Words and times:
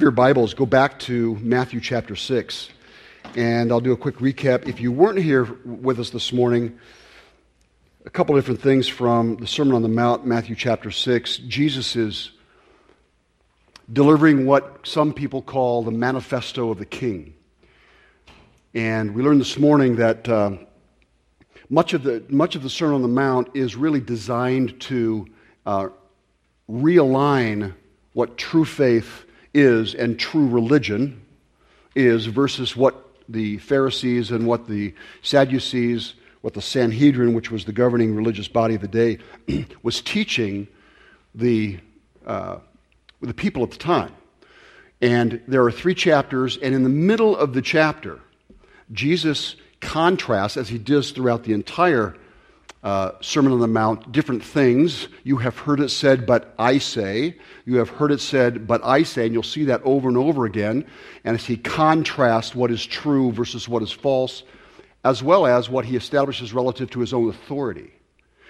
your 0.00 0.10
Bibles, 0.10 0.54
go 0.54 0.66
back 0.66 0.98
to 1.00 1.36
Matthew 1.36 1.80
chapter 1.80 2.16
6, 2.16 2.68
and 3.36 3.70
I'll 3.70 3.80
do 3.80 3.92
a 3.92 3.96
quick 3.96 4.16
recap. 4.16 4.66
If 4.66 4.80
you 4.80 4.90
weren't 4.90 5.20
here 5.20 5.44
with 5.64 6.00
us 6.00 6.10
this 6.10 6.32
morning, 6.32 6.80
a 8.04 8.10
couple 8.10 8.34
different 8.34 8.60
things 8.60 8.88
from 8.88 9.36
the 9.36 9.46
Sermon 9.46 9.74
on 9.74 9.82
the 9.82 9.88
Mount, 9.88 10.26
Matthew 10.26 10.56
chapter 10.56 10.90
6. 10.90 11.36
Jesus 11.38 11.94
is 11.94 12.32
delivering 13.92 14.46
what 14.46 14.80
some 14.82 15.12
people 15.12 15.42
call 15.42 15.84
the 15.84 15.92
manifesto 15.92 16.70
of 16.70 16.78
the 16.78 16.86
king. 16.86 17.34
And 18.74 19.14
we 19.14 19.22
learned 19.22 19.40
this 19.40 19.58
morning 19.60 19.96
that 19.96 20.28
uh, 20.28 20.56
much, 21.68 21.92
of 21.92 22.02
the, 22.02 22.24
much 22.28 22.56
of 22.56 22.64
the 22.64 22.70
Sermon 22.70 22.96
on 22.96 23.02
the 23.02 23.08
Mount 23.08 23.50
is 23.54 23.76
really 23.76 24.00
designed 24.00 24.80
to 24.80 25.26
uh, 25.64 25.88
realign 26.68 27.74
what 28.12 28.36
true 28.36 28.64
faith 28.64 29.24
is 29.54 29.94
and 29.94 30.18
true 30.18 30.48
religion 30.48 31.24
is 31.94 32.26
versus 32.26 32.76
what 32.76 33.00
the 33.28 33.58
Pharisees 33.58 34.30
and 34.30 34.46
what 34.46 34.68
the 34.68 34.94
Sadducees, 35.22 36.14
what 36.42 36.54
the 36.54 36.60
Sanhedrin, 36.60 37.32
which 37.32 37.50
was 37.50 37.64
the 37.64 37.72
governing 37.72 38.14
religious 38.14 38.48
body 38.48 38.74
of 38.74 38.82
the 38.82 38.88
day, 38.88 39.18
was 39.82 40.02
teaching 40.02 40.68
the, 41.34 41.78
uh, 42.26 42.58
the 43.22 43.32
people 43.32 43.62
at 43.62 43.70
the 43.70 43.78
time. 43.78 44.12
And 45.00 45.40
there 45.48 45.62
are 45.64 45.72
three 45.72 45.94
chapters, 45.94 46.56
and 46.58 46.74
in 46.74 46.82
the 46.82 46.88
middle 46.88 47.36
of 47.36 47.54
the 47.54 47.62
chapter, 47.62 48.20
Jesus 48.92 49.56
contrasts, 49.80 50.56
as 50.56 50.68
he 50.68 50.78
does 50.78 51.12
throughout 51.12 51.44
the 51.44 51.52
entire 51.52 52.16
uh, 52.84 53.12
Sermon 53.22 53.50
on 53.50 53.60
the 53.60 53.66
Mount, 53.66 54.12
different 54.12 54.44
things. 54.44 55.08
You 55.24 55.38
have 55.38 55.58
heard 55.58 55.80
it 55.80 55.88
said, 55.88 56.26
but 56.26 56.54
I 56.58 56.76
say. 56.76 57.36
You 57.64 57.76
have 57.76 57.88
heard 57.88 58.12
it 58.12 58.20
said, 58.20 58.66
but 58.66 58.84
I 58.84 59.02
say. 59.02 59.24
And 59.24 59.32
you'll 59.32 59.42
see 59.42 59.64
that 59.64 59.80
over 59.84 60.06
and 60.06 60.18
over 60.18 60.44
again. 60.44 60.86
And 61.24 61.34
as 61.34 61.46
he 61.46 61.56
contrasts 61.56 62.54
what 62.54 62.70
is 62.70 62.84
true 62.84 63.32
versus 63.32 63.66
what 63.66 63.82
is 63.82 63.90
false, 63.90 64.42
as 65.02 65.22
well 65.22 65.46
as 65.46 65.70
what 65.70 65.86
he 65.86 65.96
establishes 65.96 66.52
relative 66.52 66.90
to 66.90 67.00
his 67.00 67.14
own 67.14 67.30
authority. 67.30 67.90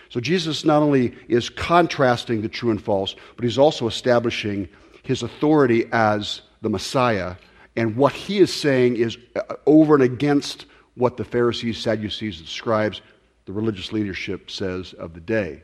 So 0.08 0.18
Jesus 0.18 0.64
not 0.64 0.82
only 0.82 1.16
is 1.28 1.48
contrasting 1.48 2.42
the 2.42 2.48
true 2.48 2.70
and 2.70 2.82
false, 2.82 3.14
but 3.36 3.44
he's 3.44 3.58
also 3.58 3.86
establishing 3.86 4.68
his 5.04 5.22
authority 5.22 5.86
as 5.92 6.42
the 6.60 6.70
Messiah. 6.70 7.36
And 7.76 7.94
what 7.96 8.12
he 8.12 8.38
is 8.38 8.52
saying 8.52 8.96
is 8.96 9.16
uh, 9.36 9.54
over 9.66 9.94
and 9.94 10.02
against 10.02 10.66
what 10.96 11.16
the 11.16 11.24
Pharisees, 11.24 11.78
Sadducees, 11.78 12.40
and 12.40 12.48
scribes 12.48 13.00
the 13.46 13.52
religious 13.52 13.92
leadership 13.92 14.50
says 14.50 14.92
of 14.94 15.14
the 15.14 15.20
day. 15.20 15.62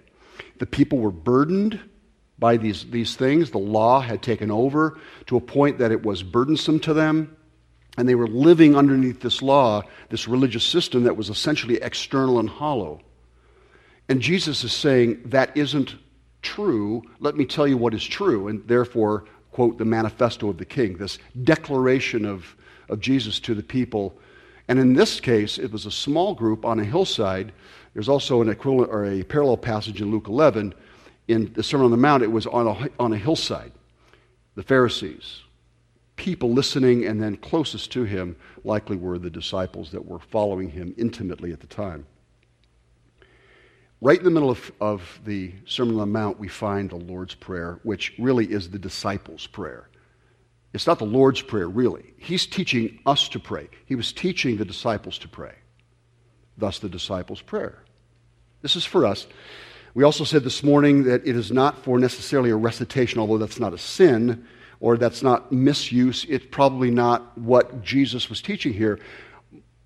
The 0.58 0.66
people 0.66 0.98
were 0.98 1.10
burdened 1.10 1.80
by 2.38 2.56
these, 2.56 2.90
these 2.90 3.16
things. 3.16 3.50
The 3.50 3.58
law 3.58 4.00
had 4.00 4.22
taken 4.22 4.50
over 4.50 4.98
to 5.26 5.36
a 5.36 5.40
point 5.40 5.78
that 5.78 5.92
it 5.92 6.04
was 6.04 6.22
burdensome 6.22 6.80
to 6.80 6.94
them. 6.94 7.36
And 7.98 8.08
they 8.08 8.14
were 8.14 8.28
living 8.28 8.76
underneath 8.76 9.20
this 9.20 9.42
law, 9.42 9.82
this 10.08 10.28
religious 10.28 10.64
system 10.64 11.04
that 11.04 11.16
was 11.16 11.28
essentially 11.28 11.76
external 11.82 12.38
and 12.38 12.48
hollow. 12.48 13.00
And 14.08 14.20
Jesus 14.20 14.64
is 14.64 14.72
saying, 14.72 15.22
that 15.26 15.56
isn't 15.56 15.96
true. 16.42 17.02
Let 17.18 17.36
me 17.36 17.44
tell 17.44 17.66
you 17.66 17.76
what 17.76 17.94
is 17.94 18.04
true. 18.04 18.48
And 18.48 18.66
therefore, 18.66 19.24
quote, 19.52 19.78
the 19.78 19.84
manifesto 19.84 20.48
of 20.48 20.58
the 20.58 20.64
king, 20.64 20.96
this 20.96 21.18
declaration 21.42 22.24
of, 22.24 22.56
of 22.88 23.00
Jesus 23.00 23.40
to 23.40 23.54
the 23.54 23.62
people 23.62 24.18
and 24.70 24.78
in 24.78 24.92
this 24.92 25.18
case, 25.18 25.58
it 25.58 25.72
was 25.72 25.84
a 25.84 25.90
small 25.90 26.32
group 26.32 26.64
on 26.64 26.78
a 26.78 26.84
hillside. 26.84 27.50
There's 27.92 28.08
also 28.08 28.40
an 28.40 28.48
equivalent 28.48 28.92
or 28.92 29.04
a 29.04 29.24
parallel 29.24 29.56
passage 29.56 30.00
in 30.00 30.12
Luke 30.12 30.28
11. 30.28 30.74
In 31.26 31.52
the 31.54 31.64
Sermon 31.64 31.86
on 31.86 31.90
the 31.90 31.96
Mount, 31.96 32.22
it 32.22 32.30
was 32.30 32.46
on 32.46 32.68
a, 32.68 32.88
on 33.02 33.12
a 33.12 33.16
hillside. 33.16 33.72
The 34.54 34.62
Pharisees, 34.62 35.40
people 36.14 36.52
listening, 36.52 37.04
and 37.04 37.20
then 37.20 37.36
closest 37.38 37.90
to 37.90 38.04
him 38.04 38.36
likely 38.62 38.96
were 38.96 39.18
the 39.18 39.28
disciples 39.28 39.90
that 39.90 40.06
were 40.06 40.20
following 40.20 40.70
him 40.70 40.94
intimately 40.96 41.50
at 41.50 41.58
the 41.58 41.66
time. 41.66 42.06
Right 44.00 44.18
in 44.18 44.24
the 44.24 44.30
middle 44.30 44.50
of, 44.50 44.70
of 44.80 45.20
the 45.24 45.52
Sermon 45.66 45.94
on 45.94 46.00
the 46.00 46.06
Mount, 46.06 46.38
we 46.38 46.46
find 46.46 46.90
the 46.90 46.94
Lord's 46.94 47.34
Prayer, 47.34 47.80
which 47.82 48.14
really 48.20 48.46
is 48.46 48.70
the 48.70 48.78
disciples' 48.78 49.48
prayer. 49.48 49.89
It's 50.72 50.86
not 50.86 50.98
the 50.98 51.04
Lord's 51.04 51.42
Prayer, 51.42 51.68
really. 51.68 52.14
He's 52.16 52.46
teaching 52.46 53.00
us 53.04 53.28
to 53.30 53.40
pray. 53.40 53.68
He 53.86 53.94
was 53.94 54.12
teaching 54.12 54.56
the 54.56 54.64
disciples 54.64 55.18
to 55.18 55.28
pray. 55.28 55.54
Thus, 56.56 56.78
the 56.78 56.88
disciples' 56.88 57.42
prayer. 57.42 57.82
This 58.62 58.76
is 58.76 58.84
for 58.84 59.06
us. 59.06 59.26
We 59.94 60.04
also 60.04 60.24
said 60.24 60.44
this 60.44 60.62
morning 60.62 61.04
that 61.04 61.26
it 61.26 61.34
is 61.34 61.50
not 61.50 61.82
for 61.82 61.98
necessarily 61.98 62.50
a 62.50 62.56
recitation, 62.56 63.18
although 63.18 63.38
that's 63.38 63.58
not 63.58 63.74
a 63.74 63.78
sin 63.78 64.46
or 64.78 64.96
that's 64.96 65.22
not 65.22 65.50
misuse. 65.50 66.24
It's 66.28 66.46
probably 66.50 66.90
not 66.90 67.36
what 67.36 67.82
Jesus 67.82 68.28
was 68.28 68.40
teaching 68.40 68.72
here. 68.72 69.00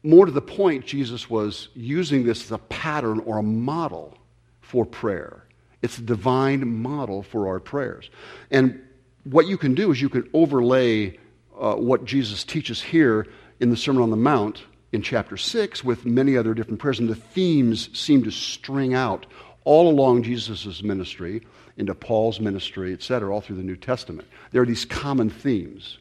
More 0.02 0.26
to 0.26 0.32
the 0.32 0.42
point, 0.42 0.84
Jesus 0.84 1.30
was 1.30 1.68
using 1.74 2.24
this 2.24 2.44
as 2.44 2.52
a 2.52 2.58
pattern 2.58 3.20
or 3.20 3.38
a 3.38 3.42
model 3.42 4.18
for 4.60 4.84
prayer. 4.84 5.46
It's 5.80 5.98
a 5.98 6.02
divine 6.02 6.82
model 6.82 7.22
for 7.22 7.48
our 7.48 7.60
prayers. 7.60 8.10
And 8.50 8.80
what 9.24 9.46
you 9.46 9.56
can 9.56 9.74
do 9.74 9.90
is 9.90 10.00
you 10.00 10.08
can 10.08 10.28
overlay 10.32 11.18
uh, 11.58 11.74
what 11.74 12.04
Jesus 12.04 12.44
teaches 12.44 12.80
here 12.80 13.26
in 13.60 13.70
the 13.70 13.76
Sermon 13.76 14.02
on 14.02 14.10
the 14.10 14.16
Mount 14.16 14.62
in 14.92 15.02
chapter 15.02 15.36
6 15.36 15.82
with 15.82 16.04
many 16.04 16.36
other 16.36 16.54
different 16.54 16.78
prayers, 16.78 16.98
and 16.98 17.08
the 17.08 17.14
themes 17.14 17.96
seem 17.98 18.22
to 18.24 18.30
string 18.30 18.94
out 18.94 19.26
all 19.64 19.88
along 19.88 20.22
Jesus' 20.22 20.82
ministry, 20.82 21.42
into 21.76 21.94
Paul's 21.94 22.38
ministry, 22.38 22.92
etc., 22.92 23.34
all 23.34 23.40
through 23.40 23.56
the 23.56 23.62
New 23.62 23.76
Testament. 23.76 24.28
There 24.52 24.62
are 24.62 24.66
these 24.66 24.84
common 24.84 25.30
themes. 25.30 25.98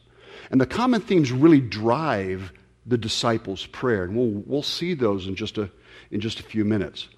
And 0.50 0.60
the 0.60 0.66
common 0.66 1.00
themes 1.00 1.32
really 1.32 1.60
drive 1.60 2.52
the 2.86 2.98
disciples' 2.98 3.66
prayer. 3.66 4.04
And 4.04 4.14
we'll, 4.14 4.42
we'll 4.46 4.62
see 4.62 4.94
those 4.94 5.26
in 5.26 5.34
just, 5.34 5.56
a, 5.58 5.70
in 6.10 6.20
just 6.20 6.38
a 6.38 6.42
few 6.42 6.64
minutes. 6.64 7.08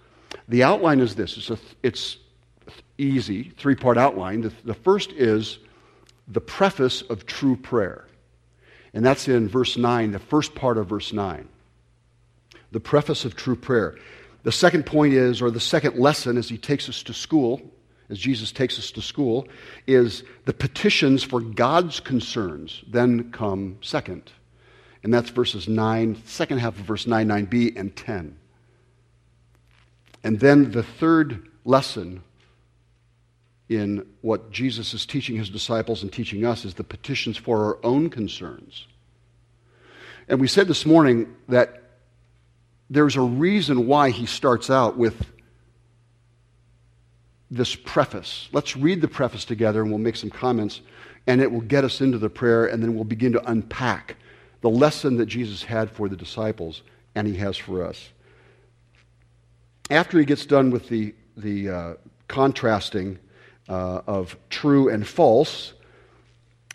The 0.49 0.63
outline 0.63 1.01
is 1.01 1.17
this 1.17 1.37
it's, 1.37 1.51
a, 1.51 1.59
it's 1.83 2.17
easy, 2.97 3.53
three 3.59 3.75
part 3.75 3.99
outline. 3.99 4.43
The, 4.43 4.53
the 4.65 4.75
first 4.75 5.13
is 5.13 5.59
the 6.29 6.41
preface 6.41 7.03
of 7.03 7.27
true 7.27 7.57
prayer. 7.57 8.07
And 8.93 9.05
that's 9.05 9.29
in 9.29 9.49
verse 9.49 9.77
9, 9.77 10.13
the 10.13 10.19
first 10.19 10.55
part 10.55 10.79
of 10.79 10.89
verse 10.89 11.13
9. 11.13 11.49
The 12.73 12.81
preface 12.81 13.25
of 13.25 13.37
true 13.37 13.57
prayer. 13.57 13.97
The 14.43 14.53
second 14.53 14.87
point 14.87 15.13
is, 15.13 15.43
or 15.43 15.51
the 15.51 15.61
second 15.61 15.99
lesson 15.99 16.37
as 16.37 16.49
he 16.49 16.59
takes 16.59 16.89
us 16.89 17.03
to 17.05 17.15
school, 17.15 17.61
as 18.09 18.19
Jesus 18.19 18.53
takes 18.53 18.79
us 18.79 18.91
to 18.93 19.03
school, 19.03 19.49
is 19.87 20.23
the 20.45 20.53
petitions 20.53 21.23
for 21.23 21.41
God's 21.41 22.01
concerns 22.01 22.83
then 22.89 23.33
come 23.33 23.79
second. 23.81 24.31
And 25.03 25.13
that's 25.13 25.31
verses 25.31 25.69
9, 25.69 26.23
second 26.25 26.59
half 26.59 26.79
of 26.79 26.85
verse 26.85 27.07
9, 27.07 27.29
9b, 27.29 27.79
and 27.79 27.95
10. 27.95 28.37
And 30.25 30.41
then 30.41 30.73
the 30.73 30.83
third 30.83 31.49
lesson 31.65 32.23
in 33.69 34.07
what 34.21 34.51
Jesus 34.51 34.95
is 34.95 35.07
teaching 35.07 35.37
his 35.37 35.51
disciples 35.51 36.03
and 36.03 36.13
teaching 36.13 36.45
us 36.45 36.65
is 36.65 36.75
the 36.75 36.85
petitions 36.85 37.37
for 37.37 37.65
our 37.65 37.79
own 37.85 38.11
concerns. 38.11 38.87
And 40.29 40.41
we 40.41 40.49
said 40.49 40.69
this 40.69 40.87
morning 40.87 41.35
that 41.49 41.83
there's 42.91 43.17
a 43.17 43.21
reason 43.21 43.87
why 43.87 44.11
he 44.11 44.27
starts 44.27 44.71
out 44.71 44.97
with 44.97 45.27
this 47.51 47.75
preface. 47.75 48.49
Let's 48.53 48.77
read 48.77 49.01
the 49.01 49.09
preface 49.09 49.45
together 49.45 49.83
and 49.83 49.91
we'll 49.91 49.99
make 49.99 50.17
some 50.17 50.31
comments, 50.31 50.81
and 51.27 51.41
it 51.41 51.51
will 51.51 51.61
get 51.61 51.85
us 51.85 52.01
into 52.01 52.19
the 52.19 52.31
prayer, 52.31 52.67
and 52.67 52.83
then 52.83 52.95
we'll 52.95 53.05
begin 53.05 53.33
to 53.33 53.51
unpack 53.51 54.17
the 54.61 54.71
lesson 54.71 55.17
that 55.17 55.27
Jesus 55.27 55.63
had 55.63 55.91
for 55.91 56.09
the 56.09 56.17
disciples 56.17 56.83
and 57.15 57.27
he 57.27 57.37
has 57.37 57.57
for 57.57 57.85
us. 57.85 58.11
After 59.91 60.19
he 60.19 60.25
gets 60.25 60.45
done 60.47 60.71
with 60.71 60.89
the, 60.89 61.15
the 61.37 61.69
uh, 61.69 61.95
contrasting 62.29 63.19
uh, 63.69 64.03
of 64.07 64.37
true 64.51 64.89
and 64.89 65.07
false. 65.07 65.73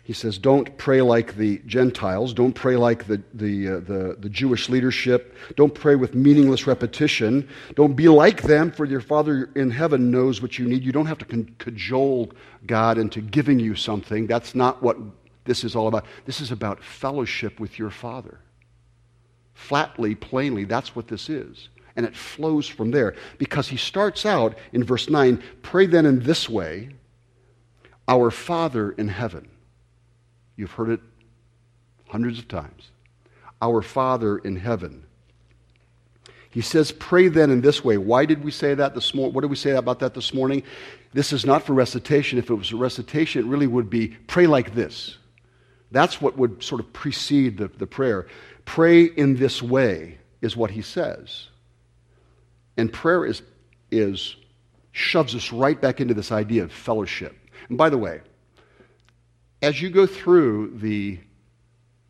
He 0.04 0.12
says, 0.12 0.36
don't 0.36 0.76
pray 0.78 1.00
like 1.00 1.36
the 1.36 1.58
Gentiles. 1.64 2.34
Don't 2.34 2.52
pray 2.52 2.76
like 2.76 3.06
the, 3.06 3.22
the, 3.34 3.68
uh, 3.68 3.80
the, 3.80 4.16
the, 4.18 4.28
Jewish 4.28 4.68
leadership. 4.68 5.36
Don't 5.54 5.72
pray 5.72 5.94
with 5.94 6.14
meaningless 6.14 6.66
repetition. 6.66 7.48
Don't 7.76 7.94
be 7.94 8.08
like 8.08 8.42
them, 8.42 8.72
for 8.72 8.84
your 8.84 9.00
Father 9.00 9.48
in 9.54 9.70
heaven 9.70 10.10
knows 10.10 10.42
what 10.42 10.58
you 10.58 10.66
need. 10.66 10.82
You 10.82 10.90
don't 10.90 11.06
have 11.06 11.18
to 11.18 11.44
cajole 11.58 12.32
God 12.66 12.98
into 12.98 13.20
giving 13.20 13.60
you 13.60 13.76
something. 13.76 14.26
That's 14.26 14.56
not 14.56 14.82
what 14.82 14.96
this 15.44 15.62
is 15.62 15.76
all 15.76 15.86
about. 15.86 16.04
This 16.24 16.40
is 16.40 16.50
about 16.50 16.82
fellowship 16.82 17.60
with 17.60 17.78
your 17.78 17.90
Father. 17.90 18.40
Flatly, 19.54 20.16
plainly, 20.16 20.64
that's 20.64 20.96
what 20.96 21.06
this 21.06 21.28
is. 21.28 21.68
And 21.96 22.06
it 22.06 22.16
flows 22.16 22.66
from 22.66 22.90
there 22.90 23.14
because 23.38 23.68
he 23.68 23.76
starts 23.76 24.24
out 24.24 24.56
in 24.72 24.84
verse 24.84 25.10
9 25.10 25.42
pray 25.62 25.86
then 25.86 26.06
in 26.06 26.22
this 26.22 26.48
way, 26.48 26.90
Our 28.08 28.30
Father 28.30 28.92
in 28.92 29.08
heaven. 29.08 29.48
You've 30.56 30.72
heard 30.72 30.90
it 30.90 31.00
hundreds 32.08 32.38
of 32.38 32.48
times. 32.48 32.90
Our 33.60 33.82
Father 33.82 34.38
in 34.38 34.56
heaven. 34.56 35.04
He 36.50 36.60
says, 36.60 36.92
pray 36.92 37.28
then 37.28 37.50
in 37.50 37.62
this 37.62 37.82
way. 37.82 37.96
Why 37.96 38.26
did 38.26 38.44
we 38.44 38.50
say 38.50 38.74
that 38.74 38.94
this 38.94 39.14
morning? 39.14 39.34
What 39.34 39.40
did 39.40 39.50
we 39.50 39.56
say 39.56 39.70
about 39.70 40.00
that 40.00 40.12
this 40.12 40.34
morning? 40.34 40.62
This 41.14 41.32
is 41.32 41.46
not 41.46 41.62
for 41.62 41.72
recitation. 41.72 42.38
If 42.38 42.50
it 42.50 42.54
was 42.54 42.72
a 42.72 42.76
recitation, 42.76 43.42
it 43.42 43.48
really 43.48 43.66
would 43.66 43.88
be 43.88 44.08
pray 44.26 44.46
like 44.46 44.74
this. 44.74 45.16
That's 45.92 46.20
what 46.20 46.36
would 46.36 46.62
sort 46.62 46.82
of 46.82 46.92
precede 46.92 47.56
the, 47.56 47.68
the 47.68 47.86
prayer. 47.86 48.26
Pray 48.66 49.04
in 49.04 49.36
this 49.36 49.62
way 49.62 50.18
is 50.42 50.54
what 50.54 50.70
he 50.70 50.82
says. 50.82 51.48
And 52.76 52.92
prayer 52.92 53.24
is, 53.24 53.42
is 53.90 54.36
shoves 54.92 55.34
us 55.34 55.52
right 55.52 55.80
back 55.80 56.00
into 56.00 56.14
this 56.14 56.32
idea 56.32 56.64
of 56.64 56.72
fellowship. 56.72 57.36
And 57.68 57.78
by 57.78 57.90
the 57.90 57.98
way, 57.98 58.20
as 59.62 59.80
you 59.80 59.90
go 59.90 60.06
through 60.06 60.78
the, 60.78 61.18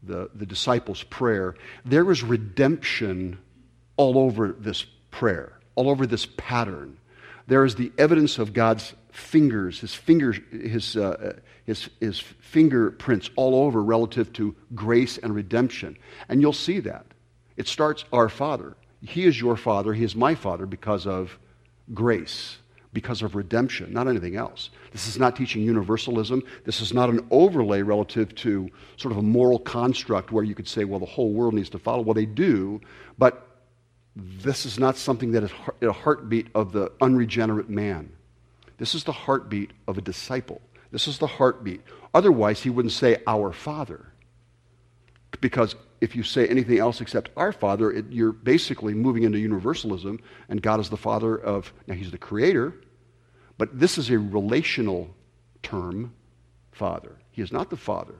the, 0.02 0.30
the 0.34 0.46
disciples' 0.46 1.02
prayer, 1.04 1.54
there 1.84 2.10
is 2.10 2.22
redemption 2.22 3.38
all 3.96 4.18
over 4.18 4.52
this 4.52 4.84
prayer, 5.10 5.52
all 5.74 5.88
over 5.90 6.06
this 6.06 6.26
pattern. 6.36 6.96
There 7.46 7.64
is 7.64 7.74
the 7.74 7.92
evidence 7.98 8.38
of 8.38 8.52
God's 8.52 8.94
fingers, 9.10 9.80
his 9.80 9.94
fingers, 9.94 10.40
his, 10.50 10.96
uh, 10.96 11.38
his, 11.66 11.90
his 12.00 12.18
fingerprints 12.18 13.30
all 13.36 13.54
over 13.54 13.82
relative 13.82 14.32
to 14.34 14.56
grace 14.74 15.18
and 15.18 15.34
redemption. 15.34 15.98
And 16.28 16.40
you'll 16.40 16.52
see 16.52 16.80
that. 16.80 17.06
It 17.56 17.68
starts, 17.68 18.04
Our 18.12 18.28
Father. 18.30 18.76
He 19.02 19.24
is 19.24 19.40
your 19.40 19.56
Father. 19.56 19.92
He 19.92 20.04
is 20.04 20.14
my 20.14 20.34
Father 20.34 20.66
because 20.66 21.06
of 21.06 21.38
grace, 21.92 22.58
because 22.92 23.22
of 23.22 23.34
redemption, 23.34 23.92
not 23.92 24.06
anything 24.06 24.36
else. 24.36 24.70
This 24.92 25.08
is 25.08 25.18
not 25.18 25.34
teaching 25.34 25.62
universalism. 25.62 26.42
This 26.64 26.80
is 26.80 26.94
not 26.94 27.10
an 27.10 27.26
overlay 27.30 27.82
relative 27.82 28.34
to 28.36 28.68
sort 28.96 29.12
of 29.12 29.18
a 29.18 29.22
moral 29.22 29.58
construct 29.58 30.30
where 30.30 30.44
you 30.44 30.54
could 30.54 30.68
say, 30.68 30.84
well, 30.84 31.00
the 31.00 31.06
whole 31.06 31.32
world 31.32 31.54
needs 31.54 31.70
to 31.70 31.78
follow. 31.78 32.02
Well, 32.02 32.14
they 32.14 32.26
do, 32.26 32.80
but 33.18 33.48
this 34.14 34.66
is 34.66 34.78
not 34.78 34.96
something 34.96 35.32
that 35.32 35.42
is 35.42 35.52
a 35.80 35.92
heartbeat 35.92 36.48
of 36.54 36.72
the 36.72 36.92
unregenerate 37.00 37.70
man. 37.70 38.12
This 38.78 38.94
is 38.94 39.04
the 39.04 39.12
heartbeat 39.12 39.70
of 39.88 39.98
a 39.98 40.02
disciple. 40.02 40.60
This 40.90 41.08
is 41.08 41.18
the 41.18 41.26
heartbeat. 41.26 41.80
Otherwise, 42.14 42.60
he 42.60 42.70
wouldn't 42.70 42.92
say, 42.92 43.22
Our 43.26 43.52
Father. 43.52 44.11
Because 45.40 45.74
if 46.00 46.16
you 46.16 46.22
say 46.22 46.46
anything 46.46 46.78
else 46.78 47.00
except 47.00 47.30
our 47.36 47.52
Father, 47.52 47.90
it, 47.90 48.06
you're 48.10 48.32
basically 48.32 48.92
moving 48.92 49.22
into 49.22 49.38
universalism, 49.38 50.20
and 50.48 50.60
God 50.60 50.80
is 50.80 50.90
the 50.90 50.96
Father 50.96 51.36
of, 51.36 51.72
now 51.86 51.94
He's 51.94 52.10
the 52.10 52.18
Creator, 52.18 52.74
but 53.56 53.78
this 53.78 53.98
is 53.98 54.10
a 54.10 54.18
relational 54.18 55.14
term, 55.62 56.12
Father. 56.72 57.16
He 57.30 57.40
is 57.40 57.52
not 57.52 57.70
the 57.70 57.76
Father. 57.76 58.16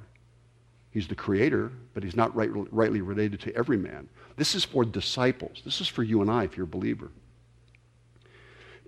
He's 0.91 1.09
the 1.09 1.15
Creator, 1.15 1.73
but 1.93 2.05
He's 2.05 2.17
not 2.17 2.35
right, 2.37 2.51
rightly 2.73 3.01
related 3.01 3.41
to 3.41 3.57
every 3.57 3.77
man. 3.77 4.09
This 4.37 4.55
is 4.55 4.65
for 4.65 4.85
disciples. 4.85 5.61
This 5.65 5.81
is 5.81 5.89
for 5.89 6.03
you 6.03 6.23
and 6.23 6.31
I 6.31 6.45
if 6.45 6.57
you're 6.57 6.65
a 6.65 6.69
believer. 6.69 7.11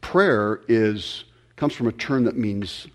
Prayer 0.00 0.61
is, 0.69 1.25
comes 1.56 1.75
from 1.75 1.88
a 1.88 1.93
term 1.93 2.25
that 2.25 2.37
means 2.37 2.87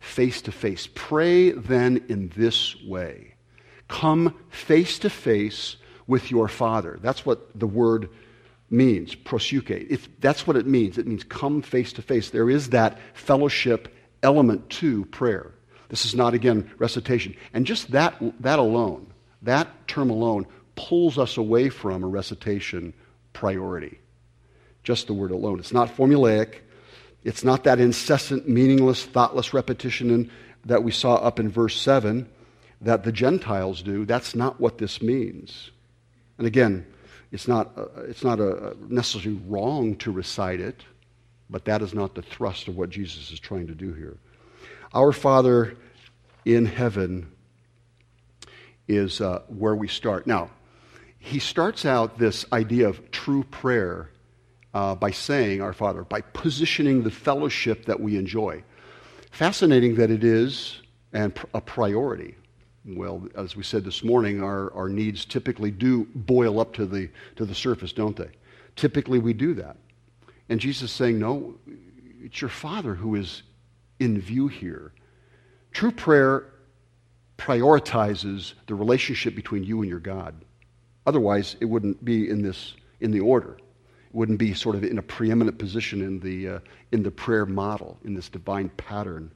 face 0.00 0.42
to 0.42 0.52
face. 0.52 0.88
Pray 0.94 1.52
then 1.52 2.04
in 2.08 2.30
this 2.36 2.76
way 2.84 3.33
come 3.94 4.34
face 4.50 4.98
to 4.98 5.08
face 5.08 5.76
with 6.08 6.28
your 6.30 6.48
Father. 6.48 6.98
That's 7.00 7.24
what 7.24 7.48
the 7.58 7.66
word 7.66 8.08
means, 8.68 9.14
proseuche. 9.14 10.08
That's 10.18 10.48
what 10.48 10.56
it 10.56 10.66
means. 10.66 10.98
It 10.98 11.06
means 11.06 11.22
come 11.22 11.62
face 11.62 11.92
to 11.92 12.02
face. 12.02 12.30
There 12.30 12.50
is 12.50 12.70
that 12.70 12.98
fellowship 13.14 13.94
element 14.24 14.68
to 14.80 15.04
prayer. 15.06 15.52
This 15.90 16.04
is 16.04 16.14
not, 16.14 16.34
again, 16.34 16.68
recitation. 16.78 17.36
And 17.52 17.66
just 17.66 17.92
that, 17.92 18.16
that 18.40 18.58
alone, 18.58 19.06
that 19.42 19.86
term 19.86 20.10
alone, 20.10 20.46
pulls 20.74 21.16
us 21.16 21.36
away 21.36 21.68
from 21.68 22.02
a 22.02 22.08
recitation 22.08 22.94
priority. 23.32 24.00
Just 24.82 25.06
the 25.06 25.14
word 25.14 25.30
alone. 25.30 25.60
It's 25.60 25.72
not 25.72 25.96
formulaic. 25.96 26.56
It's 27.22 27.44
not 27.44 27.62
that 27.64 27.78
incessant, 27.78 28.48
meaningless, 28.48 29.04
thoughtless 29.04 29.54
repetition 29.54 30.10
in, 30.10 30.30
that 30.64 30.82
we 30.82 30.90
saw 30.90 31.14
up 31.14 31.38
in 31.38 31.48
verse 31.48 31.80
7 31.80 32.28
that 32.80 33.04
the 33.04 33.12
Gentiles 33.12 33.82
do. 33.82 34.04
That's 34.04 34.34
not 34.34 34.60
what 34.60 34.78
this 34.78 35.00
means. 35.00 35.70
And 36.38 36.46
again, 36.46 36.86
it's 37.32 37.48
not, 37.48 37.72
uh, 37.76 37.86
it's 38.02 38.24
not 38.24 38.40
a, 38.40 38.76
necessarily 38.88 39.40
wrong 39.46 39.96
to 39.96 40.12
recite 40.12 40.60
it, 40.60 40.84
but 41.50 41.64
that 41.64 41.82
is 41.82 41.94
not 41.94 42.14
the 42.14 42.22
thrust 42.22 42.68
of 42.68 42.76
what 42.76 42.90
Jesus 42.90 43.30
is 43.30 43.40
trying 43.40 43.66
to 43.66 43.74
do 43.74 43.92
here. 43.92 44.16
Our 44.92 45.12
Father 45.12 45.76
in 46.44 46.66
heaven 46.66 47.32
is 48.86 49.20
uh, 49.20 49.40
where 49.48 49.74
we 49.74 49.88
start. 49.88 50.26
Now, 50.26 50.50
he 51.18 51.38
starts 51.38 51.84
out 51.84 52.18
this 52.18 52.44
idea 52.52 52.88
of 52.88 53.10
true 53.10 53.44
prayer 53.44 54.10
uh, 54.74 54.94
by 54.94 55.10
saying, 55.10 55.62
Our 55.62 55.72
Father, 55.72 56.02
by 56.02 56.20
positioning 56.20 57.02
the 57.02 57.10
fellowship 57.10 57.86
that 57.86 58.00
we 58.00 58.16
enjoy. 58.16 58.62
Fascinating 59.30 59.96
that 59.96 60.10
it 60.10 60.22
is 60.22 60.80
and 61.12 61.32
a 61.54 61.60
priority. 61.60 62.34
Well, 62.86 63.26
as 63.34 63.56
we 63.56 63.62
said 63.62 63.82
this 63.82 64.04
morning, 64.04 64.42
our, 64.42 64.72
our 64.74 64.90
needs 64.90 65.24
typically 65.24 65.70
do 65.70 66.06
boil 66.14 66.60
up 66.60 66.74
to 66.74 66.84
the, 66.84 67.08
to 67.36 67.46
the 67.46 67.54
surface, 67.54 67.92
don't 67.92 68.16
they? 68.16 68.28
Typically, 68.76 69.18
we 69.18 69.32
do 69.32 69.54
that. 69.54 69.76
And 70.50 70.60
Jesus 70.60 70.90
is 70.90 70.92
saying, 70.92 71.18
No, 71.18 71.54
it's 72.22 72.40
your 72.42 72.50
Father 72.50 72.94
who 72.94 73.14
is 73.14 73.42
in 74.00 74.20
view 74.20 74.48
here. 74.48 74.92
True 75.72 75.92
prayer 75.92 76.50
prioritizes 77.38 78.52
the 78.66 78.74
relationship 78.74 79.34
between 79.34 79.64
you 79.64 79.80
and 79.80 79.88
your 79.88 80.00
God. 80.00 80.34
Otherwise, 81.06 81.56
it 81.60 81.64
wouldn't 81.64 82.04
be 82.04 82.28
in 82.28 82.42
this 82.42 82.74
in 83.00 83.10
the 83.10 83.20
order. 83.20 83.54
It 83.54 84.14
wouldn't 84.14 84.38
be 84.38 84.52
sort 84.52 84.76
of 84.76 84.84
in 84.84 84.98
a 84.98 85.02
preeminent 85.02 85.58
position 85.58 86.02
in 86.02 86.20
the 86.20 86.56
uh, 86.56 86.58
in 86.92 87.02
the 87.02 87.10
prayer 87.10 87.46
model 87.46 87.98
in 88.04 88.14
this 88.14 88.28
divine 88.28 88.68
pattern. 88.76 89.30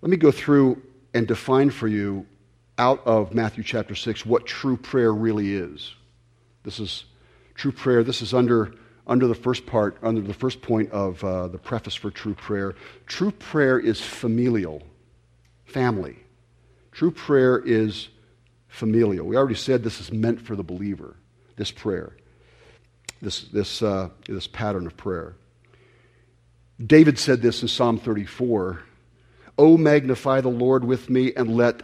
Let 0.00 0.10
me 0.10 0.16
go 0.16 0.30
through 0.30 0.80
and 1.14 1.26
define 1.26 1.70
for 1.70 1.88
you 1.88 2.26
out 2.78 3.06
of 3.06 3.34
Matthew 3.34 3.62
chapter 3.62 3.94
6 3.94 4.24
what 4.24 4.46
true 4.46 4.76
prayer 4.76 5.12
really 5.12 5.54
is. 5.54 5.94
This 6.62 6.80
is 6.80 7.04
true 7.54 7.72
prayer. 7.72 8.02
This 8.02 8.22
is 8.22 8.32
under, 8.32 8.72
under 9.06 9.26
the 9.26 9.34
first 9.34 9.66
part, 9.66 9.98
under 10.02 10.20
the 10.20 10.34
first 10.34 10.62
point 10.62 10.90
of 10.92 11.22
uh, 11.24 11.48
the 11.48 11.58
preface 11.58 11.94
for 11.94 12.10
true 12.10 12.34
prayer. 12.34 12.74
True 13.06 13.30
prayer 13.30 13.78
is 13.78 14.00
familial, 14.00 14.82
family. 15.64 16.16
True 16.92 17.10
prayer 17.10 17.58
is 17.58 18.08
familial. 18.68 19.26
We 19.26 19.36
already 19.36 19.54
said 19.54 19.82
this 19.82 20.00
is 20.00 20.12
meant 20.12 20.40
for 20.40 20.56
the 20.56 20.62
believer, 20.62 21.16
this 21.56 21.70
prayer, 21.70 22.16
this, 23.20 23.42
this, 23.42 23.82
uh, 23.82 24.10
this 24.26 24.46
pattern 24.46 24.86
of 24.86 24.96
prayer. 24.96 25.34
David 26.84 27.18
said 27.18 27.42
this 27.42 27.60
in 27.60 27.68
Psalm 27.68 27.98
34 27.98 28.82
Oh, 29.60 29.76
magnify 29.76 30.40
the 30.40 30.48
Lord 30.48 30.84
with 30.84 31.10
me 31.10 31.34
and 31.34 31.54
let 31.54 31.82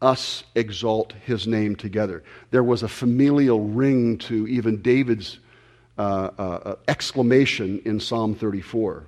us 0.00 0.42
exalt 0.54 1.12
his 1.12 1.46
name 1.46 1.76
together. 1.76 2.24
There 2.50 2.62
was 2.62 2.82
a 2.82 2.88
familial 2.88 3.60
ring 3.60 4.16
to 4.20 4.48
even 4.48 4.80
David's 4.80 5.38
uh, 5.98 6.30
uh, 6.38 6.74
exclamation 6.88 7.82
in 7.84 8.00
Psalm 8.00 8.34
34. 8.34 9.04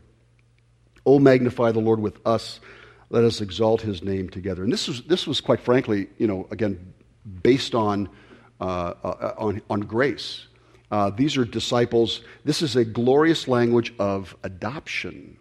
Oh, 1.07 1.19
magnify 1.19 1.73
the 1.73 1.81
Lord 1.81 2.01
with 2.01 2.21
us. 2.27 2.61
Let 3.09 3.25
us 3.25 3.41
exalt 3.41 3.81
his 3.81 4.03
name 4.03 4.29
together. 4.29 4.63
And 4.63 4.71
this 4.71 4.87
was, 4.87 5.01
this 5.05 5.27
was 5.27 5.41
quite 5.41 5.61
frankly, 5.61 6.09
you 6.19 6.27
know, 6.27 6.47
again, 6.51 6.93
based 7.43 7.75
on, 7.75 8.11
uh, 8.61 8.93
uh 9.03 9.35
on, 9.39 9.63
on 9.71 9.81
grace. 9.81 10.49
Uh, 10.91 11.09
these 11.09 11.39
are 11.39 11.47
disciples. 11.47 12.21
This 12.45 12.61
is 12.61 12.77
a 12.77 12.85
glorious 12.85 13.49
language 13.49 13.95
of 13.99 14.37
adoption. 14.43 15.39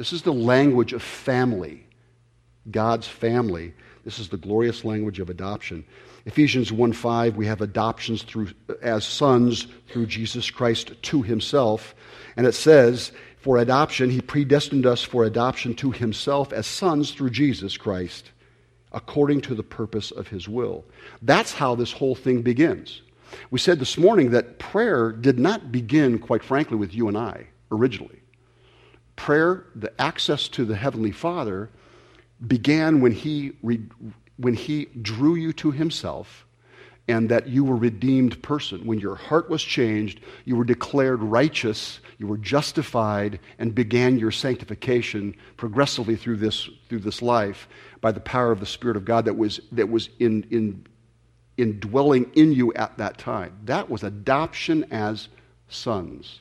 This 0.00 0.14
is 0.14 0.22
the 0.22 0.32
language 0.32 0.94
of 0.94 1.02
family, 1.02 1.86
God's 2.70 3.06
family. 3.06 3.74
This 4.04 4.18
is 4.18 4.28
the 4.28 4.36
glorious 4.36 4.84
language 4.84 5.20
of 5.20 5.30
adoption. 5.30 5.84
Ephesians 6.26 6.70
1:5 6.70 7.36
we 7.36 7.46
have 7.46 7.60
adoptions 7.60 8.22
through 8.22 8.48
as 8.82 9.04
sons 9.04 9.66
through 9.88 10.06
Jesus 10.06 10.50
Christ 10.50 10.92
to 11.02 11.22
himself 11.22 11.94
and 12.36 12.46
it 12.46 12.54
says 12.54 13.12
for 13.38 13.56
adoption 13.56 14.10
he 14.10 14.20
predestined 14.20 14.84
us 14.84 15.02
for 15.02 15.24
adoption 15.24 15.74
to 15.76 15.90
himself 15.90 16.52
as 16.52 16.66
sons 16.66 17.12
through 17.12 17.30
Jesus 17.30 17.78
Christ 17.78 18.30
according 18.92 19.40
to 19.42 19.54
the 19.54 19.62
purpose 19.62 20.10
of 20.10 20.28
his 20.28 20.48
will. 20.48 20.84
That's 21.22 21.54
how 21.54 21.74
this 21.74 21.92
whole 21.92 22.14
thing 22.14 22.42
begins. 22.42 23.00
We 23.50 23.58
said 23.58 23.78
this 23.78 23.96
morning 23.96 24.30
that 24.32 24.58
prayer 24.58 25.12
did 25.12 25.38
not 25.38 25.72
begin 25.72 26.18
quite 26.18 26.42
frankly 26.42 26.76
with 26.76 26.92
you 26.94 27.08
and 27.08 27.16
I 27.16 27.46
originally 27.72 28.20
prayer, 29.20 29.66
the 29.74 29.92
access 30.00 30.48
to 30.48 30.64
the 30.64 30.74
Heavenly 30.74 31.10
Father, 31.10 31.68
began 32.46 33.00
when 33.00 33.12
he, 33.12 33.52
re, 33.62 33.80
when 34.36 34.54
he 34.54 34.86
drew 35.02 35.34
you 35.34 35.52
to 35.54 35.70
Himself 35.70 36.46
and 37.08 37.28
that 37.28 37.48
you 37.48 37.64
were 37.64 37.76
redeemed 37.76 38.40
person. 38.42 38.86
When 38.86 39.00
your 39.00 39.16
heart 39.16 39.50
was 39.50 39.62
changed, 39.62 40.20
you 40.44 40.54
were 40.54 40.64
declared 40.64 41.22
righteous, 41.22 41.98
you 42.18 42.28
were 42.28 42.38
justified, 42.38 43.40
and 43.58 43.74
began 43.74 44.18
your 44.18 44.30
sanctification 44.30 45.34
progressively 45.56 46.14
through 46.14 46.36
this, 46.36 46.68
through 46.88 47.00
this 47.00 47.20
life 47.20 47.68
by 48.00 48.12
the 48.12 48.20
power 48.20 48.52
of 48.52 48.60
the 48.60 48.66
Spirit 48.66 48.96
of 48.96 49.04
God 49.04 49.24
that 49.24 49.36
was, 49.36 49.60
that 49.72 49.88
was 49.88 50.08
in, 50.20 50.46
in, 50.50 50.86
indwelling 51.56 52.30
in 52.34 52.52
you 52.52 52.72
at 52.74 52.96
that 52.98 53.18
time. 53.18 53.58
That 53.64 53.90
was 53.90 54.04
adoption 54.04 54.86
as 54.92 55.28
sons. 55.68 56.40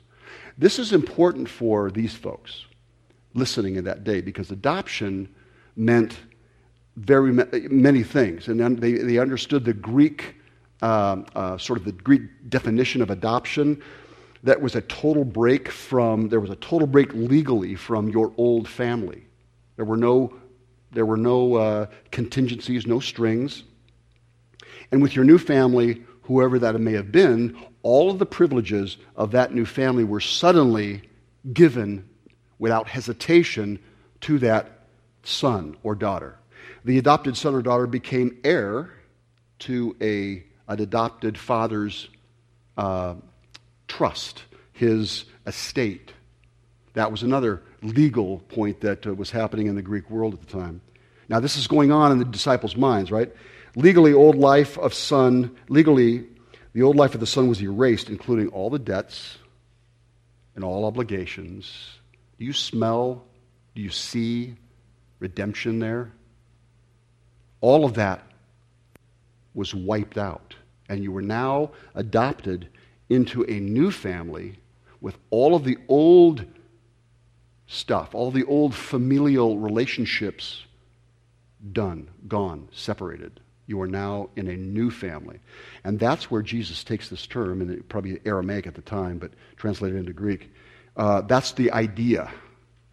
This 0.58 0.78
is 0.78 0.94
important 0.94 1.50
for 1.50 1.90
these 1.90 2.14
folks 2.14 2.66
listening 3.34 3.76
in 3.76 3.86
that 3.86 4.04
day 4.04 4.22
because 4.22 4.52
adoption 4.52 5.34
meant 5.76 6.18
very 6.96 7.32
many 7.32 8.04
things. 8.04 8.48
And 8.48 8.80
they, 8.80 8.94
they 8.94 9.18
understood 9.18 9.66
the 9.66 9.74
Greek, 9.74 10.36
um, 10.82 11.26
uh, 11.36 11.58
sort 11.58 11.80
of 11.80 11.86
the 11.86 11.92
Greek 11.92 12.22
definition 12.50 13.02
of 13.02 13.10
adoption. 13.10 13.82
That 14.44 14.62
was 14.62 14.76
a 14.76 14.82
total 14.82 15.26
break 15.26 15.70
from, 15.70 16.30
there 16.30 16.40
was 16.40 16.50
a 16.50 16.56
total 16.58 16.88
break 16.88 17.14
legally 17.14 17.76
from 17.76 18.10
your 18.10 18.34
old 18.38 18.68
family. 18.68 19.26
There 19.76 19.86
were 19.86 19.98
no, 19.98 20.34
there 20.92 21.06
were 21.06 21.18
no 21.18 21.56
uh, 21.56 21.86
contingencies, 22.12 22.86
no 22.86 23.00
strings. 23.00 23.64
And 24.92 25.02
with 25.02 25.16
your 25.16 25.26
new 25.26 25.38
family, 25.38 26.04
whoever 26.24 26.60
that 26.60 26.80
may 26.80 26.94
have 26.94 27.12
been, 27.12 27.58
all 27.82 28.12
of 28.12 28.20
the 28.20 28.26
privileges 28.26 28.98
of 29.16 29.32
that 29.32 29.54
new 29.54 29.66
family 29.66 30.04
were 30.04 30.20
suddenly 30.20 31.04
given 31.54 32.08
without 32.60 32.88
hesitation 32.88 33.80
to 34.22 34.38
that 34.40 34.79
son 35.30 35.78
or 35.84 35.96
daughter. 35.96 36.38
The 36.86 36.98
adopted 36.98 37.38
son 37.38 37.56
or 37.56 37.62
daughter 37.62 37.88
became 37.88 38.38
heir 38.44 38.92
to 39.60 39.96
a, 40.02 40.44
an 40.68 40.82
adopted 40.82 41.38
father's 41.38 42.10
uh, 42.78 43.16
trust, 43.88 44.44
his 44.72 45.26
estate. 45.46 46.14
That 46.94 47.12
was 47.12 47.24
another 47.24 47.62
legal 47.82 48.40
point 48.40 48.82
that 48.82 49.06
uh, 49.06 49.14
was 49.14 49.32
happening 49.32 49.68
in 49.68 49.76
the 49.76 49.82
Greek 49.82 50.10
world 50.10 50.34
at 50.34 50.42
the 50.42 50.48
time. 50.48 50.82
Now, 51.28 51.40
this 51.40 51.58
is 51.58 51.68
going 51.68 51.92
on 51.92 52.12
in 52.12 52.18
the 52.18 52.26
disciples' 52.26 52.76
minds, 52.76 53.12
right? 53.12 53.32
Legally, 53.76 54.14
old 54.14 54.36
life 54.36 54.78
of 54.78 54.94
son, 54.94 55.56
legally, 55.68 56.26
the 56.74 56.82
old 56.84 56.96
life 56.96 57.14
of 57.14 57.20
the 57.20 57.28
son 57.28 57.48
was 57.48 57.62
erased, 57.62 58.10
including 58.10 58.48
all 58.50 58.70
the 58.70 58.80
debts 58.80 59.38
and 60.56 60.64
all 60.64 60.86
obligations. 60.86 62.00
Do 62.40 62.46
you 62.46 62.54
smell? 62.54 63.26
Do 63.76 63.82
you 63.82 63.90
see 63.90 64.56
redemption 65.20 65.80
there? 65.80 66.12
All 67.62 67.86
of 67.86 67.96
that 67.96 68.24
was 69.54 69.74
wiped 69.76 70.18
out. 70.18 70.56
And 70.88 71.04
you 71.04 71.12
were 71.12 71.22
now 71.22 71.72
adopted 71.96 72.68
into 73.10 73.44
a 73.44 73.60
new 73.60 73.92
family 73.92 74.60
with 75.02 75.18
all 75.30 75.56
of 75.56 75.64
the 75.64 75.78
old 75.88 76.46
stuff, 77.68 78.16
all 78.16 78.32
the 78.32 78.46
old 78.46 78.74
familial 78.74 79.60
relationships 79.60 80.64
done, 81.72 82.10
gone, 82.28 82.68
separated. 82.72 83.40
You 83.68 83.80
are 83.82 83.88
now 83.88 84.30
in 84.36 84.48
a 84.48 84.56
new 84.56 84.90
family. 84.90 85.40
And 85.84 86.00
that's 86.00 86.32
where 86.32 86.42
Jesus 86.42 86.84
takes 86.84 87.10
this 87.10 87.28
term, 87.28 87.62
and 87.62 87.88
probably 87.88 88.20
Aramaic 88.26 88.66
at 88.66 88.74
the 88.74 88.82
time, 88.82 89.20
but 89.20 89.32
translated 89.58 90.00
into 90.00 90.14
Greek. 90.14 90.52
Uh, 90.98 91.22
that's 91.22 91.52
the 91.52 91.72
idea, 91.72 92.32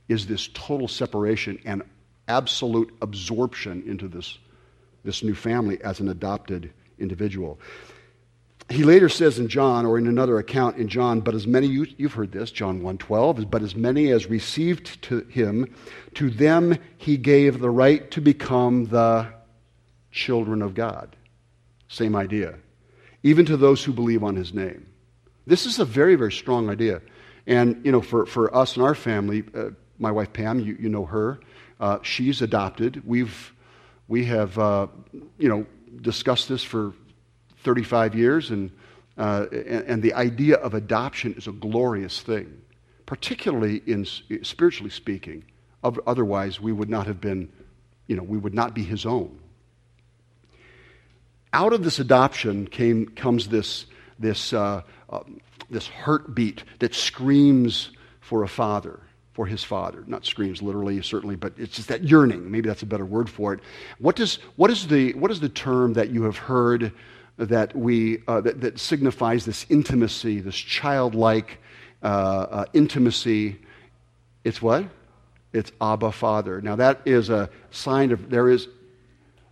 is 0.09 0.27
this 0.27 0.51
total 0.53 0.89
separation 0.89 1.59
and 1.65 1.83
absolute 2.29 2.95
absorption 3.01 3.83
into 3.87 4.09
this, 4.09 4.39
this 5.05 5.23
new 5.23 5.35
family 5.35 5.81
as 5.83 6.01
an 6.01 6.09
adopted 6.09 6.73
individual. 6.99 7.59
He 8.69 8.83
later 8.83 9.09
says 9.09 9.39
in 9.39 9.47
John, 9.47 9.87
or 9.87 9.97
in 9.97 10.09
another 10.09 10.39
account 10.39 10.77
in 10.77 10.89
John, 10.89 11.21
but 11.21 11.37
as 11.37 11.47
many, 11.47 11.69
you, 11.69 11.87
have 12.01 12.15
heard 12.15 12.33
this, 12.33 12.51
John 12.51 12.81
1.12, 12.81 13.49
but 13.49 13.63
as 13.63 13.77
many 13.77 14.11
as 14.11 14.27
received 14.27 15.01
to 15.03 15.21
him, 15.21 15.73
to 16.15 16.31
them 16.31 16.77
he 16.99 17.17
gave 17.17 17.61
the 17.61 17.71
right 17.71 18.11
to 18.11 18.21
become 18.21 18.87
the 18.87 19.29
children 20.11 20.63
of 20.63 20.75
God. 20.75 21.15
Same 21.89 22.17
idea. 22.17 22.57
Even 23.23 23.47
to 23.47 23.57
those 23.57 23.85
who 23.85 23.93
believe 23.93 24.25
on 24.25 24.35
his 24.35 24.53
name. 24.53 24.87
This 25.47 25.65
is 25.65 25.79
a 25.79 25.85
very, 25.85 26.17
very 26.17 26.33
strong 26.33 26.69
idea. 26.69 27.03
And, 27.47 27.85
you 27.85 27.93
know, 27.93 28.01
for, 28.01 28.27
for 28.27 28.55
us 28.55 28.75
and 28.75 28.85
our 28.85 28.97
family, 28.97 29.45
uh, 29.55 29.71
my 29.99 30.11
wife 30.11 30.33
Pam, 30.33 30.59
you, 30.59 30.77
you 30.81 30.89
know 30.89 31.05
her, 31.05 31.39
uh, 31.81 31.99
she's 32.03 32.43
adopted. 32.43 33.03
We've, 33.07 33.53
we 34.09 34.25
have, 34.27 34.59
uh, 34.59 34.87
you 35.39 35.49
know, 35.49 35.67
discussed 36.01 36.49
this 36.49 36.63
for 36.63 36.95
35 37.59 38.15
years, 38.15 38.51
and, 38.51 38.71
uh, 39.19 39.47
and, 39.51 39.85
and, 39.87 40.03
the 40.03 40.15
idea 40.15 40.57
of 40.57 40.75
adoption 40.75 41.35
is 41.35 41.47
a 41.47 41.53
glorious 41.53 42.21
thing, 42.21 42.61
particularly 43.07 43.83
in 43.87 44.05
spiritually 44.05 44.91
speaking. 44.91 45.45
Otherwise, 45.83 46.61
we 46.61 46.73
would 46.73 46.89
not 46.89 47.07
have 47.07 47.21
been, 47.21 47.51
you 48.07 48.17
know, 48.17 48.23
we 48.23 48.39
would 48.39 48.55
not 48.55 48.75
be 48.75 48.83
his 48.83 49.07
own. 49.07 49.39
Out 51.53 51.73
of 51.73 51.85
this 51.85 51.99
adoption 51.99 52.67
came, 52.67 53.07
comes 53.07 53.49
this, 53.49 53.87
this, 54.19 54.53
uh, 54.53 54.83
uh, 55.09 55.21
this 55.71 55.89
heartbeat 55.89 56.65
that 56.81 56.95
screams 56.95 57.91
for 58.21 58.43
a 58.43 58.49
father 58.49 59.01
for 59.37 59.45
his 59.45 59.63
father. 59.63 60.03
Not 60.07 60.25
screams 60.25 60.63
literally, 60.63 61.03
certainly, 61.03 61.37
but 61.37 61.53
it's 61.59 61.77
just 61.77 61.89
that 61.89 62.03
yearning. 62.03 62.51
Maybe 62.51 62.71
that's 62.71 62.83
a 62.83 62.87
better 62.87 63.05
word 63.05 63.29
for 63.29 63.53
it. 63.53 63.61
What, 63.99 64.17
does, 64.17 64.37
what, 64.57 64.71
is, 64.71 64.87
the, 64.87 65.13
what 65.13 65.31
is 65.31 65.41
the 65.41 65.51
term 65.51 65.93
that 65.93 66.09
you 66.09 66.23
have 66.23 66.39
heard 66.39 66.91
that, 67.37 67.77
we, 67.77 68.23
uh, 68.27 68.41
that, 68.41 68.63
that, 68.63 68.79
signifies 68.79 69.45
this 69.45 69.67
intimacy, 69.69 70.41
this 70.41 70.57
childlike 70.57 71.59
uh, 72.03 72.07
uh, 72.07 72.65
intimacy. 72.73 73.59
It's 74.43 74.63
what? 74.63 74.87
It's 75.53 75.71
Abba 75.83 76.13
Father. 76.13 76.63
Now, 76.63 76.77
that 76.77 77.03
is 77.05 77.29
a 77.29 77.51
sign 77.71 78.13
of, 78.13 78.31
there 78.31 78.49
is, 78.49 78.69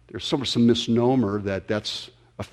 there's 0.09 0.25
some, 0.25 0.47
some 0.47 0.67
misnomer 0.67 1.43
that 1.43 1.69
that's 1.69 2.09
a 2.39 2.47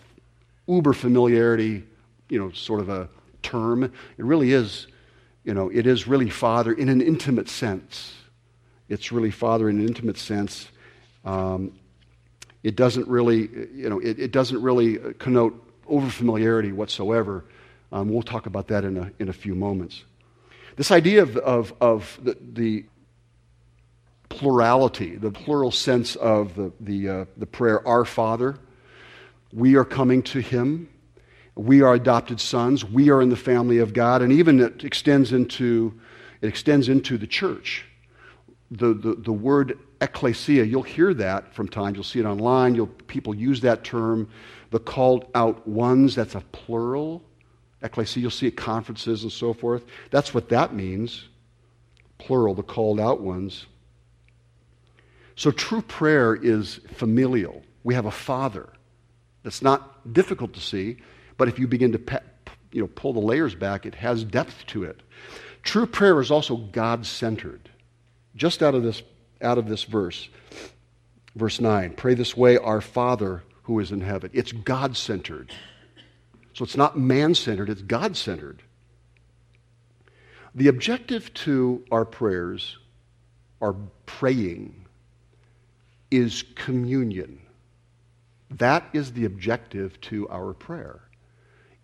uber 0.68 0.92
familiarity, 0.92 1.86
you 2.28 2.40
know, 2.40 2.52
sort 2.52 2.82
of 2.82 2.90
a 2.90 3.08
term. 3.42 3.86
It 3.86 3.94
really 4.18 4.52
is, 4.52 4.88
you 5.44 5.54
know, 5.54 5.70
it 5.70 5.88
is 5.88 6.08
really 6.08 6.30
Father 6.30 6.74
in 6.74 6.90
an 6.90 7.02
intimate 7.02 7.50
sense. 7.50 8.14
It's 8.90 9.12
really 9.12 9.32
Father 9.32 9.70
in 9.70 9.80
an 9.80 9.88
intimate 9.88 10.18
sense. 10.18 10.68
Um, 11.26 11.74
it 12.64 12.76
doesn't 12.76 13.08
really, 13.08 13.50
you 13.74 13.90
know, 13.90 14.00
it, 14.00 14.20
it 14.20 14.32
doesn't 14.32 14.62
really 14.62 14.98
connote 15.14 15.54
overfamiliarity 15.90 16.74
whatsoever. 16.74 17.46
Um, 17.92 18.10
we'll 18.10 18.22
talk 18.22 18.46
about 18.46 18.68
that 18.68 18.84
in 18.84 18.98
a, 18.98 19.12
in 19.20 19.30
a 19.30 19.34
few 19.34 19.56
moments. 19.56 20.04
This 20.76 20.92
idea 20.92 21.24
of, 21.24 21.38
of, 21.38 21.74
of 21.82 22.20
the, 22.24 22.38
the 22.54 22.86
plurality, 24.30 25.16
the 25.16 25.32
plural 25.32 25.72
sense 25.72 26.16
of 26.16 26.56
the, 26.56 26.72
the, 26.80 27.10
uh, 27.10 27.26
the 27.38 27.46
prayer, 27.46 27.86
Our 27.88 28.06
Father, 28.06 28.58
we 29.52 29.76
are 29.76 29.86
coming 29.86 30.24
to 30.24 30.40
Him. 30.40 30.88
We 31.62 31.84
are 31.84 31.94
adopted 31.94 32.40
sons. 32.40 32.84
We 32.84 33.12
are 33.12 33.22
in 33.22 33.30
the 33.30 33.36
family 33.36 33.78
of 33.78 33.94
God. 33.94 34.24
And 34.24 34.32
even 34.32 34.60
it 34.60 34.84
extends 34.84 35.32
into, 35.32 35.94
it 36.42 36.48
extends 36.48 36.90
into 36.90 37.18
the 37.20 37.28
church. 37.28 37.86
The, 38.72 38.94
the, 38.94 39.16
the 39.16 39.32
word 39.32 39.78
ecclesia. 40.00 40.64
You'll 40.64 40.82
hear 40.82 41.14
that 41.14 41.54
from 41.54 41.68
times. 41.68 41.96
You'll 41.96 42.04
see 42.04 42.20
it 42.20 42.26
online. 42.26 42.74
You'll, 42.74 42.88
people 42.88 43.36
use 43.36 43.62
that 43.62 43.84
term. 43.84 44.28
The 44.72 44.80
called 44.80 45.26
out 45.36 45.68
ones, 45.68 46.16
that's 46.16 46.34
a 46.34 46.42
plural. 46.52 47.22
Ecclesia, 47.84 48.22
you'll 48.22 48.32
see 48.32 48.48
at 48.48 48.56
conferences 48.56 49.22
and 49.24 49.32
so 49.32 49.54
forth. 49.54 49.86
That's 50.10 50.34
what 50.34 50.50
that 50.50 50.74
means. 50.74 51.28
Plural, 52.18 52.56
the 52.56 52.64
called 52.64 53.00
out 53.00 53.22
ones. 53.22 53.68
So 55.36 55.52
true 55.52 55.82
prayer 55.82 56.36
is 56.36 56.80
familial. 56.96 57.62
We 57.84 57.94
have 57.94 58.06
a 58.06 58.12
father. 58.12 58.70
That's 59.44 59.62
not 59.62 60.14
difficult 60.14 60.54
to 60.54 60.60
see, 60.60 60.98
but 61.42 61.48
if 61.48 61.58
you 61.58 61.66
begin 61.66 61.92
to 61.92 62.22
you 62.72 62.82
know, 62.82 62.88
pull 62.94 63.14
the 63.14 63.20
layers 63.20 63.56
back, 63.56 63.88
it 63.88 63.96
has 63.96 64.24
depth 64.24 64.64
to 64.68 64.84
it. 64.84 65.02
True 65.64 65.88
prayer 65.88 66.22
is 66.22 66.30
also 66.30 66.56
God 66.56 67.04
centered. 67.04 67.68
Just 68.36 68.62
out 68.62 68.76
of 68.76 68.84
this 68.84 69.02
out 69.42 69.58
of 69.58 69.68
this 69.68 69.84
verse. 69.84 70.30
Verse 71.36 71.60
9 71.60 71.94
Pray 71.94 72.14
this 72.14 72.38
way, 72.38 72.60
our 72.60 72.80
Father 72.80 73.42
who 73.64 73.80
is 73.80 73.92
in 73.92 74.02
heaven. 74.02 74.30
It's 74.34 74.52
God 74.52 74.96
centered. 74.96 75.52
So 76.54 76.64
it's 76.64 76.78
not 76.78 76.96
man 76.96 77.34
centered, 77.34 77.72
it's 77.72 77.82
God 77.82 78.16
centered. 78.16 78.62
The 80.54 80.68
objective 80.68 81.34
to 81.34 81.84
our 81.92 82.06
prayers, 82.06 82.78
our 83.64 83.76
praying, 84.06 84.86
is 86.12 86.44
communion. 86.54 87.42
That 88.52 88.88
is 88.94 89.14
the 89.14 89.26
objective 89.26 90.00
to 90.02 90.30
our 90.30 90.54
prayer. 90.54 91.02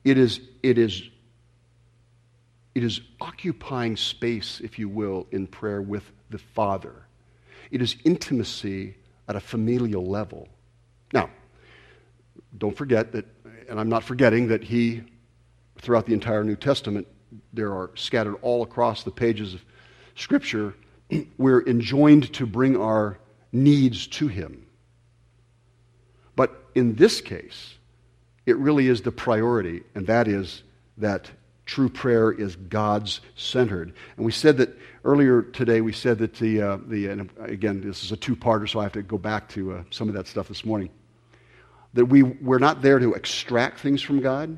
It 0.08 0.18
is, 0.18 0.40
it 0.64 0.78
is, 0.78 1.04
it 2.74 2.82
is 2.82 3.02
occupying 3.20 3.98
space, 3.98 4.62
if 4.64 4.80
you 4.80 4.88
will, 4.88 5.28
in 5.32 5.48
prayer 5.48 5.82
with 5.82 6.10
the 6.30 6.38
Father. 6.38 6.94
It 7.72 7.82
is 7.82 7.98
intimacy 8.06 8.96
at 9.28 9.36
a 9.36 9.42
familial 9.42 10.06
level. 10.06 10.48
Now, 11.12 11.30
don't 12.58 12.76
forget 12.76 13.12
that, 13.12 13.26
and 13.68 13.78
I'm 13.82 13.90
not 13.90 14.02
forgetting 14.02 14.48
that 14.48 14.64
he, 14.64 15.04
throughout 15.82 16.06
the 16.06 16.14
entire 16.14 16.46
New 16.46 16.56
Testament, 16.56 17.06
there 17.52 17.74
are 17.74 17.92
scattered 17.96 18.38
all 18.42 18.64
across 18.64 19.04
the 19.04 19.12
pages 19.12 19.56
of 19.56 19.66
Scripture, 20.16 20.74
we're 21.38 21.64
enjoined 21.68 22.32
to 22.36 22.46
bring 22.46 22.78
our 22.78 23.20
needs 23.52 24.08
to 24.08 24.30
him. 24.30 24.68
But 26.38 26.64
in 26.76 26.96
this 26.96 27.20
case, 27.20 27.76
it 28.48 28.58
really 28.58 28.88
is 28.88 29.04
the 29.04 29.12
priority, 29.12 29.84
and 29.94 30.08
that 30.08 30.27
is 30.27 30.63
that 30.98 31.30
True 31.68 31.89
prayer 31.89 32.32
is 32.32 32.56
God's 32.56 33.20
centered. 33.36 33.94
And 34.16 34.25
we 34.25 34.32
said 34.32 34.56
that 34.58 34.70
earlier 35.04 35.42
today, 35.42 35.82
we 35.82 35.92
said 35.92 36.18
that 36.20 36.34
the, 36.36 36.62
uh, 36.62 36.77
the 36.88 37.08
and 37.08 37.30
again, 37.39 37.82
this 37.82 38.06
is 38.06 38.13
a 38.13 38.18
two 38.18 38.38
parter, 38.38 38.70
so 38.70 38.80
I 38.80 38.84
have 38.84 38.94
to 38.94 39.01
go 39.01 39.18
back 39.18 39.50
to 39.50 39.74
uh, 39.74 39.84
some 39.89 40.08
of 40.08 40.16
that 40.16 40.27
stuff 40.27 40.48
this 40.48 40.63
morning. 40.63 40.89
That 41.94 42.06
we, 42.06 42.24
we're 42.24 42.58
not 42.58 42.82
there 42.82 43.00
to 43.00 43.16
extract 43.16 43.82
things 43.82 44.01
from 44.01 44.22
God, 44.22 44.58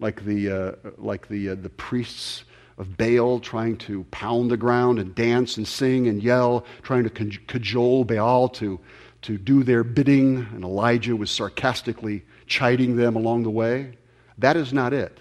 like 0.00 0.24
the, 0.24 0.50
uh, 0.50 0.72
like 0.96 1.28
the, 1.28 1.50
uh, 1.50 1.54
the 1.54 1.70
priests 1.70 2.42
of 2.78 2.96
Baal 2.96 3.38
trying 3.38 3.76
to 3.78 4.02
pound 4.10 4.50
the 4.50 4.56
ground 4.56 4.98
and 4.98 5.14
dance 5.14 5.56
and 5.56 5.68
sing 5.68 6.08
and 6.08 6.20
yell, 6.20 6.66
trying 6.82 7.08
to 7.08 7.10
cajole 7.10 8.02
Baal 8.02 8.48
to, 8.48 8.80
to 9.22 9.38
do 9.38 9.62
their 9.62 9.84
bidding, 9.84 10.48
and 10.52 10.64
Elijah 10.64 11.14
was 11.14 11.30
sarcastically 11.30 12.24
chiding 12.48 12.96
them 12.96 13.16
along 13.16 13.44
the 13.44 13.50
way. 13.50 13.92
That 14.38 14.56
is 14.56 14.72
not 14.72 14.92
it. 14.92 15.18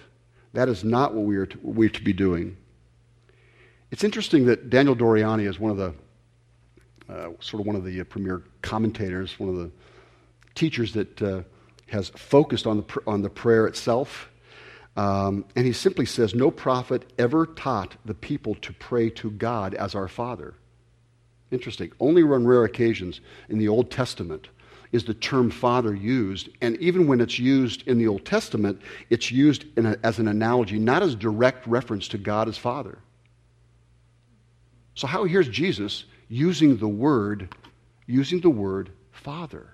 That 0.54 0.70
is 0.70 0.84
not 0.84 1.14
what 1.14 1.26
we 1.26 1.38
are 1.38 1.46
to, 1.46 1.60
we 1.62 1.88
are 1.88 1.90
to 1.90 2.04
be 2.04 2.14
doing. 2.14 2.58
It's 3.92 4.04
interesting 4.04 4.46
that 4.46 4.70
Daniel 4.70 4.96
Doriani 4.96 5.48
is 5.48 5.60
one 5.60 5.72
of 5.72 5.78
the 5.78 5.94
uh, 7.10 7.30
sort 7.40 7.62
of 7.62 7.68
one 7.68 7.76
of 7.76 7.86
the 7.86 8.02
uh, 8.02 8.04
premier 8.04 8.44
commentators, 8.62 9.40
one 9.40 9.50
of 9.50 9.56
the 9.56 9.72
teachers 10.56 10.94
that 10.94 11.22
uh, 11.22 11.44
has 11.88 12.10
focused 12.10 12.68
on 12.68 12.78
the, 12.78 12.84
pr- 12.84 13.00
on 13.08 13.22
the 13.22 13.30
prayer 13.30 13.66
itself. 13.66 14.30
Um, 14.98 15.46
and 15.56 15.66
he 15.66 15.74
simply 15.74 16.06
says, 16.06 16.34
No 16.34 16.52
prophet 16.52 17.06
ever 17.18 17.46
taught 17.46 17.96
the 18.04 18.14
people 18.14 18.56
to 18.56 18.74
pray 18.74 19.10
to 19.12 19.32
God 19.32 19.74
as 19.74 19.96
our 19.96 20.08
Father. 20.08 20.56
Interesting. 21.52 21.92
Only 22.00 22.24
on 22.24 22.46
rare 22.46 22.66
occasions 22.66 23.22
in 23.48 23.58
the 23.58 23.70
Old 23.70 23.90
Testament 23.90 24.50
is 24.92 25.04
the 25.04 25.14
term 25.14 25.50
father 25.50 25.94
used. 25.94 26.50
And 26.62 26.78
even 26.78 27.08
when 27.08 27.22
it's 27.22 27.40
used 27.40 27.88
in 27.88 27.98
the 27.98 28.08
Old 28.08 28.26
Testament, 28.26 28.82
it's 29.10 29.32
used 29.32 29.66
a, 29.78 29.98
as 30.04 30.20
an 30.20 30.28
analogy, 30.28 30.80
not 30.80 31.04
as 31.04 31.16
direct 31.16 31.68
reference 31.68 32.08
to 32.10 32.18
God 32.18 32.48
as 32.48 32.58
Father. 32.58 33.00
So 34.96 35.08
how 35.08 35.26
here's 35.26 35.50
Jesus 35.50 36.06
using 36.30 36.78
the 36.78 36.88
word, 36.88 37.54
using 38.06 38.42
the 38.42 38.50
word 38.50 38.92
Father. 39.12 39.68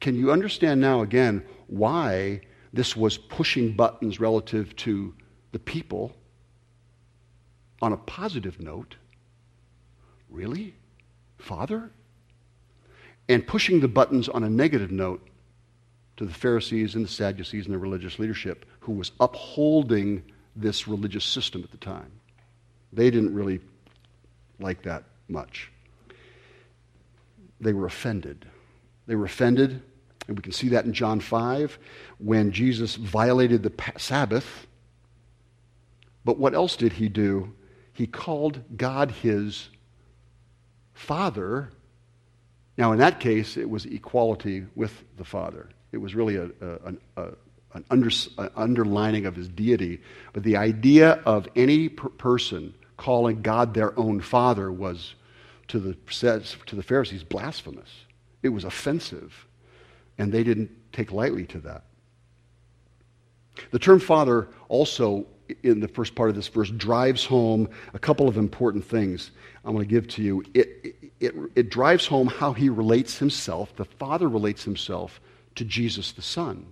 Can 0.00 0.16
you 0.16 0.32
understand 0.32 0.80
now 0.80 1.02
again 1.02 1.44
why 1.68 2.40
this 2.72 2.96
was 2.96 3.18
pushing 3.18 3.76
buttons 3.76 4.18
relative 4.18 4.74
to 4.76 5.14
the 5.52 5.58
people 5.58 6.12
on 7.80 7.92
a 7.92 7.96
positive 7.96 8.60
note? 8.60 8.96
Really? 10.28 10.74
Father? 11.38 11.90
And 13.28 13.46
pushing 13.46 13.80
the 13.80 13.88
buttons 13.88 14.28
on 14.28 14.44
a 14.44 14.50
negative 14.50 14.90
note 14.90 15.26
to 16.16 16.26
the 16.26 16.34
Pharisees 16.34 16.94
and 16.94 17.04
the 17.04 17.08
Sadducees 17.08 17.66
and 17.66 17.74
the 17.74 17.78
religious 17.78 18.18
leadership 18.18 18.66
who 18.80 18.92
was 18.92 19.12
upholding 19.20 20.22
this 20.54 20.86
religious 20.86 21.24
system 21.24 21.62
at 21.62 21.70
the 21.70 21.78
time. 21.78 22.10
They 22.92 23.10
didn't 23.10 23.34
really 23.34 23.60
like 24.60 24.82
that 24.82 25.04
much. 25.28 25.70
They 27.60 27.72
were 27.72 27.86
offended. 27.86 28.46
They 29.06 29.14
were 29.14 29.24
offended, 29.24 29.82
and 30.28 30.36
we 30.36 30.42
can 30.42 30.52
see 30.52 30.68
that 30.70 30.84
in 30.84 30.92
John 30.92 31.20
5 31.20 31.78
when 32.18 32.52
Jesus 32.52 32.96
violated 32.96 33.62
the 33.62 33.72
Sabbath. 33.98 34.66
But 36.24 36.38
what 36.38 36.54
else 36.54 36.76
did 36.76 36.94
he 36.94 37.08
do? 37.08 37.52
He 37.92 38.06
called 38.06 38.62
God 38.76 39.10
his 39.10 39.68
Father 40.94 41.70
now, 42.76 42.92
in 42.92 42.98
that 42.98 43.20
case, 43.20 43.56
it 43.56 43.68
was 43.68 43.84
equality 43.84 44.64
with 44.74 45.04
the 45.18 45.24
Father. 45.24 45.68
It 45.92 45.98
was 45.98 46.14
really 46.14 46.36
a, 46.36 46.44
a, 46.60 46.94
a, 47.16 47.28
an 47.74 47.84
under, 47.90 48.10
underlining 48.56 49.26
of 49.26 49.36
his 49.36 49.48
deity. 49.48 50.00
But 50.32 50.42
the 50.42 50.56
idea 50.56 51.20
of 51.26 51.48
any 51.54 51.90
per- 51.90 52.08
person 52.08 52.74
calling 52.96 53.42
God 53.42 53.74
their 53.74 53.98
own 53.98 54.20
Father 54.20 54.72
was, 54.72 55.14
to 55.68 55.78
the, 55.78 55.96
says, 56.08 56.56
to 56.66 56.76
the 56.76 56.82
Pharisees, 56.82 57.24
blasphemous. 57.24 57.90
It 58.42 58.48
was 58.48 58.64
offensive. 58.64 59.46
And 60.16 60.32
they 60.32 60.42
didn't 60.42 60.70
take 60.92 61.12
lightly 61.12 61.44
to 61.46 61.58
that. 61.60 61.84
The 63.70 63.78
term 63.78 64.00
Father 64.00 64.48
also, 64.68 65.26
in 65.62 65.80
the 65.80 65.88
first 65.88 66.14
part 66.14 66.28
of 66.30 66.36
this 66.36 66.48
verse, 66.48 66.70
drives 66.70 67.24
home 67.24 67.68
a 67.94 67.98
couple 67.98 68.28
of 68.28 68.36
important 68.36 68.84
things 68.84 69.30
I'm 69.64 69.74
going 69.74 69.86
to 69.86 69.90
give 69.90 70.08
to 70.08 70.22
you. 70.22 70.44
It, 70.54 70.94
it, 71.20 71.34
it 71.54 71.70
drives 71.70 72.06
home 72.06 72.26
how 72.26 72.52
he 72.52 72.68
relates 72.68 73.18
himself, 73.18 73.74
the 73.76 73.84
Father 73.84 74.28
relates 74.28 74.64
himself 74.64 75.20
to 75.54 75.64
Jesus 75.64 76.12
the 76.12 76.22
Son. 76.22 76.66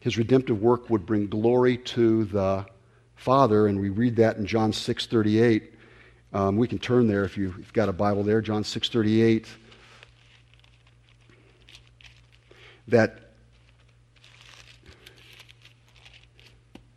His 0.00 0.18
redemptive 0.18 0.60
work 0.60 0.90
would 0.90 1.06
bring 1.06 1.28
glory 1.28 1.76
to 1.78 2.24
the 2.24 2.66
Father, 3.14 3.68
and 3.68 3.80
we 3.80 3.88
read 3.88 4.16
that 4.16 4.36
in 4.36 4.46
John 4.46 4.72
6:38. 4.72 5.70
Um, 6.32 6.56
we 6.56 6.66
can 6.66 6.78
turn 6.78 7.06
there 7.06 7.24
if 7.24 7.36
you've 7.36 7.72
got 7.72 7.88
a 7.88 7.92
Bible 7.92 8.24
there, 8.24 8.40
John 8.40 8.64
6:38. 8.64 9.46
That, 12.88 13.21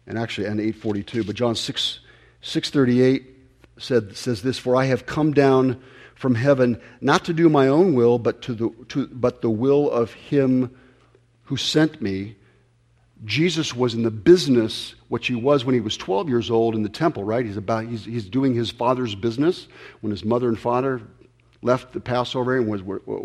and 0.07 0.17
actually, 0.17 0.47
and 0.47 0.59
842, 0.59 1.23
but 1.23 1.35
John 1.35 1.55
6, 1.55 1.99
638 2.41 3.35
said, 3.77 4.15
says 4.15 4.41
this, 4.41 4.57
For 4.57 4.75
I 4.75 4.85
have 4.85 5.05
come 5.05 5.33
down 5.33 5.81
from 6.15 6.35
heaven, 6.35 6.79
not 7.01 7.25
to 7.25 7.33
do 7.33 7.49
my 7.49 7.67
own 7.67 7.93
will, 7.93 8.19
but, 8.19 8.41
to 8.43 8.53
the, 8.53 8.69
to, 8.89 9.07
but 9.07 9.41
the 9.41 9.49
will 9.49 9.89
of 9.89 10.13
him 10.13 10.75
who 11.43 11.57
sent 11.57 12.01
me. 12.01 12.35
Jesus 13.23 13.75
was 13.75 13.93
in 13.93 14.03
the 14.03 14.11
business, 14.11 14.95
which 15.07 15.27
he 15.27 15.35
was 15.35 15.65
when 15.65 15.73
he 15.73 15.81
was 15.81 15.97
12 15.97 16.29
years 16.29 16.51
old 16.51 16.75
in 16.75 16.83
the 16.83 16.89
temple, 16.89 17.23
right? 17.23 17.45
He's, 17.45 17.57
about, 17.57 17.85
he's, 17.85 18.05
he's 18.05 18.29
doing 18.29 18.53
his 18.53 18.71
father's 18.71 19.15
business 19.15 19.67
when 20.01 20.11
his 20.11 20.23
mother 20.23 20.47
and 20.47 20.59
father 20.59 21.01
left 21.61 21.93
the 21.93 21.99
Passover 21.99 22.57
and 22.57 22.67
was 22.67 22.81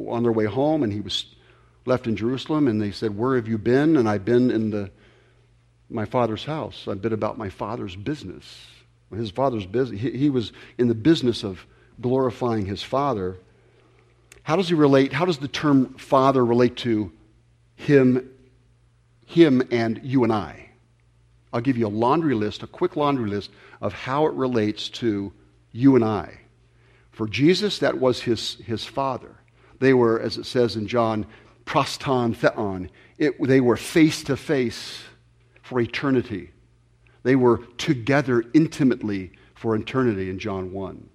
on 0.09 0.23
their 0.23 0.33
way 0.33 0.47
home, 0.47 0.83
and 0.83 0.93
he 0.93 1.01
was 1.01 1.27
left 1.85 2.07
in 2.07 2.17
Jerusalem, 2.17 2.69
and 2.69 2.81
they 2.81 2.91
said, 2.91 3.17
Where 3.17 3.37
have 3.37 3.49
you 3.49 3.59
been? 3.59 3.97
And 3.97 4.09
I've 4.09 4.25
been 4.25 4.51
in 4.51 4.71
the, 4.71 4.91
my 5.91 6.05
father's 6.05 6.45
house. 6.45 6.87
I've 6.89 7.03
been 7.03 7.13
about 7.13 7.39
my 7.39 7.49
father's 7.49 7.97
business. 7.97 8.67
His 9.15 9.31
father's 9.31 9.67
business. 9.67 10.01
He, 10.01 10.11
he 10.13 10.31
was 10.31 10.53
in 10.79 10.89
the 10.89 10.95
business 10.95 11.43
of 11.43 11.67
glorifying 12.01 12.67
his 12.67 12.83
Father. 12.83 13.37
How 14.43 14.57
does 14.57 14.69
he 14.69 14.75
relate? 14.75 15.13
How 15.13 15.25
does 15.25 15.39
the 15.39 15.49
term 15.49 15.95
Father 15.95 16.45
relate 16.45 16.77
to 16.79 17.13
him, 17.77 18.31
him 19.27 19.63
and 19.71 20.01
you 20.03 20.25
and 20.25 20.33
I? 20.33 20.71
I'll 21.53 21.61
give 21.61 21.77
you 21.77 21.87
a 21.87 21.89
laundry 21.89 22.35
list, 22.35 22.63
a 22.63 22.69
quick 22.69 22.97
laundry 22.97 23.29
list 23.29 23.51
of 23.81 23.93
how 23.93 24.27
it 24.27 24.35
relates 24.35 24.89
to 24.89 25.33
you 25.73 25.97
and 25.97 26.05
I. 26.05 26.39
For 27.11 27.27
Jesus, 27.27 27.81
that 27.81 27.99
was 27.99 28.23
his, 28.23 28.55
his 28.67 28.85
Father. 28.85 29.35
They 29.81 29.93
were, 29.93 30.21
as 30.21 30.37
it 30.37 30.47
says 30.47 30.77
in 30.77 30.87
John, 30.87 31.27
pros 31.65 31.97
ton 31.97 32.35
theon. 32.35 32.91
It, 33.19 33.43
they 33.43 33.61
were 33.61 33.77
face 33.77 34.23
to 34.25 34.37
face 34.37 35.03
for 35.71 35.81
eternity. 35.81 36.51
They 37.23 37.37
were 37.37 37.59
together 37.79 38.43
intimately 38.55 39.31
for 39.55 39.77
eternity 39.77 40.29
in 40.29 40.41
John 40.41 40.73
1. 40.73 41.09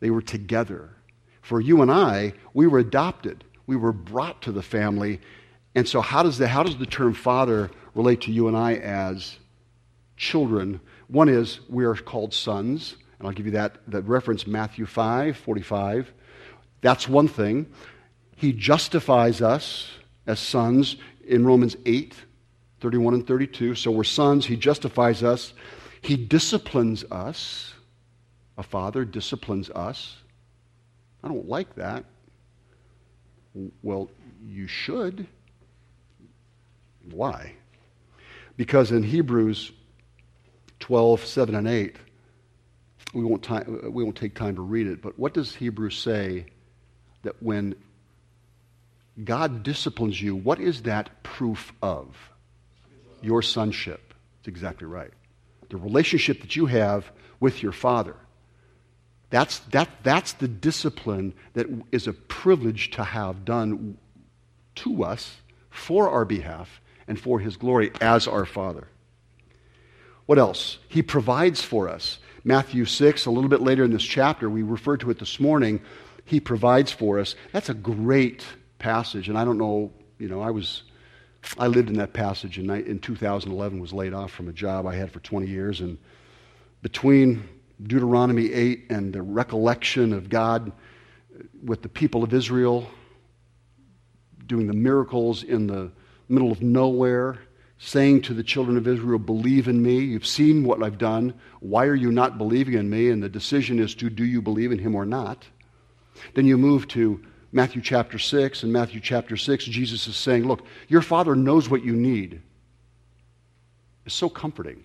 They 0.00 0.10
were 0.10 0.20
together. 0.20 0.90
For 1.42 1.60
you 1.60 1.80
and 1.80 1.88
I, 1.88 2.32
we 2.54 2.66
were 2.66 2.80
adopted. 2.80 3.44
We 3.68 3.76
were 3.76 3.92
brought 3.92 4.42
to 4.42 4.52
the 4.52 4.64
family. 4.64 5.20
And 5.76 5.88
so, 5.88 6.00
how 6.00 6.24
does 6.24 6.38
the, 6.38 6.48
how 6.48 6.64
does 6.64 6.76
the 6.76 6.86
term 6.86 7.14
father 7.14 7.70
relate 7.94 8.22
to 8.22 8.32
you 8.32 8.48
and 8.48 8.56
I 8.56 8.74
as 8.74 9.36
children? 10.16 10.80
One 11.06 11.28
is 11.28 11.60
we 11.68 11.84
are 11.84 11.94
called 11.94 12.34
sons. 12.34 12.96
And 13.20 13.28
I'll 13.28 13.34
give 13.34 13.46
you 13.46 13.52
that, 13.52 13.78
that 13.86 14.02
reference, 14.02 14.44
Matthew 14.44 14.86
5 14.86 15.36
45. 15.36 16.12
That's 16.80 17.08
one 17.08 17.28
thing. 17.28 17.66
He 18.34 18.52
justifies 18.52 19.40
us 19.40 19.88
as 20.26 20.40
sons 20.40 20.96
in 21.24 21.46
Romans 21.46 21.76
8 21.86 22.24
31 22.80 23.14
and 23.14 23.26
32. 23.26 23.74
So 23.74 23.90
we're 23.90 24.04
sons. 24.04 24.46
He 24.46 24.56
justifies 24.56 25.22
us. 25.22 25.52
He 26.00 26.16
disciplines 26.16 27.04
us. 27.10 27.74
A 28.56 28.62
father 28.62 29.04
disciplines 29.04 29.70
us. 29.70 30.16
I 31.22 31.28
don't 31.28 31.48
like 31.48 31.74
that. 31.76 32.04
Well, 33.82 34.10
you 34.44 34.66
should. 34.66 35.26
Why? 37.10 37.52
Because 38.56 38.90
in 38.90 39.02
Hebrews 39.02 39.72
12, 40.80 41.24
7, 41.24 41.54
and 41.54 41.68
8, 41.68 41.96
we 43.14 43.24
won't, 43.24 43.42
time, 43.42 43.80
we 43.92 44.04
won't 44.04 44.16
take 44.16 44.34
time 44.34 44.54
to 44.56 44.62
read 44.62 44.86
it, 44.86 45.00
but 45.00 45.18
what 45.18 45.34
does 45.34 45.54
Hebrews 45.54 45.96
say 45.96 46.46
that 47.22 47.40
when 47.42 47.74
God 49.24 49.62
disciplines 49.62 50.20
you, 50.20 50.36
what 50.36 50.60
is 50.60 50.82
that 50.82 51.22
proof 51.22 51.72
of? 51.82 52.16
Your 53.22 53.42
sonship. 53.42 54.14
That's 54.38 54.48
exactly 54.48 54.86
right. 54.86 55.10
The 55.68 55.76
relationship 55.76 56.40
that 56.40 56.56
you 56.56 56.66
have 56.66 57.10
with 57.40 57.62
your 57.62 57.72
father. 57.72 58.16
That's, 59.30 59.58
that, 59.70 59.90
that's 60.02 60.32
the 60.34 60.48
discipline 60.48 61.34
that 61.52 61.66
is 61.92 62.06
a 62.06 62.12
privilege 62.12 62.92
to 62.92 63.04
have 63.04 63.44
done 63.44 63.98
to 64.76 65.04
us 65.04 65.36
for 65.70 66.08
our 66.08 66.24
behalf 66.24 66.80
and 67.06 67.18
for 67.18 67.38
his 67.38 67.56
glory 67.56 67.90
as 68.00 68.26
our 68.26 68.44
Father. 68.44 68.88
What 70.26 70.38
else? 70.38 70.78
He 70.88 71.02
provides 71.02 71.62
for 71.62 71.88
us. 71.88 72.18
Matthew 72.44 72.84
6, 72.84 73.26
a 73.26 73.30
little 73.30 73.48
bit 73.48 73.62
later 73.62 73.84
in 73.84 73.90
this 73.90 74.04
chapter, 74.04 74.48
we 74.48 74.62
referred 74.62 75.00
to 75.00 75.10
it 75.10 75.18
this 75.18 75.40
morning. 75.40 75.80
He 76.24 76.40
provides 76.40 76.92
for 76.92 77.18
us. 77.18 77.34
That's 77.52 77.70
a 77.70 77.74
great 77.74 78.44
passage. 78.78 79.28
And 79.28 79.38
I 79.38 79.44
don't 79.44 79.58
know, 79.58 79.90
you 80.18 80.28
know, 80.28 80.42
I 80.42 80.50
was, 80.50 80.82
I 81.58 81.66
lived 81.66 81.88
in 81.88 81.96
that 81.96 82.12
passage 82.12 82.58
in, 82.58 82.70
in 82.70 82.98
2011, 82.98 83.80
was 83.80 83.92
laid 83.92 84.12
off 84.12 84.30
from 84.30 84.48
a 84.48 84.52
job 84.52 84.86
I 84.86 84.94
had 84.94 85.10
for 85.10 85.20
20 85.20 85.46
years. 85.46 85.80
And 85.80 85.98
between 86.82 87.48
Deuteronomy 87.82 88.52
8 88.52 88.86
and 88.90 89.12
the 89.12 89.22
recollection 89.22 90.12
of 90.12 90.28
God 90.28 90.72
with 91.62 91.82
the 91.82 91.88
people 91.88 92.22
of 92.24 92.34
Israel 92.34 92.88
doing 94.46 94.66
the 94.66 94.72
miracles 94.72 95.42
in 95.42 95.66
the 95.66 95.92
middle 96.28 96.50
of 96.50 96.62
nowhere, 96.62 97.38
saying 97.78 98.22
to 98.22 98.34
the 98.34 98.42
children 98.42 98.76
of 98.76 98.88
Israel, 98.88 99.18
Believe 99.18 99.68
in 99.68 99.80
me. 99.80 99.98
You've 99.98 100.26
seen 100.26 100.64
what 100.64 100.82
I've 100.82 100.98
done. 100.98 101.34
Why 101.60 101.86
are 101.86 101.94
you 101.94 102.10
not 102.10 102.38
believing 102.38 102.74
in 102.74 102.90
me? 102.90 103.10
And 103.10 103.22
the 103.22 103.28
decision 103.28 103.78
is 103.78 103.94
to 103.96 104.10
do 104.10 104.24
you 104.24 104.42
believe 104.42 104.72
in 104.72 104.78
him 104.78 104.94
or 104.94 105.06
not? 105.06 105.46
Then 106.34 106.46
you 106.46 106.58
move 106.58 106.88
to 106.88 107.20
Matthew 107.50 107.80
chapter 107.80 108.18
6. 108.18 108.62
and 108.62 108.72
Matthew 108.72 109.00
chapter 109.00 109.36
6, 109.36 109.64
Jesus 109.64 110.06
is 110.06 110.16
saying, 110.16 110.46
Look, 110.46 110.64
your 110.88 111.02
Father 111.02 111.34
knows 111.34 111.68
what 111.68 111.84
you 111.84 111.94
need. 111.94 112.42
It's 114.04 114.14
so 114.14 114.28
comforting. 114.28 114.84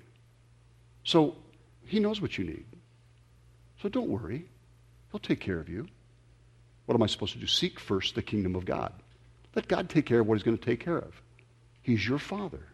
So 1.04 1.36
he 1.86 2.00
knows 2.00 2.22
what 2.22 2.38
you 2.38 2.46
need. 2.46 2.66
So 3.82 3.90
don't 3.90 4.08
worry. 4.08 4.46
He'll 5.12 5.20
take 5.20 5.40
care 5.40 5.60
of 5.60 5.68
you. 5.68 5.88
What 6.86 6.96
am 6.96 7.04
I 7.04 7.08
supposed 7.08 7.34
to 7.34 7.40
do? 7.40 7.48
Seek 7.48 7.80
first 7.80 8.16
the 8.16 8.22
kingdom 8.22 8.56
of 8.56 8.66
God. 8.66 8.94
Let 9.56 9.68
God 9.68 9.90
take 9.90 10.06
care 10.06 10.22
of 10.22 10.28
what 10.28 10.36
he's 10.36 10.44
going 10.44 10.58
to 10.58 10.66
take 10.66 10.80
care 10.80 10.98
of. 10.98 11.22
He's 11.82 12.08
your 12.08 12.18
Father. 12.18 12.68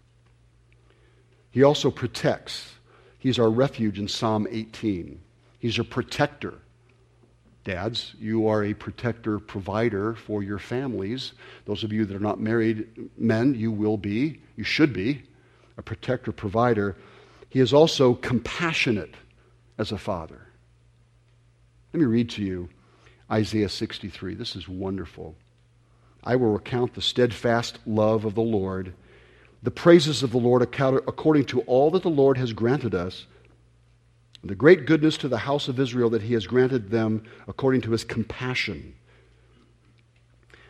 He 1.51 1.63
also 1.63 1.91
protects. 1.91 2.73
He's 3.17 3.39
our 3.39 3.49
refuge 3.49 3.99
in 3.99 4.07
Psalm 4.07 4.47
18. 4.49 5.19
He's 5.59 5.79
a 5.79 5.83
protector. 5.83 6.53
Dads, 7.63 8.15
you 8.19 8.47
are 8.47 8.63
a 8.63 8.73
protector 8.73 9.37
provider 9.37 10.15
for 10.15 10.41
your 10.41 10.59
families. 10.59 11.33
Those 11.65 11.83
of 11.83 11.91
you 11.91 12.05
that 12.05 12.15
are 12.15 12.19
not 12.19 12.39
married 12.39 13.09
men, 13.17 13.53
you 13.53 13.71
will 13.71 13.97
be, 13.97 14.41
you 14.55 14.63
should 14.63 14.93
be, 14.93 15.23
a 15.77 15.81
protector 15.81 16.31
provider. 16.31 16.95
He 17.49 17.59
is 17.59 17.73
also 17.73 18.13
compassionate 18.13 19.15
as 19.77 19.91
a 19.91 19.97
father. 19.97 20.47
Let 21.93 21.99
me 21.99 22.05
read 22.05 22.29
to 22.31 22.43
you 22.43 22.69
Isaiah 23.31 23.69
63. 23.69 24.35
This 24.35 24.55
is 24.55 24.67
wonderful. 24.67 25.35
I 26.23 26.35
will 26.35 26.51
recount 26.51 26.93
the 26.93 27.01
steadfast 27.01 27.79
love 27.85 28.25
of 28.25 28.35
the 28.35 28.41
Lord, 28.41 28.93
the 29.63 29.71
praises 29.71 30.23
of 30.23 30.31
the 30.31 30.37
Lord 30.37 30.61
according 30.61 31.45
to 31.45 31.61
all 31.61 31.91
that 31.91 32.03
the 32.03 32.09
Lord 32.09 32.37
has 32.37 32.53
granted 32.53 32.95
us, 32.95 33.25
the 34.43 34.55
great 34.55 34.85
goodness 34.85 35.17
to 35.17 35.27
the 35.27 35.37
house 35.37 35.67
of 35.67 35.79
Israel 35.79 36.09
that 36.11 36.21
he 36.21 36.33
has 36.33 36.47
granted 36.47 36.89
them 36.89 37.23
according 37.47 37.81
to 37.81 37.91
his 37.91 38.03
compassion, 38.03 38.95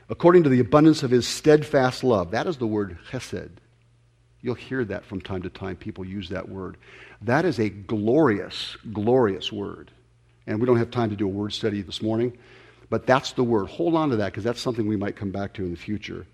according 0.09 0.43
to 0.43 0.49
the 0.49 0.59
abundance 0.59 1.03
of 1.03 1.11
his 1.11 1.27
steadfast 1.27 2.03
love. 2.03 2.31
That 2.31 2.47
is 2.47 2.57
the 2.57 2.67
word 2.67 2.97
chesed. 3.11 3.51
You'll 4.41 4.55
hear 4.55 4.85
that 4.85 5.05
from 5.05 5.21
time 5.21 5.41
to 5.43 5.49
time. 5.49 5.75
People 5.75 6.05
use 6.05 6.29
that 6.29 6.47
word. 6.47 6.77
That 7.21 7.45
is 7.45 7.59
a 7.59 7.69
glorious, 7.69 8.77
glorious 8.93 9.51
word. 9.51 9.91
And 10.47 10.59
we 10.59 10.65
don't 10.65 10.77
have 10.77 10.91
time 10.91 11.09
to 11.09 11.15
do 11.15 11.25
a 11.25 11.29
word 11.29 11.53
study 11.53 11.81
this 11.81 12.01
morning. 12.01 12.37
But 12.89 13.05
that's 13.05 13.33
the 13.33 13.43
word. 13.43 13.67
Hold 13.67 13.95
on 13.95 14.09
to 14.09 14.15
that 14.17 14.27
because 14.27 14.43
that's 14.43 14.61
something 14.61 14.87
we 14.87 14.95
might 14.95 15.15
come 15.15 15.31
back 15.31 15.53
to 15.55 15.63
in 15.63 15.71
the 15.71 15.77
future. 15.77 16.25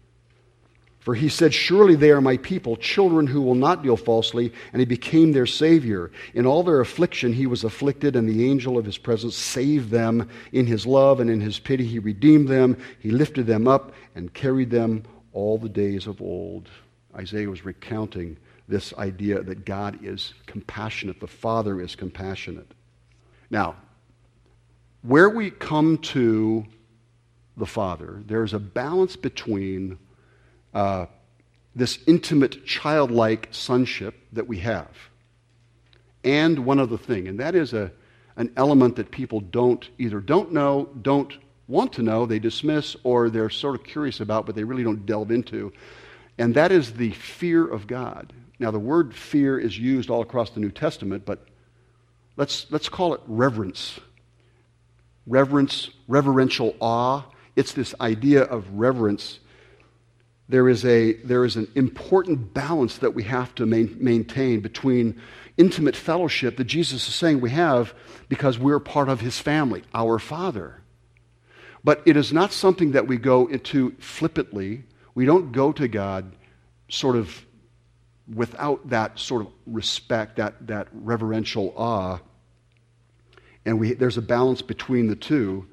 For 1.06 1.14
he 1.14 1.30
said, 1.30 1.54
Surely 1.54 1.94
they 1.94 2.10
are 2.10 2.20
my 2.20 2.38
people, 2.38 2.76
children 2.78 3.28
who 3.28 3.44
will 3.44 3.54
not 3.54 3.84
deal 3.84 3.96
falsely, 3.96 4.52
and 4.74 4.80
he 4.80 4.88
became 4.88 5.32
their 5.34 5.46
Savior. 5.46 6.12
In 6.34 6.48
all 6.48 6.64
their 6.64 6.82
affliction 6.82 7.32
he 7.32 7.46
was 7.46 7.64
afflicted, 7.64 8.16
and 8.16 8.28
the 8.28 8.50
angel 8.50 8.76
of 8.76 8.86
his 8.86 8.98
presence 8.98 9.36
saved 9.36 9.92
them. 9.92 10.28
In 10.52 10.66
his 10.66 10.88
love 10.88 11.20
and 11.20 11.30
in 11.30 11.42
his 11.42 11.60
pity 11.60 11.86
he 11.86 12.00
redeemed 12.00 12.48
them. 12.48 12.76
He 12.98 13.12
lifted 13.12 13.46
them 13.46 13.68
up 13.68 13.94
and 14.16 14.34
carried 14.34 14.72
them 14.72 15.04
all 15.32 15.60
the 15.60 15.70
days 15.70 16.08
of 16.08 16.24
old. 16.24 16.72
Isaiah 17.16 17.52
was 17.52 17.64
recounting 17.64 18.36
this 18.68 18.92
idea 18.96 19.44
that 19.44 19.64
God 19.64 20.00
is 20.04 20.34
compassionate, 20.48 21.20
the 21.20 21.28
Father 21.28 21.82
is 21.82 21.96
compassionate. 21.96 22.72
Now, 23.52 23.76
where 25.04 25.30
we 25.30 25.52
come 25.52 26.00
to 26.00 26.66
the 27.58 27.68
Father, 27.68 28.24
there's 28.26 28.56
a 28.56 28.60
balance 28.60 29.16
between 29.16 30.00
uh, 30.76 31.08
this 31.76 32.00
intimate, 32.06 32.66
childlike 32.66 33.48
sonship 33.52 34.16
that 34.34 34.48
we 34.48 34.60
have 34.60 34.90
and 36.24 36.66
one 36.66 36.80
other 36.80 36.98
thing, 36.98 37.28
and 37.28 37.40
that 37.40 37.56
is 37.56 37.74
a, 37.74 37.92
an 38.36 38.52
element 38.58 38.96
that 38.96 39.12
people 39.12 39.40
don't 39.40 39.90
either 39.98 40.20
don't 40.20 40.52
know, 40.52 40.90
don't 41.02 41.34
want 41.68 41.94
to 41.94 42.04
know, 42.04 42.26
they 42.26 42.40
dismiss, 42.40 42.96
or 43.04 43.30
they're 43.30 43.50
sort 43.50 43.76
of 43.76 43.84
curious 43.84 44.20
about, 44.20 44.46
but 44.46 44.56
they 44.56 44.64
really 44.64 44.84
don't 44.84 45.06
delve 45.06 45.32
into, 45.32 45.72
and 46.38 46.56
that 46.56 46.72
is 46.72 46.94
the 46.94 47.12
fear 47.12 47.66
of 47.66 47.88
God. 47.88 48.34
Now, 48.60 48.72
the 48.72 48.80
word 48.80 49.14
fear 49.14 49.60
is 49.60 49.78
used 49.78 50.10
all 50.10 50.22
across 50.22 50.50
the 50.52 50.60
New 50.60 50.72
Testament, 50.72 51.26
but 51.26 51.46
let's, 52.38 52.66
let's 52.72 52.90
call 52.90 53.14
it 53.14 53.22
reverence 53.28 54.00
reverence, 55.28 55.90
reverential 56.08 56.76
awe. 56.80 57.24
It's 57.56 57.74
this 57.74 57.96
idea 58.00 58.44
of 58.44 58.70
reverence. 58.74 59.40
There 60.48 60.70
is, 60.70 60.86
a, 60.86 61.14
there 61.14 61.44
is 61.44 61.56
an 61.56 61.68
important 61.76 62.54
balance 62.54 63.00
that 63.00 63.16
we 63.16 63.24
have 63.24 63.56
to 63.56 63.66
main, 63.66 63.98
maintain 64.00 64.60
between 64.60 65.20
intimate 65.58 65.96
fellowship 65.96 66.58
that 66.58 66.66
Jesus 66.66 67.08
is 67.08 67.16
saying 67.16 67.42
we 67.42 67.50
have 67.52 67.94
because 68.30 68.60
we're 68.60 68.80
part 68.80 69.10
of 69.10 69.22
his 69.22 69.40
family, 69.40 69.84
our 69.94 70.20
Father. 70.20 70.82
But 71.84 72.02
it 72.06 72.18
is 72.18 72.32
not 72.32 72.52
something 72.52 72.92
that 72.92 73.08
we 73.08 73.18
go 73.18 73.48
into 73.48 73.92
flippantly. 74.00 74.84
We 75.16 75.26
don't 75.26 75.52
go 75.52 75.72
to 75.72 75.88
God 75.88 76.36
sort 76.90 77.16
of 77.16 77.46
without 78.34 78.90
that 78.90 79.20
sort 79.20 79.44
of 79.44 79.52
respect, 79.66 80.38
that, 80.38 80.68
that 80.68 80.88
reverential 80.92 81.74
awe. 81.76 82.20
And 83.66 83.80
we, 83.80 83.94
there's 83.94 84.18
a 84.18 84.22
balance 84.22 84.62
between 84.62 85.08
the 85.08 85.16
two 85.16 85.68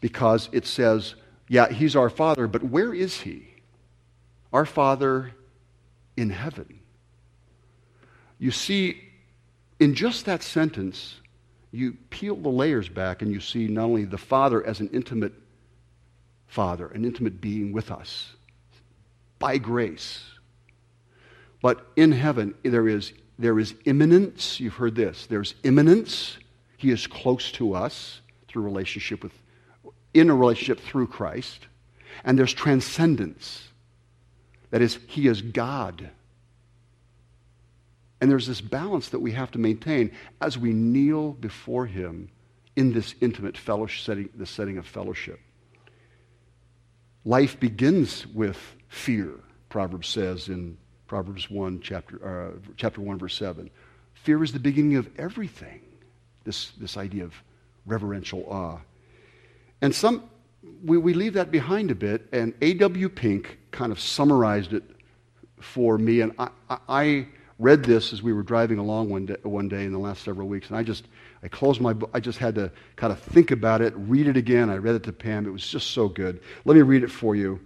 because 0.00 0.48
it 0.52 0.66
says, 0.66 1.14
yeah, 1.48 1.70
he's 1.70 1.96
our 1.96 2.10
Father, 2.10 2.46
but 2.46 2.62
where 2.62 2.94
is 2.94 3.20
he? 3.20 3.55
Our 4.56 4.64
Father 4.64 5.32
in 6.16 6.30
heaven. 6.30 6.80
You 8.38 8.50
see, 8.50 9.02
in 9.78 9.94
just 9.94 10.24
that 10.24 10.42
sentence, 10.42 11.16
you 11.72 11.98
peel 12.08 12.36
the 12.36 12.48
layers 12.48 12.88
back 12.88 13.20
and 13.20 13.30
you 13.30 13.38
see 13.38 13.68
not 13.68 13.84
only 13.84 14.06
the 14.06 14.16
Father 14.16 14.66
as 14.66 14.80
an 14.80 14.88
intimate 14.94 15.34
Father, 16.46 16.86
an 16.86 17.04
intimate 17.04 17.38
being 17.38 17.74
with 17.74 17.90
us 17.90 18.32
by 19.38 19.58
grace, 19.58 20.24
but 21.60 21.86
in 21.94 22.10
heaven 22.10 22.54
there 22.62 22.88
is, 22.88 23.12
there 23.38 23.58
is 23.58 23.74
immanence. 23.84 24.58
You've 24.58 24.72
heard 24.72 24.94
this. 24.94 25.26
There's 25.26 25.54
immanence 25.64 26.38
he 26.78 26.90
is 26.90 27.06
close 27.06 27.52
to 27.52 27.74
us 27.74 28.22
through 28.48 28.62
relationship 28.62 29.22
with, 29.22 29.34
in 30.14 30.30
a 30.30 30.34
relationship 30.34 30.80
through 30.80 31.08
Christ. 31.08 31.66
And 32.24 32.38
there's 32.38 32.54
transcendence. 32.54 33.65
That 34.70 34.82
is, 34.82 34.98
He 35.06 35.28
is 35.28 35.42
God. 35.42 36.10
And 38.20 38.30
there's 38.30 38.46
this 38.46 38.60
balance 38.60 39.10
that 39.10 39.20
we 39.20 39.32
have 39.32 39.50
to 39.52 39.58
maintain 39.58 40.12
as 40.40 40.56
we 40.56 40.72
kneel 40.72 41.32
before 41.32 41.86
Him 41.86 42.30
in 42.74 42.92
this 42.92 43.14
intimate 43.20 43.56
fellowship 43.56 44.04
setting, 44.04 44.28
the 44.34 44.46
setting 44.46 44.78
of 44.78 44.86
fellowship. 44.86 45.40
Life 47.24 47.58
begins 47.58 48.26
with 48.26 48.58
fear, 48.88 49.34
Proverbs 49.68 50.08
says 50.08 50.48
in 50.48 50.76
Proverbs 51.06 51.50
1, 51.50 51.80
chapter, 51.80 52.54
uh, 52.54 52.58
chapter 52.76 53.00
1, 53.00 53.18
verse 53.18 53.34
7. 53.34 53.70
Fear 54.14 54.44
is 54.44 54.52
the 54.52 54.58
beginning 54.58 54.96
of 54.96 55.08
everything 55.18 55.80
this, 56.44 56.70
this 56.78 56.96
idea 56.96 57.24
of 57.24 57.34
reverential 57.84 58.44
awe. 58.48 58.78
And 59.82 59.94
some, 59.94 60.24
we, 60.84 60.98
we 60.98 61.14
leave 61.14 61.34
that 61.34 61.50
behind 61.50 61.90
a 61.90 61.94
bit, 61.94 62.26
and 62.32 62.54
A.W. 62.62 63.08
Pink 63.08 63.58
kind 63.76 63.92
of 63.92 64.00
summarized 64.00 64.72
it 64.72 64.82
for 65.60 65.98
me. 65.98 66.22
And 66.22 66.32
I, 66.38 66.48
I, 66.88 67.26
read 67.58 67.82
this 67.82 68.12
as 68.12 68.22
we 68.22 68.34
were 68.34 68.42
driving 68.42 68.76
along 68.76 69.08
one 69.08 69.24
day, 69.24 69.36
one 69.42 69.66
day 69.66 69.84
in 69.84 69.92
the 69.92 69.98
last 69.98 70.22
several 70.22 70.46
weeks, 70.46 70.68
and 70.68 70.76
I 70.76 70.82
just, 70.82 71.06
I 71.42 71.48
closed 71.48 71.80
my 71.80 71.94
book. 71.94 72.10
I 72.12 72.20
just 72.20 72.38
had 72.38 72.54
to 72.56 72.70
kind 72.96 73.10
of 73.10 73.18
think 73.18 73.50
about 73.50 73.80
it, 73.80 73.94
read 73.96 74.26
it 74.26 74.36
again. 74.36 74.68
I 74.68 74.76
read 74.76 74.94
it 74.94 75.02
to 75.04 75.12
Pam. 75.12 75.46
It 75.46 75.50
was 75.50 75.66
just 75.66 75.92
so 75.92 76.06
good. 76.06 76.40
Let 76.66 76.74
me 76.74 76.82
read 76.82 77.02
it 77.02 77.10
for 77.10 77.34
you 77.34 77.58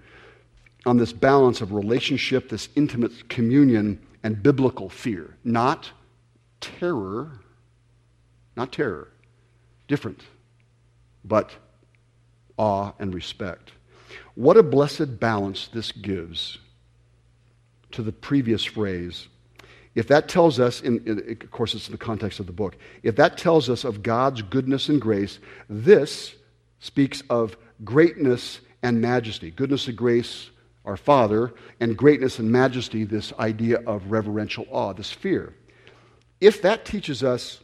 on 0.86 0.96
this 0.96 1.12
balance 1.12 1.60
of 1.60 1.72
relationship, 1.72 2.48
this 2.48 2.68
intimate 2.76 3.28
communion, 3.28 4.00
and 4.22 4.40
biblical 4.40 4.88
fear. 4.88 5.36
Not 5.42 5.90
terror, 6.60 7.40
not 8.56 8.70
terror, 8.70 9.08
different, 9.88 10.22
but 11.24 11.50
awe 12.56 12.92
and 13.00 13.12
respect. 13.12 13.72
What 14.40 14.56
a 14.56 14.62
blessed 14.62 15.20
balance 15.20 15.68
this 15.68 15.92
gives 15.92 16.56
to 17.90 18.00
the 18.02 18.10
previous 18.10 18.64
phrase. 18.64 19.28
if 19.94 20.08
that 20.08 20.30
tells 20.30 20.58
us, 20.58 20.80
in, 20.80 21.06
in, 21.06 21.36
of 21.42 21.50
course, 21.50 21.74
it's 21.74 21.88
in 21.88 21.92
the 21.92 21.98
context 21.98 22.40
of 22.40 22.46
the 22.46 22.52
book, 22.52 22.74
if 23.02 23.16
that 23.16 23.36
tells 23.36 23.68
us 23.68 23.84
of 23.84 24.02
God's 24.02 24.40
goodness 24.40 24.88
and 24.88 24.98
grace, 24.98 25.40
this 25.68 26.34
speaks 26.78 27.22
of 27.28 27.54
greatness 27.84 28.62
and 28.82 29.02
majesty. 29.02 29.50
Goodness 29.50 29.88
and 29.88 29.98
grace, 29.98 30.48
our 30.86 30.96
Father, 30.96 31.52
and 31.78 31.94
greatness 31.94 32.38
and 32.38 32.50
majesty, 32.50 33.04
this 33.04 33.34
idea 33.38 33.82
of 33.86 34.10
reverential 34.10 34.66
awe, 34.70 34.94
this 34.94 35.12
fear. 35.12 35.52
If 36.40 36.62
that 36.62 36.86
teaches 36.86 37.22
us 37.22 37.60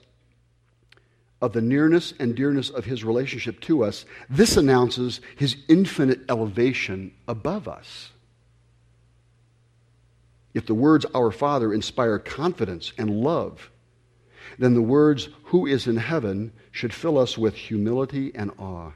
of 1.47 1.53
the 1.53 1.63
nearness 1.63 2.13
and 2.19 2.35
dearness 2.35 2.71
of 2.71 2.85
his 2.85 3.05
relationship 3.05 3.61
to 3.61 3.85
us, 3.85 4.05
this 4.29 4.57
announces 4.57 5.21
his 5.37 5.57
infinite 5.69 6.21
elevation 6.29 7.13
above 7.29 7.69
us. 7.69 8.11
If 10.55 10.67
the 10.67 10.75
words 10.75 11.07
Our 11.15 11.31
Father 11.31 11.73
inspire 11.73 12.19
confidence 12.19 12.93
and 12.99 13.11
love, 13.11 13.71
then 14.59 14.75
the 14.75 14.83
words 14.83 15.29
Who 15.45 15.67
is 15.67 15.87
in 15.87 15.97
heaven 15.97 16.53
should 16.73 16.93
fill 16.93 17.17
us 17.17 17.39
with 17.39 17.55
humility 17.55 18.33
and 18.35 18.51
awe. 18.59 18.91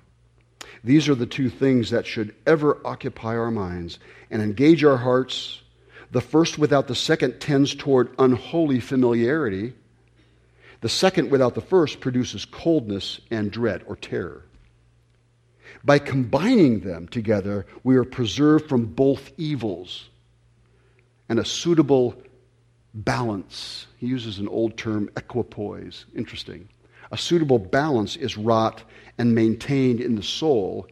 These 0.83 1.09
are 1.09 1.15
the 1.15 1.27
two 1.27 1.51
things 1.51 1.91
that 1.91 2.07
should 2.07 2.35
ever 2.47 2.79
occupy 2.85 3.37
our 3.37 3.51
minds 3.53 4.01
and 4.29 4.43
engage 4.43 4.83
our 4.83 4.97
hearts. 4.97 5.63
The 6.11 6.21
first 6.21 6.59
without 6.59 6.89
the 6.89 6.97
second 6.97 7.39
tends 7.39 7.77
toward 7.77 8.13
unholy 8.19 8.81
familiarity. 8.81 9.75
The 10.81 10.89
second 10.89 11.31
without 11.31 11.55
the 11.55 11.61
first 11.61 12.01
produces 12.01 12.45
coldness 12.45 13.21
and 13.31 13.51
dread 13.51 13.83
or 13.87 13.97
terror. 13.97 14.45
By 15.85 15.99
combining 15.99 16.81
them 16.81 17.09
together, 17.09 17.67
we 17.85 17.97
are 17.97 18.05
preserved 18.05 18.69
from 18.69 18.87
both 18.87 19.33
evils 19.37 20.09
and 21.29 21.39
a 21.39 21.45
suitable 21.45 22.21
balance. 22.93 23.87
He 23.99 24.07
uses 24.07 24.39
an 24.39 24.49
old 24.49 24.77
term, 24.77 25.11
equipoise. 25.17 26.07
Interesting. 26.15 26.69
A 27.13 27.19
suitable 27.19 27.59
balance 27.59 28.17
is 28.17 28.37
wrought 28.37 28.83
and 29.19 29.35
maintained 29.35 30.01
in 30.01 30.17
the 30.17 30.23
soul 30.23 30.89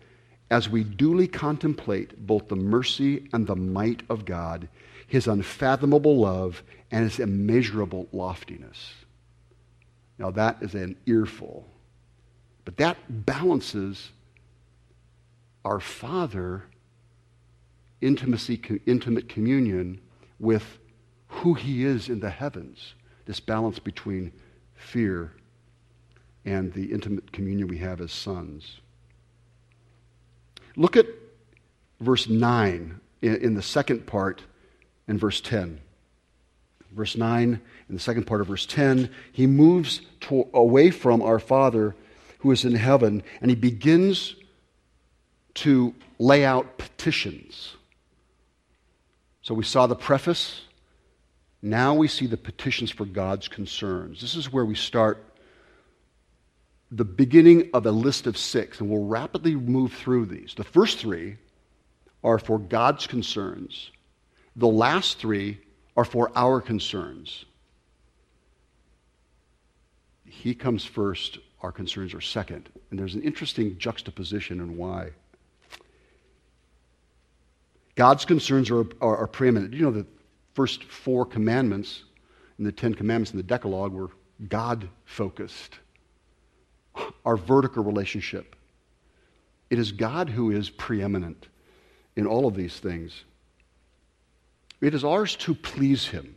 as 0.51 0.69
we 0.69 0.85
duly 0.85 1.29
contemplate 1.29 2.27
both 2.27 2.49
the 2.49 2.57
mercy 2.57 3.29
and 3.33 3.47
the 3.47 3.57
might 3.57 4.03
of 4.09 4.25
God, 4.25 4.69
his 5.07 5.27
unfathomable 5.27 6.19
love, 6.19 6.63
and 6.91 7.05
his 7.05 7.19
immeasurable 7.19 8.09
loftiness. 8.13 8.95
Now, 10.19 10.31
that 10.33 10.59
is 10.61 10.75
an 10.75 10.97
earful. 11.07 11.67
But 12.65 12.77
that 12.79 12.97
balances 13.25 14.11
our 15.65 15.81
Father 15.81 16.65
intimacy, 18.01 18.61
intimate 18.87 19.29
communion 19.29 20.01
with 20.39 20.79
who 21.29 21.55
he 21.55 21.85
is 21.85 22.09
in 22.09 22.21
the 22.21 22.31
heavens, 22.31 22.95
this 23.27 23.41
balance 23.41 23.79
between 23.79 24.33
fear 24.75 25.33
and 26.45 26.73
the 26.73 26.93
intimate 26.93 27.33
communion 27.33 27.69
we 27.69 27.79
have 27.79 28.01
as 28.01 28.13
sons. 28.13 28.81
Look 30.77 30.97
at 30.97 31.07
verse 32.01 32.29
9 32.29 33.01
in, 33.23 33.37
in 33.37 33.55
the 33.55 33.63
second 33.63 34.07
part 34.07 34.43
and 35.07 35.19
verse 35.19 35.41
10. 35.41 35.81
Verse 36.93 37.17
9, 37.17 37.61
and 37.89 37.97
the 37.97 38.03
second 38.03 38.27
part 38.27 38.41
of 38.41 38.47
verse 38.47 38.67
10, 38.67 39.11
he 39.33 39.47
moves 39.47 40.01
to, 40.23 40.49
away 40.55 40.91
from 40.91 41.23
our 41.23 41.39
Father 41.39 41.95
who 42.39 42.51
is 42.51 42.65
in 42.65 42.75
heaven 42.75 43.23
and 43.41 43.51
he 43.51 43.57
begins 43.57 44.35
to 45.55 45.95
lay 46.19 46.45
out 46.45 46.79
petitions. 46.79 47.75
So 49.43 49.55
we 49.55 49.65
saw 49.65 49.87
the 49.87 49.97
preface. 49.97 50.63
Now 51.63 51.95
we 51.95 52.09
see 52.09 52.27
the 52.27 52.37
petitions 52.37 52.91
for 52.91 53.05
God's 53.05 53.49
concerns. 53.49 54.21
This 54.21 54.35
is 54.35 54.53
where 54.53 54.65
we 54.65 54.75
start 54.75 55.25
the 56.91 57.05
beginning 57.05 57.71
of 57.75 57.85
a 57.85 57.91
list 57.91 58.27
of 58.27 58.39
six, 58.39 58.81
and 58.81 58.89
we'll 58.89 59.05
rapidly 59.05 59.55
move 59.55 59.93
through 59.93 60.27
these. 60.27 60.55
The 60.55 60.65
first 60.65 60.99
three 60.99 61.37
are 62.25 62.39
for 62.39 62.59
God's 62.59 63.07
concerns, 63.07 63.91
the 64.57 64.69
last 64.69 65.19
three 65.19 65.59
are 65.99 66.05
for 66.05 66.31
our 66.37 66.61
concerns. 66.61 67.45
He 70.25 70.55
comes 70.55 70.85
first, 70.85 71.39
our 71.61 71.73
concerns 71.73 72.15
are 72.15 72.21
second. 72.21 72.69
And 72.91 72.99
there's 73.01 73.17
an 73.17 73.23
interesting 73.23 73.77
juxtaposition 73.79 74.61
in 74.61 74.77
why. 74.77 75.11
God's 77.97 78.25
concerns 78.25 78.71
are, 78.71 78.87
are, 79.01 79.17
are 79.17 79.27
preeminent. 79.27 79.75
You 79.75 79.87
know, 79.87 79.91
the 79.91 80.07
first 80.55 80.85
four 80.85 81.27
commandments 81.27 82.05
and 82.59 82.67
the 82.67 82.71
Ten 82.71 82.95
Commandments 82.95 83.33
in 83.33 83.37
the 83.37 83.43
Decalogue 83.43 83.93
were 83.93 84.11
God 84.49 84.89
focused. 85.05 85.81
Our 87.25 87.37
vertical 87.37 87.83
relationship. 87.83 88.55
It 89.69 89.81
is 89.81 89.91
God 89.91 90.29
who 90.29 90.53
is 90.53 90.71
preeminent 90.71 91.49
in 92.15 92.25
all 92.25 92.47
of 92.47 92.55
these 92.55 92.79
things. 92.79 93.25
It 94.81 94.95
is 94.95 95.05
ours 95.05 95.37
to 95.37 95.55
please 95.55 96.07
Him. 96.07 96.35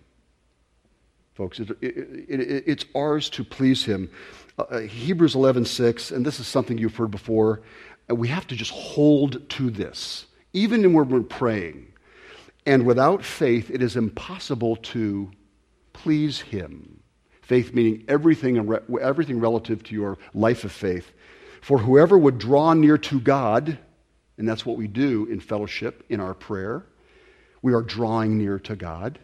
Folks, 1.36 1.60
it, 1.60 1.70
it, 1.82 1.98
it, 2.28 2.64
it's 2.68 2.86
ours 2.96 3.30
to 3.32 3.44
please 3.44 3.86
Him. 3.86 4.10
Uh, 4.58 4.64
uh 4.64 4.80
Hebrews 4.80 5.36
11 5.36 5.66
6, 5.66 6.12
and 6.12 6.26
this 6.26 6.40
is 6.40 6.48
something 6.48 6.78
you've 6.78 6.96
heard 6.96 7.12
before, 7.12 7.62
uh, 8.10 8.16
we 8.16 8.28
have 8.28 8.48
to 8.48 8.56
just 8.56 8.72
hold 8.72 9.48
to 9.50 9.70
this 9.70 10.26
even 10.54 10.94
when 10.94 11.10
we're 11.10 11.22
praying. 11.22 11.88
And 12.66 12.86
without 12.86 13.24
faith, 13.24 13.70
it 13.70 13.82
is 13.82 13.96
impossible 13.96 14.76
to 14.76 15.32
please 15.94 16.42
Him. 16.42 17.00
Faith 17.42 17.74
meaning 17.74 18.04
everything, 18.08 18.78
everything 19.02 19.40
relative 19.40 19.84
to 19.84 19.96
your 19.96 20.18
life 20.34 20.64
of 20.64 20.72
faith. 20.72 21.12
For 21.62 21.78
whoever 21.78 22.18
would 22.18 22.38
draw 22.38 22.74
near 22.74 22.98
to 22.98 23.20
God, 23.20 23.78
and 24.38 24.48
that's 24.48 24.66
what 24.66 24.78
we 24.78 24.88
do 24.88 25.26
in 25.26 25.40
fellowship, 25.40 26.06
in 26.10 26.20
our 26.20 26.34
prayer, 26.34 26.86
we 27.62 27.74
are 27.74 27.82
drawing 27.82 28.38
near 28.38 28.60
to 28.60 28.76
God. 28.76 29.20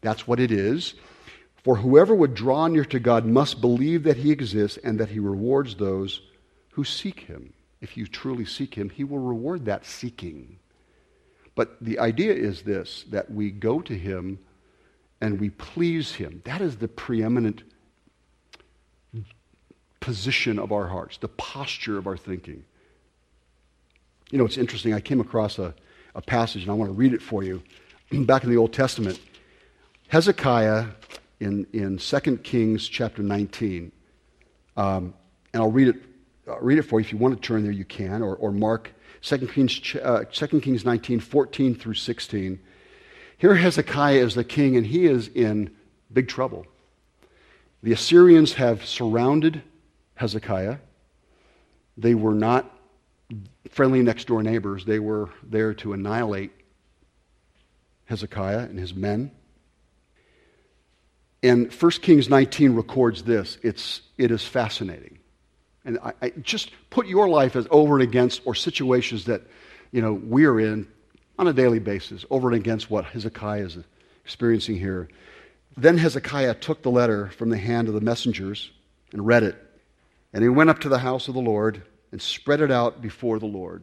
That's 0.00 0.26
what 0.26 0.40
it 0.40 0.50
is. 0.50 0.94
For 1.62 1.76
whoever 1.76 2.14
would 2.14 2.34
draw 2.34 2.66
near 2.68 2.84
to 2.86 2.98
God 2.98 3.24
must 3.24 3.60
believe 3.60 4.02
that 4.04 4.18
He 4.18 4.30
exists 4.30 4.78
and 4.84 5.00
that 5.00 5.08
He 5.08 5.18
rewards 5.18 5.76
those 5.76 6.20
who 6.72 6.84
seek 6.84 7.20
Him 7.20 7.54
if 7.84 7.98
you 7.98 8.06
truly 8.06 8.46
seek 8.46 8.74
Him, 8.74 8.88
He 8.88 9.04
will 9.04 9.18
reward 9.18 9.66
that 9.66 9.84
seeking. 9.84 10.58
But 11.54 11.76
the 11.82 11.98
idea 11.98 12.32
is 12.32 12.62
this 12.62 13.04
that 13.10 13.30
we 13.30 13.50
go 13.50 13.82
to 13.82 13.96
Him 13.96 14.38
and 15.20 15.38
we 15.38 15.50
please 15.50 16.14
Him. 16.14 16.40
That 16.46 16.62
is 16.62 16.78
the 16.78 16.88
preeminent 16.88 17.62
position 20.00 20.58
of 20.58 20.72
our 20.72 20.88
hearts, 20.88 21.18
the 21.18 21.28
posture 21.28 21.98
of 21.98 22.06
our 22.06 22.16
thinking. 22.16 22.64
You 24.30 24.38
know, 24.38 24.46
it's 24.46 24.58
interesting. 24.58 24.94
I 24.94 25.00
came 25.00 25.20
across 25.20 25.58
a, 25.58 25.74
a 26.14 26.22
passage, 26.22 26.62
and 26.62 26.70
I 26.70 26.74
want 26.74 26.90
to 26.90 26.96
read 26.96 27.12
it 27.12 27.22
for 27.22 27.42
you. 27.42 27.62
Back 28.12 28.44
in 28.44 28.50
the 28.50 28.56
Old 28.56 28.72
Testament, 28.72 29.20
Hezekiah 30.08 30.86
in, 31.40 31.66
in 31.72 31.98
2 31.98 32.38
Kings 32.38 32.88
chapter 32.88 33.22
19, 33.22 33.90
um, 34.76 35.14
and 35.52 35.62
I'll 35.62 35.70
read 35.70 35.88
it 35.88 35.96
I'll 36.46 36.60
read 36.60 36.78
it 36.78 36.82
for 36.82 37.00
you. 37.00 37.06
If 37.06 37.12
you 37.12 37.18
want 37.18 37.34
to 37.34 37.40
turn 37.40 37.62
there, 37.62 37.72
you 37.72 37.84
can. 37.84 38.22
Or, 38.22 38.36
or 38.36 38.52
Mark 38.52 38.92
2 39.22 39.46
Kings, 39.48 39.96
uh, 40.02 40.24
2 40.30 40.60
Kings 40.60 40.84
19, 40.84 41.20
14 41.20 41.74
through 41.74 41.94
16. 41.94 42.60
Here 43.38 43.54
Hezekiah 43.54 44.24
is 44.24 44.34
the 44.34 44.44
king, 44.44 44.76
and 44.76 44.86
he 44.86 45.06
is 45.06 45.28
in 45.28 45.70
big 46.12 46.28
trouble. 46.28 46.66
The 47.82 47.92
Assyrians 47.92 48.54
have 48.54 48.84
surrounded 48.84 49.62
Hezekiah. 50.14 50.78
They 51.96 52.14
were 52.14 52.34
not 52.34 52.73
friendly 53.70 54.02
next 54.02 54.26
door 54.26 54.42
neighbors, 54.42 54.84
they 54.84 54.98
were 54.98 55.30
there 55.42 55.74
to 55.74 55.92
annihilate 55.92 56.52
Hezekiah 58.06 58.60
and 58.60 58.78
his 58.78 58.94
men. 58.94 59.30
And 61.42 61.72
1 61.72 61.90
Kings 61.92 62.28
19 62.28 62.74
records 62.74 63.22
this. 63.22 63.58
It's, 63.62 64.00
it 64.16 64.30
is 64.30 64.42
fascinating. 64.42 65.18
And 65.84 65.98
I, 66.02 66.12
I 66.22 66.30
just 66.40 66.70
put 66.90 67.06
your 67.06 67.28
life 67.28 67.56
as 67.56 67.66
over 67.70 67.94
and 67.94 68.02
against 68.02 68.42
or 68.46 68.54
situations 68.54 69.26
that, 69.26 69.42
you 69.92 70.00
know, 70.00 70.14
we're 70.14 70.58
in 70.60 70.88
on 71.38 71.48
a 71.48 71.52
daily 71.52 71.80
basis, 71.80 72.24
over 72.30 72.48
and 72.48 72.56
against 72.56 72.90
what 72.90 73.04
Hezekiah 73.06 73.64
is 73.64 73.78
experiencing 74.24 74.78
here. 74.78 75.08
Then 75.76 75.98
Hezekiah 75.98 76.54
took 76.54 76.82
the 76.82 76.90
letter 76.90 77.28
from 77.30 77.50
the 77.50 77.58
hand 77.58 77.88
of 77.88 77.94
the 77.94 78.00
messengers 78.00 78.70
and 79.12 79.26
read 79.26 79.42
it. 79.42 79.56
And 80.32 80.42
he 80.42 80.48
went 80.48 80.70
up 80.70 80.80
to 80.80 80.88
the 80.88 80.98
house 80.98 81.28
of 81.28 81.34
the 81.34 81.40
Lord 81.40 81.82
and 82.14 82.22
spread 82.22 82.60
it 82.60 82.70
out 82.70 83.02
before 83.02 83.40
the 83.40 83.44
Lord. 83.44 83.82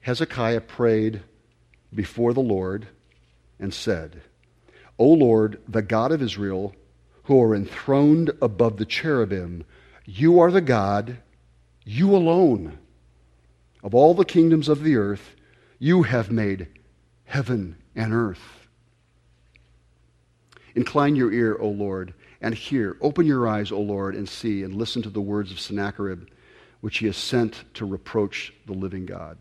Hezekiah 0.00 0.62
prayed 0.62 1.22
before 1.94 2.32
the 2.32 2.40
Lord 2.40 2.88
and 3.60 3.72
said, 3.72 4.22
O 4.98 5.06
Lord, 5.06 5.62
the 5.68 5.80
God 5.80 6.10
of 6.10 6.20
Israel, 6.20 6.74
who 7.22 7.40
are 7.40 7.54
enthroned 7.54 8.32
above 8.42 8.78
the 8.78 8.84
cherubim, 8.84 9.64
you 10.04 10.40
are 10.40 10.50
the 10.50 10.60
God, 10.60 11.18
you 11.84 12.16
alone. 12.16 12.76
Of 13.84 13.94
all 13.94 14.14
the 14.14 14.24
kingdoms 14.24 14.68
of 14.68 14.82
the 14.82 14.96
earth, 14.96 15.36
you 15.78 16.02
have 16.02 16.32
made 16.32 16.66
heaven 17.22 17.76
and 17.94 18.12
earth. 18.12 18.66
Incline 20.74 21.14
your 21.14 21.32
ear, 21.32 21.56
O 21.60 21.68
Lord, 21.68 22.14
and 22.40 22.52
hear. 22.52 22.96
Open 23.00 23.26
your 23.26 23.46
eyes, 23.46 23.70
O 23.70 23.80
Lord, 23.80 24.16
and 24.16 24.28
see, 24.28 24.64
and 24.64 24.74
listen 24.74 25.02
to 25.02 25.10
the 25.10 25.20
words 25.20 25.52
of 25.52 25.60
Sennacherib, 25.60 26.26
which 26.84 26.98
he 26.98 27.06
has 27.06 27.16
sent 27.16 27.64
to 27.72 27.86
reproach 27.86 28.52
the 28.66 28.74
living 28.74 29.06
God. 29.06 29.38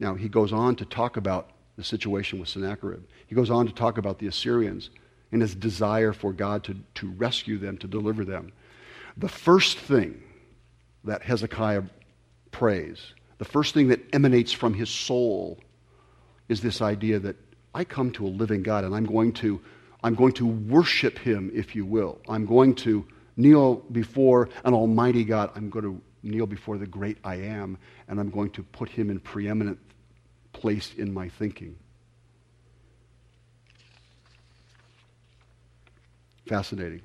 Now, 0.00 0.16
he 0.16 0.28
goes 0.28 0.52
on 0.52 0.74
to 0.74 0.84
talk 0.84 1.16
about 1.16 1.50
the 1.76 1.84
situation 1.84 2.40
with 2.40 2.48
Sennacherib. 2.48 3.04
He 3.28 3.36
goes 3.36 3.48
on 3.48 3.68
to 3.68 3.72
talk 3.72 3.96
about 3.96 4.18
the 4.18 4.26
Assyrians 4.26 4.90
and 5.30 5.40
his 5.40 5.54
desire 5.54 6.12
for 6.12 6.32
God 6.32 6.64
to, 6.64 6.74
to 6.96 7.12
rescue 7.12 7.58
them, 7.58 7.78
to 7.78 7.86
deliver 7.86 8.24
them. 8.24 8.50
The 9.16 9.28
first 9.28 9.78
thing 9.78 10.20
that 11.04 11.22
Hezekiah 11.22 11.84
prays, 12.50 13.12
the 13.38 13.44
first 13.44 13.72
thing 13.72 13.86
that 13.86 14.00
emanates 14.12 14.50
from 14.50 14.74
his 14.74 14.90
soul, 14.90 15.60
is 16.48 16.60
this 16.60 16.82
idea 16.82 17.20
that 17.20 17.36
I 17.72 17.84
come 17.84 18.10
to 18.14 18.26
a 18.26 18.34
living 18.42 18.64
God 18.64 18.82
and 18.82 18.96
I'm 18.96 19.06
going 19.06 19.32
to, 19.34 19.60
I'm 20.02 20.16
going 20.16 20.32
to 20.32 20.46
worship 20.46 21.20
him, 21.20 21.52
if 21.54 21.76
you 21.76 21.86
will. 21.86 22.18
I'm 22.28 22.46
going 22.46 22.74
to 22.74 23.06
kneel 23.36 23.76
before 23.92 24.48
an 24.64 24.74
almighty 24.74 25.24
God. 25.24 25.50
I'm 25.54 25.70
going 25.70 25.84
to 25.84 26.00
kneel 26.22 26.46
before 26.46 26.78
the 26.78 26.86
great 26.86 27.18
I 27.24 27.36
am, 27.36 27.78
and 28.08 28.18
I'm 28.18 28.30
going 28.30 28.50
to 28.50 28.62
put 28.62 28.88
him 28.88 29.10
in 29.10 29.20
preeminent 29.20 29.78
place 30.52 30.92
in 30.96 31.12
my 31.12 31.28
thinking. 31.28 31.76
Fascinating. 36.46 37.02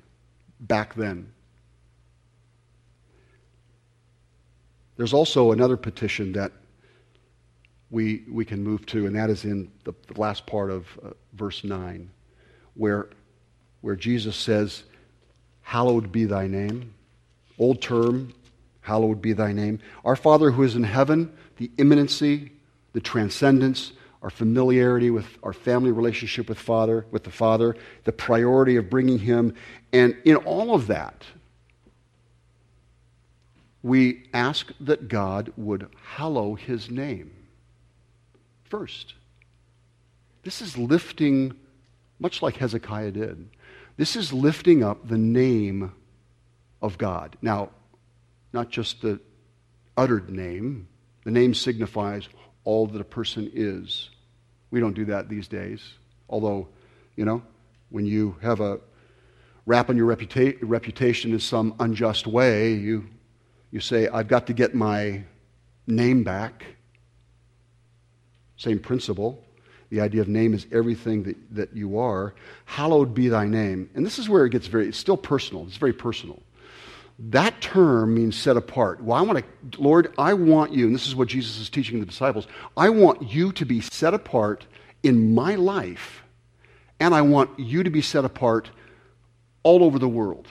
Back 0.60 0.94
then. 0.94 1.32
There's 4.96 5.14
also 5.14 5.52
another 5.52 5.78
petition 5.78 6.32
that 6.32 6.52
we, 7.90 8.24
we 8.30 8.44
can 8.44 8.62
move 8.62 8.86
to, 8.86 9.06
and 9.06 9.16
that 9.16 9.30
is 9.30 9.44
in 9.44 9.70
the, 9.84 9.92
the 10.06 10.20
last 10.20 10.46
part 10.46 10.70
of 10.70 10.86
uh, 11.02 11.10
verse 11.32 11.64
9, 11.64 12.10
where, 12.74 13.08
where 13.80 13.96
Jesus 13.96 14.36
says, 14.36 14.84
Hallowed 15.70 16.10
be 16.10 16.24
thy 16.24 16.48
name. 16.48 16.92
Old 17.56 17.80
term, 17.80 18.34
hallowed 18.80 19.22
be 19.22 19.32
thy 19.34 19.52
name. 19.52 19.78
Our 20.04 20.16
Father 20.16 20.50
who 20.50 20.64
is 20.64 20.74
in 20.74 20.82
heaven, 20.82 21.32
the 21.58 21.68
immanency, 21.76 22.50
the 22.92 23.00
transcendence, 23.00 23.92
our 24.20 24.30
familiarity 24.30 25.12
with 25.12 25.28
our 25.44 25.52
family 25.52 25.92
relationship 25.92 26.48
with 26.48 26.58
Father, 26.58 27.06
with 27.12 27.22
the 27.22 27.30
Father, 27.30 27.76
the 28.02 28.10
priority 28.10 28.74
of 28.74 28.90
bringing 28.90 29.20
Him, 29.20 29.54
and 29.92 30.16
in 30.24 30.34
all 30.38 30.74
of 30.74 30.88
that, 30.88 31.22
we 33.80 34.24
ask 34.34 34.72
that 34.80 35.06
God 35.06 35.52
would 35.56 35.86
hallow 36.16 36.56
His 36.56 36.90
name 36.90 37.30
first. 38.64 39.14
This 40.42 40.60
is 40.60 40.76
lifting, 40.76 41.52
much 42.18 42.42
like 42.42 42.56
Hezekiah 42.56 43.12
did, 43.12 43.48
this 44.00 44.16
is 44.16 44.32
lifting 44.32 44.82
up 44.82 45.06
the 45.06 45.18
name 45.18 45.92
of 46.80 46.96
God. 46.96 47.36
Now, 47.42 47.68
not 48.50 48.70
just 48.70 49.02
the 49.02 49.20
uttered 49.94 50.30
name, 50.30 50.88
the 51.26 51.30
name 51.30 51.52
signifies 51.52 52.26
all 52.64 52.86
that 52.86 52.98
a 52.98 53.04
person 53.04 53.50
is. 53.52 54.08
We 54.70 54.80
don't 54.80 54.94
do 54.94 55.04
that 55.04 55.28
these 55.28 55.48
days. 55.48 55.82
Although, 56.30 56.68
you 57.14 57.26
know, 57.26 57.42
when 57.90 58.06
you 58.06 58.36
have 58.40 58.60
a 58.60 58.80
rap 59.66 59.90
on 59.90 59.98
your 59.98 60.16
reputa- 60.16 60.56
reputation 60.62 61.34
in 61.34 61.38
some 61.38 61.74
unjust 61.78 62.26
way, 62.26 62.72
you, 62.72 63.06
you 63.70 63.80
say, 63.80 64.08
I've 64.08 64.28
got 64.28 64.46
to 64.46 64.54
get 64.54 64.74
my 64.74 65.24
name 65.86 66.24
back. 66.24 66.64
Same 68.56 68.78
principle. 68.78 69.44
The 69.90 70.00
idea 70.00 70.20
of 70.20 70.28
name 70.28 70.54
is 70.54 70.66
everything 70.72 71.24
that, 71.24 71.36
that 71.54 71.76
you 71.76 71.98
are. 71.98 72.34
Hallowed 72.64 73.12
be 73.12 73.28
thy 73.28 73.46
name. 73.46 73.90
And 73.94 74.06
this 74.06 74.18
is 74.18 74.28
where 74.28 74.46
it 74.46 74.50
gets 74.50 74.68
very, 74.68 74.88
it's 74.88 74.98
still 74.98 75.16
personal. 75.16 75.64
It's 75.66 75.76
very 75.76 75.92
personal. 75.92 76.40
That 77.18 77.60
term 77.60 78.14
means 78.14 78.34
set 78.34 78.56
apart. 78.56 79.02
Well, 79.02 79.16
I 79.16 79.20
want 79.20 79.44
to, 79.70 79.82
Lord, 79.82 80.14
I 80.16 80.32
want 80.32 80.72
you, 80.72 80.86
and 80.86 80.94
this 80.94 81.06
is 81.06 81.14
what 81.14 81.28
Jesus 81.28 81.58
is 81.58 81.68
teaching 81.68 82.00
the 82.00 82.06
disciples, 82.06 82.46
I 82.76 82.88
want 82.88 83.30
you 83.30 83.52
to 83.52 83.66
be 83.66 83.82
set 83.82 84.14
apart 84.14 84.64
in 85.02 85.34
my 85.34 85.56
life, 85.56 86.22
and 86.98 87.14
I 87.14 87.20
want 87.20 87.58
you 87.58 87.82
to 87.82 87.90
be 87.90 88.00
set 88.00 88.24
apart 88.24 88.70
all 89.64 89.84
over 89.84 89.98
the 89.98 90.08
world. 90.08 90.48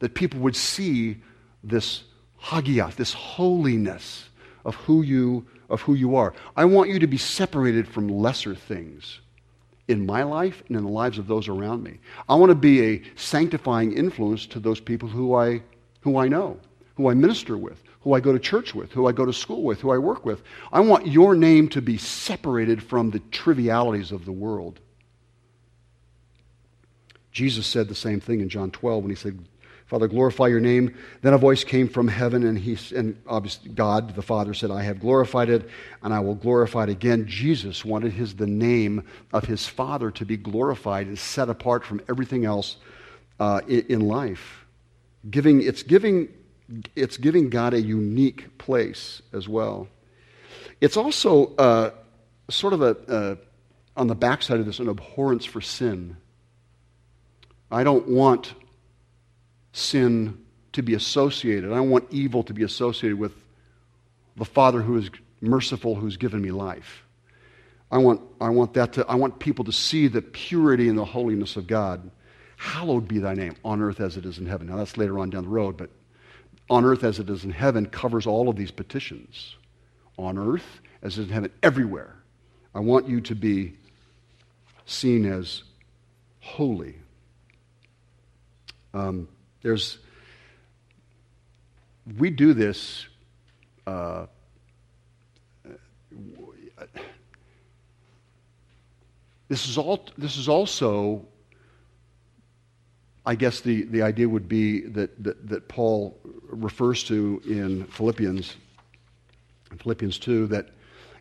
That 0.00 0.14
people 0.14 0.40
would 0.40 0.56
see 0.56 1.18
this 1.62 2.02
hagios, 2.38 2.96
this 2.96 3.12
holiness 3.12 4.28
of 4.64 4.74
who 4.76 5.02
you 5.02 5.46
of 5.70 5.80
who 5.82 5.94
you 5.94 6.16
are. 6.16 6.34
I 6.56 6.64
want 6.66 6.90
you 6.90 6.98
to 6.98 7.06
be 7.06 7.16
separated 7.16 7.88
from 7.88 8.08
lesser 8.08 8.54
things 8.54 9.20
in 9.88 10.04
my 10.04 10.22
life 10.22 10.62
and 10.68 10.76
in 10.76 10.84
the 10.84 10.90
lives 10.90 11.18
of 11.18 11.26
those 11.26 11.48
around 11.48 11.82
me. 11.82 11.98
I 12.28 12.34
want 12.34 12.50
to 12.50 12.54
be 12.54 12.82
a 12.82 13.02
sanctifying 13.16 13.92
influence 13.92 14.46
to 14.46 14.60
those 14.60 14.80
people 14.80 15.08
who 15.08 15.34
I 15.34 15.62
who 16.02 16.16
I 16.16 16.28
know, 16.28 16.58
who 16.94 17.10
I 17.10 17.14
minister 17.14 17.56
with, 17.58 17.82
who 18.00 18.14
I 18.14 18.20
go 18.20 18.32
to 18.32 18.38
church 18.38 18.74
with, 18.74 18.90
who 18.92 19.06
I 19.06 19.12
go 19.12 19.26
to 19.26 19.32
school 19.32 19.62
with, 19.62 19.80
who 19.80 19.90
I 19.90 19.98
work 19.98 20.24
with. 20.24 20.42
I 20.72 20.80
want 20.80 21.06
your 21.06 21.34
name 21.34 21.68
to 21.70 21.82
be 21.82 21.98
separated 21.98 22.82
from 22.82 23.10
the 23.10 23.20
trivialities 23.30 24.12
of 24.12 24.24
the 24.24 24.32
world. 24.32 24.80
Jesus 27.32 27.66
said 27.66 27.88
the 27.88 27.94
same 27.94 28.20
thing 28.20 28.40
in 28.40 28.48
John 28.48 28.70
12 28.70 29.04
when 29.04 29.10
he 29.10 29.16
said, 29.16 29.44
Father, 29.90 30.06
glorify 30.06 30.46
your 30.46 30.60
name. 30.60 30.94
Then 31.20 31.34
a 31.34 31.38
voice 31.38 31.64
came 31.64 31.88
from 31.88 32.06
heaven, 32.06 32.46
and 32.46 32.56
he 32.56 32.78
and 32.96 33.20
obviously 33.26 33.72
God, 33.72 34.14
the 34.14 34.22
Father, 34.22 34.54
said, 34.54 34.70
I 34.70 34.82
have 34.82 35.00
glorified 35.00 35.50
it, 35.50 35.68
and 36.00 36.14
I 36.14 36.20
will 36.20 36.36
glorify 36.36 36.84
it 36.84 36.90
again. 36.90 37.26
Jesus 37.26 37.84
wanted 37.84 38.12
his 38.12 38.36
the 38.36 38.46
name 38.46 39.02
of 39.32 39.46
his 39.46 39.66
Father 39.66 40.12
to 40.12 40.24
be 40.24 40.36
glorified 40.36 41.08
and 41.08 41.18
set 41.18 41.48
apart 41.48 41.84
from 41.84 42.00
everything 42.08 42.44
else 42.44 42.76
uh, 43.40 43.62
in, 43.66 43.80
in 43.88 44.00
life. 44.02 44.64
Giving, 45.28 45.60
it's, 45.60 45.82
giving, 45.82 46.28
it's 46.94 47.16
giving 47.16 47.50
God 47.50 47.74
a 47.74 47.80
unique 47.80 48.58
place 48.58 49.22
as 49.32 49.48
well. 49.48 49.88
It's 50.80 50.96
also 50.96 51.56
uh, 51.56 51.90
sort 52.48 52.74
of 52.74 52.82
a, 52.82 52.96
uh, 53.08 53.36
on 53.96 54.06
the 54.06 54.14
backside 54.14 54.60
of 54.60 54.66
this, 54.66 54.78
an 54.78 54.88
abhorrence 54.88 55.44
for 55.44 55.60
sin. 55.60 56.16
I 57.72 57.82
don't 57.82 58.06
want 58.06 58.54
sin 59.72 60.44
to 60.72 60.82
be 60.82 60.94
associated. 60.94 61.72
I 61.72 61.76
don't 61.76 61.90
want 61.90 62.06
evil 62.10 62.42
to 62.44 62.54
be 62.54 62.62
associated 62.62 63.18
with 63.18 63.32
the 64.36 64.44
Father 64.44 64.82
who 64.82 64.96
is 64.96 65.10
merciful, 65.40 65.94
who's 65.94 66.16
given 66.16 66.40
me 66.40 66.50
life. 66.50 67.04
I 67.90 67.98
want, 67.98 68.20
I 68.40 68.50
want 68.50 68.74
that 68.74 68.92
to, 68.94 69.06
I 69.08 69.16
want 69.16 69.40
people 69.40 69.64
to 69.64 69.72
see 69.72 70.06
the 70.06 70.22
purity 70.22 70.88
and 70.88 70.96
the 70.96 71.04
holiness 71.04 71.56
of 71.56 71.66
God 71.66 72.10
Hallowed 72.60 73.08
be 73.08 73.18
thy 73.18 73.32
name 73.32 73.56
on 73.64 73.80
earth 73.80 74.00
as 74.00 74.18
it 74.18 74.26
is 74.26 74.36
in 74.36 74.44
heaven. 74.44 74.66
Now, 74.66 74.76
that's 74.76 74.98
later 74.98 75.18
on 75.18 75.30
down 75.30 75.44
the 75.44 75.48
road, 75.48 75.78
but 75.78 75.88
on 76.68 76.84
earth 76.84 77.04
as 77.04 77.18
it 77.18 77.30
is 77.30 77.42
in 77.42 77.52
heaven 77.52 77.86
covers 77.86 78.26
all 78.26 78.50
of 78.50 78.56
these 78.56 78.70
petitions. 78.70 79.56
On 80.18 80.36
earth 80.36 80.82
as 81.00 81.16
it 81.16 81.22
is 81.22 81.28
in 81.28 81.32
heaven, 81.32 81.52
everywhere. 81.62 82.16
I 82.74 82.80
want 82.80 83.08
you 83.08 83.22
to 83.22 83.34
be 83.34 83.78
seen 84.84 85.24
as 85.24 85.62
holy. 86.40 86.96
Um, 88.92 89.26
there's, 89.62 89.98
we 92.18 92.30
do 92.30 92.54
this. 92.54 93.06
Uh, 93.86 94.26
this 99.48 99.68
is 99.68 99.78
all. 99.78 100.06
This 100.16 100.36
is 100.36 100.48
also 100.48 101.26
I 103.26 103.34
guess 103.34 103.60
the, 103.60 103.82
the 103.82 104.02
idea 104.02 104.28
would 104.28 104.48
be 104.48 104.80
that, 104.80 105.22
that, 105.22 105.48
that 105.48 105.68
Paul 105.68 106.18
refers 106.48 107.04
to 107.04 107.40
in 107.46 107.84
Philippians, 107.84 108.56
in 109.70 109.78
Philippians 109.78 110.18
2, 110.18 110.46
that 110.48 110.70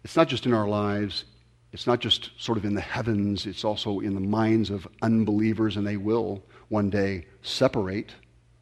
it's 0.03 0.15
not 0.15 0.27
just 0.29 0.45
in 0.45 0.53
our 0.53 0.67
lives, 0.67 1.25
it's 1.73 1.85
not 1.85 1.99
just 1.99 2.31
sort 2.37 2.57
of 2.57 2.65
in 2.65 2.73
the 2.73 2.81
heavens, 2.81 3.45
it's 3.45 3.65
also 3.65 3.99
in 3.99 4.15
the 4.15 4.21
minds 4.21 4.69
of 4.69 4.87
unbelievers, 5.01 5.75
and 5.75 5.85
they 5.85 5.97
will 5.97 6.41
one 6.69 6.89
day 6.89 7.25
separate 7.41 8.13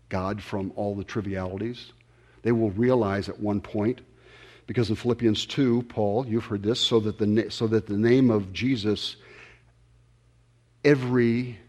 God 0.10 0.42
from 0.42 0.72
all 0.76 0.96
the 0.96 1.04
trivialities. 1.04 1.92
They 2.44 2.52
will 2.52 2.72
realize 2.72 3.30
at 3.30 3.40
one 3.40 3.62
point, 3.62 4.02
because 4.68 4.90
in 4.90 4.96
Philippians 4.96 5.46
2, 5.46 5.84
Paul, 5.84 6.26
you've 6.28 6.46
heard 6.46 6.64
this, 6.64 6.80
so 6.80 7.00
that 7.02 7.18
the, 7.18 7.48
so 7.50 7.68
that 7.68 7.88
the 7.88 7.98
name 7.98 8.30
of 8.30 8.54
Jesus, 8.54 9.16
every 10.84 11.60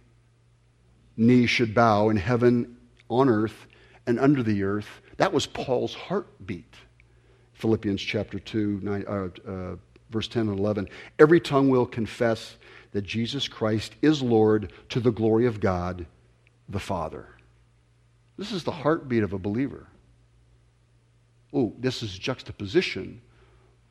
knee 1.16 1.46
should 1.46 1.74
bow 1.74 2.08
in 2.08 2.16
heaven, 2.16 2.76
on 3.08 3.28
earth, 3.28 3.66
and 4.06 4.18
under 4.18 4.42
the 4.42 4.62
earth. 4.62 4.88
That 5.16 5.32
was 5.32 5.46
Paul's 5.46 5.94
heartbeat. 5.94 6.74
Philippians 7.54 8.00
chapter 8.00 8.38
2, 8.38 8.80
nine, 8.82 9.04
uh, 9.08 9.28
uh, 9.50 9.76
verse 10.10 10.28
10 10.28 10.48
and 10.48 10.58
11. 10.58 10.88
Every 11.18 11.40
tongue 11.40 11.68
will 11.68 11.86
confess 11.86 12.56
that 12.92 13.02
Jesus 13.02 13.48
Christ 13.48 13.94
is 14.00 14.22
Lord 14.22 14.72
to 14.90 15.00
the 15.00 15.10
glory 15.10 15.46
of 15.46 15.60
God 15.60 16.06
the 16.68 16.78
Father. 16.78 17.26
This 18.38 18.52
is 18.52 18.62
the 18.62 18.70
heartbeat 18.70 19.24
of 19.24 19.32
a 19.32 19.38
believer. 19.38 19.86
Oh, 21.52 21.74
this 21.78 22.02
is 22.02 22.16
juxtaposition 22.16 23.20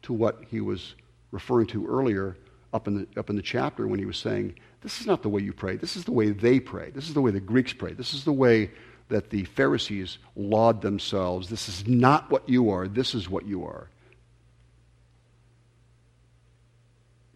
to 0.04 0.14
what 0.14 0.40
he 0.50 0.62
was 0.62 0.96
referring 1.32 1.68
to 1.68 1.86
earlier 1.86 2.38
up 2.74 2.88
in, 2.88 3.00
the, 3.00 3.20
up 3.20 3.30
in 3.30 3.36
the 3.36 3.42
chapter 3.42 3.88
when 3.88 4.00
he 4.00 4.06
was 4.06 4.18
saying, 4.18 4.56
This 4.82 5.02
is 5.02 5.08
not 5.08 5.22
the 5.22 5.30
way 5.30 5.42
you 5.42 5.54
pray. 5.54 5.76
This 5.76 5.98
is 5.98 6.06
the 6.06 6.12
way 6.12 6.30
they 6.32 6.60
pray. 6.60 6.92
This 6.92 7.08
is 7.08 7.14
the 7.14 7.22
way 7.22 7.32
the 7.32 7.40
Greeks 7.40 7.74
pray. 7.74 7.94
This 7.94 8.14
is 8.14 8.24
the 8.24 8.34
way 8.34 8.72
that 9.10 9.30
the 9.30 9.44
Pharisees 9.46 10.18
laud 10.36 10.82
themselves. 10.82 11.50
This 11.50 11.68
is 11.68 11.88
not 11.88 12.30
what 12.30 12.48
you 12.48 12.70
are. 12.70 12.88
This 12.88 13.16
is 13.16 13.30
what 13.30 13.46
you 13.46 13.66
are. 13.66 13.90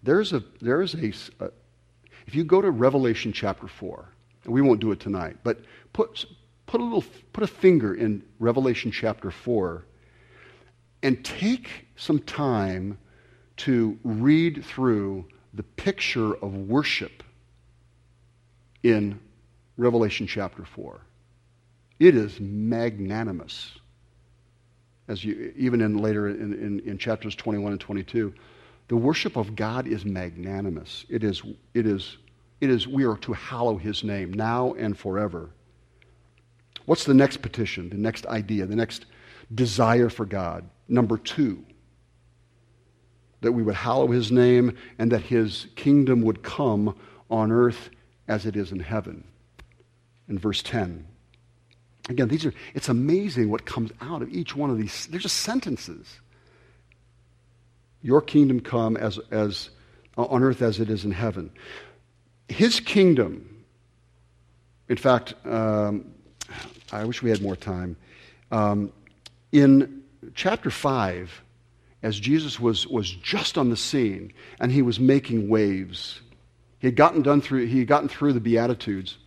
There's 0.04 0.34
a, 0.34 0.44
there 0.62 0.82
is 0.82 0.96
a, 0.96 1.14
a 1.46 1.52
if 2.28 2.36
you 2.36 2.44
go 2.44 2.62
to 2.62 2.72
Revelation 2.72 3.34
chapter 3.34 3.68
4, 3.68 4.08
and 4.46 4.54
we 4.54 4.62
won't 4.62 4.80
do 4.80 4.92
it 4.92 5.00
tonight, 5.00 5.38
but 5.44 5.60
put, 5.94 6.26
put, 6.72 6.80
a 6.80 6.84
little, 6.86 7.04
put 7.34 7.44
a 7.44 7.48
finger 7.48 7.94
in 7.94 8.24
Revelation 8.40 8.92
chapter 8.92 9.30
4 9.30 9.84
and 11.04 11.24
take 11.26 11.86
some 11.98 12.20
time 12.20 12.98
to 13.58 14.00
read 14.06 14.64
through 14.64 15.26
the 15.54 15.64
picture 15.64 16.34
of 16.36 16.56
worship 16.56 17.24
in 18.84 19.20
Revelation 19.76 20.26
chapter 20.26 20.64
4. 20.64 21.02
It 22.00 22.16
is 22.16 22.40
magnanimous. 22.40 23.74
As 25.10 25.26
you, 25.26 25.54
even 25.58 25.82
in 25.82 25.98
later 25.98 26.30
in, 26.30 26.54
in, 26.54 26.80
in 26.80 26.98
chapters 26.98 27.36
21 27.36 27.74
and 27.74 27.82
22, 27.82 28.34
the 28.88 28.96
worship 28.96 29.36
of 29.36 29.58
God 29.58 29.88
is 29.88 30.06
magnanimous. 30.06 31.06
It 31.10 31.26
is, 31.26 31.44
it 31.74 31.86
is, 31.86 32.16
it 32.62 32.70
is, 32.70 32.88
we 32.88 33.04
are 33.04 33.18
to 33.18 33.34
hallow 33.34 33.76
his 33.76 34.06
name 34.06 34.32
now 34.32 34.74
and 34.76 34.98
forever. 34.98 35.50
What's 36.86 37.06
the 37.06 37.14
next 37.14 37.38
petition, 37.38 37.90
the 37.90 37.98
next 37.98 38.26
idea, 38.26 38.66
the 38.66 38.76
next 38.76 39.06
desire 39.54 40.10
for 40.10 40.26
God? 40.26 40.70
Number 40.88 41.18
two, 41.18 41.66
that 43.42 43.52
we 43.52 43.64
would 43.64 43.76
hallow 43.76 44.08
his 44.08 44.32
name 44.32 44.78
and 44.98 45.12
that 45.12 45.22
his 45.22 45.68
kingdom 45.76 46.22
would 46.22 46.44
come 46.44 46.96
on 47.30 47.52
earth 47.52 47.90
as 48.28 48.46
it 48.46 48.56
is 48.56 48.72
in 48.72 48.80
heaven. 48.80 49.24
In 50.28 50.38
verse 50.38 50.64
10. 50.64 51.08
Again, 52.10 52.28
these 52.28 52.46
are, 52.46 52.54
it's 52.74 52.90
amazing 52.90 53.50
what 53.50 53.66
comes 53.66 53.92
out 54.02 54.22
of 54.22 54.30
each 54.30 54.56
one 54.56 54.70
of 54.70 54.78
these. 54.78 55.08
They're 55.08 55.20
just 55.20 55.38
sentences. 55.38 56.20
Your 58.02 58.22
kingdom 58.22 58.60
come 58.60 58.98
as, 58.98 59.20
as 59.30 59.70
on 60.18 60.44
earth 60.44 60.62
as 60.62 60.80
it 60.80 60.90
is 60.90 61.06
in 61.06 61.12
heaven. 61.12 61.52
His 62.48 62.80
kingdom, 62.80 63.64
in 64.90 64.98
fact, 64.98 65.36
um, 65.46 66.14
I 66.92 67.06
wish 67.06 67.22
we 67.22 67.30
had 67.30 67.42
more 67.42 67.56
time. 67.56 67.96
Um, 68.52 68.92
in 69.52 70.04
chapter 70.36 70.70
5, 70.70 71.44
as 72.04 72.20
Jesus 72.20 72.60
was, 72.60 72.88
was 72.88 73.12
just 73.12 73.58
on 73.58 73.70
the 73.70 73.78
scene 73.78 74.34
and 74.60 74.72
he 74.72 74.82
was 74.82 75.00
making 75.00 75.50
waves, 75.50 76.22
he 76.80 76.88
had 76.88 76.96
gotten, 76.96 77.22
done 77.22 77.42
through, 77.42 77.66
he 77.68 77.80
had 77.80 77.88
gotten 77.88 78.10
through 78.10 78.34
the 78.34 78.40
Beatitudes. 78.40 79.18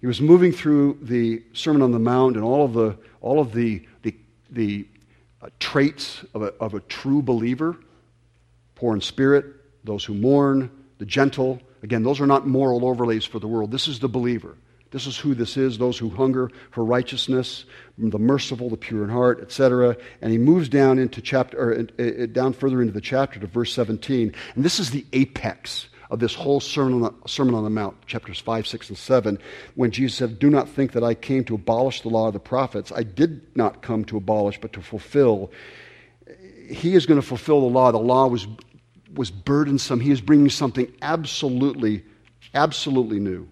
He 0.00 0.06
was 0.06 0.20
moving 0.20 0.52
through 0.52 0.98
the 1.00 1.42
Sermon 1.52 1.82
on 1.82 1.92
the 1.92 1.98
Mount 1.98 2.36
and 2.36 2.44
all 2.44 2.64
of 2.64 2.74
the, 2.74 2.96
all 3.20 3.40
of 3.40 3.52
the, 3.52 3.86
the, 4.02 4.14
the 4.50 4.86
uh, 5.40 5.48
traits 5.60 6.24
of 6.34 6.42
a, 6.42 6.46
of 6.60 6.74
a 6.74 6.80
true 6.80 7.22
believer 7.22 7.76
poor 8.74 8.94
in 8.94 9.00
spirit, 9.00 9.46
those 9.84 10.04
who 10.04 10.14
mourn, 10.14 10.70
the 10.98 11.06
gentle. 11.06 11.60
Again, 11.82 12.02
those 12.02 12.20
are 12.20 12.26
not 12.26 12.46
moral 12.46 12.84
overlays 12.84 13.24
for 13.24 13.38
the 13.38 13.48
world. 13.48 13.70
This 13.70 13.88
is 13.88 13.98
the 13.98 14.08
believer. 14.08 14.56
This 14.94 15.08
is 15.08 15.18
who 15.18 15.34
this 15.34 15.56
is 15.56 15.76
those 15.76 15.98
who 15.98 16.08
hunger 16.08 16.52
for 16.70 16.84
righteousness, 16.84 17.64
the 17.98 18.16
merciful, 18.16 18.70
the 18.70 18.76
pure 18.76 19.02
in 19.02 19.10
heart, 19.10 19.40
etc. 19.40 19.96
And 20.22 20.30
he 20.30 20.38
moves 20.38 20.68
down 20.68 21.00
into 21.00 21.20
chapter, 21.20 21.58
or, 21.58 21.86
uh, 21.98 22.26
down 22.26 22.52
further 22.52 22.80
into 22.80 22.92
the 22.92 23.00
chapter 23.00 23.40
to 23.40 23.46
verse 23.48 23.72
17. 23.72 24.32
And 24.54 24.64
this 24.64 24.78
is 24.78 24.92
the 24.92 25.04
apex 25.12 25.88
of 26.12 26.20
this 26.20 26.36
whole 26.36 26.60
Sermon 26.60 26.94
on, 26.94 27.00
the, 27.02 27.28
Sermon 27.28 27.56
on 27.56 27.64
the 27.64 27.70
Mount, 27.70 28.06
chapters 28.06 28.38
5, 28.38 28.68
6, 28.68 28.90
and 28.90 28.96
7, 28.96 29.38
when 29.74 29.90
Jesus 29.90 30.16
said, 30.16 30.38
Do 30.38 30.48
not 30.48 30.68
think 30.68 30.92
that 30.92 31.02
I 31.02 31.14
came 31.14 31.42
to 31.46 31.56
abolish 31.56 32.02
the 32.02 32.08
law 32.08 32.28
of 32.28 32.32
the 32.32 32.38
prophets. 32.38 32.92
I 32.94 33.02
did 33.02 33.42
not 33.56 33.82
come 33.82 34.04
to 34.04 34.16
abolish, 34.16 34.60
but 34.60 34.72
to 34.74 34.80
fulfill. 34.80 35.50
He 36.70 36.94
is 36.94 37.04
going 37.04 37.20
to 37.20 37.26
fulfill 37.26 37.62
the 37.62 37.66
law. 37.66 37.90
The 37.90 37.98
law 37.98 38.28
was, 38.28 38.46
was 39.12 39.32
burdensome. 39.32 39.98
He 39.98 40.12
is 40.12 40.20
bringing 40.20 40.50
something 40.50 40.86
absolutely, 41.02 42.04
absolutely 42.54 43.18
new. 43.18 43.48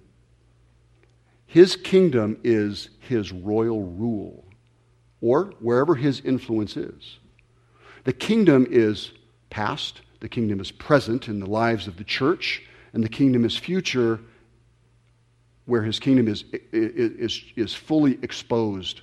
His 1.52 1.76
kingdom 1.76 2.38
is 2.42 2.88
his 3.00 3.30
royal 3.30 3.82
rule, 3.82 4.42
or 5.20 5.52
wherever 5.60 5.94
his 5.94 6.22
influence 6.22 6.78
is. 6.78 7.18
The 8.04 8.14
kingdom 8.14 8.66
is 8.70 9.12
past, 9.50 10.00
the 10.20 10.30
kingdom 10.30 10.60
is 10.60 10.70
present 10.70 11.28
in 11.28 11.40
the 11.40 11.46
lives 11.46 11.86
of 11.86 11.98
the 11.98 12.04
church, 12.04 12.62
and 12.94 13.04
the 13.04 13.08
kingdom 13.10 13.44
is 13.44 13.54
future, 13.54 14.18
where 15.66 15.82
his 15.82 16.00
kingdom 16.00 16.26
is, 16.26 16.46
is, 16.72 17.42
is 17.54 17.74
fully 17.74 18.18
exposed 18.22 19.02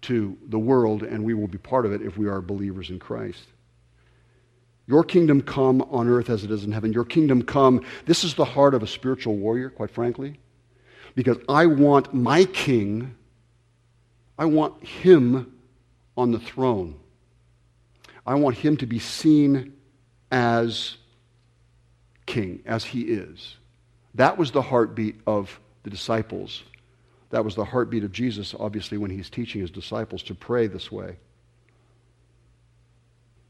to 0.00 0.38
the 0.48 0.58
world, 0.58 1.02
and 1.02 1.22
we 1.22 1.34
will 1.34 1.46
be 1.46 1.58
part 1.58 1.84
of 1.84 1.92
it 1.92 2.00
if 2.00 2.16
we 2.16 2.26
are 2.26 2.40
believers 2.40 2.88
in 2.88 2.98
Christ. 2.98 3.48
Your 4.86 5.04
kingdom 5.04 5.42
come 5.42 5.82
on 5.82 6.08
earth 6.08 6.30
as 6.30 6.42
it 6.42 6.50
is 6.50 6.64
in 6.64 6.72
heaven. 6.72 6.94
Your 6.94 7.04
kingdom 7.04 7.42
come. 7.42 7.84
This 8.06 8.24
is 8.24 8.32
the 8.32 8.46
heart 8.46 8.72
of 8.72 8.82
a 8.82 8.86
spiritual 8.86 9.36
warrior, 9.36 9.68
quite 9.68 9.90
frankly, 9.90 10.38
because 11.14 11.38
I 11.48 11.66
want 11.66 12.14
my 12.14 12.44
king, 12.44 13.14
I 14.38 14.46
want 14.46 14.82
him 14.84 15.52
on 16.16 16.32
the 16.32 16.38
throne. 16.38 16.96
I 18.26 18.34
want 18.34 18.56
him 18.56 18.76
to 18.78 18.86
be 18.86 18.98
seen 18.98 19.74
as 20.30 20.96
king, 22.26 22.62
as 22.66 22.84
he 22.84 23.02
is. 23.02 23.56
That 24.14 24.38
was 24.38 24.50
the 24.50 24.62
heartbeat 24.62 25.20
of 25.26 25.58
the 25.82 25.90
disciples. 25.90 26.62
That 27.30 27.44
was 27.44 27.54
the 27.54 27.64
heartbeat 27.64 28.04
of 28.04 28.12
Jesus, 28.12 28.54
obviously, 28.58 28.98
when 28.98 29.10
he's 29.10 29.30
teaching 29.30 29.60
his 29.60 29.70
disciples 29.70 30.22
to 30.24 30.34
pray 30.34 30.66
this 30.66 30.92
way. 30.92 31.16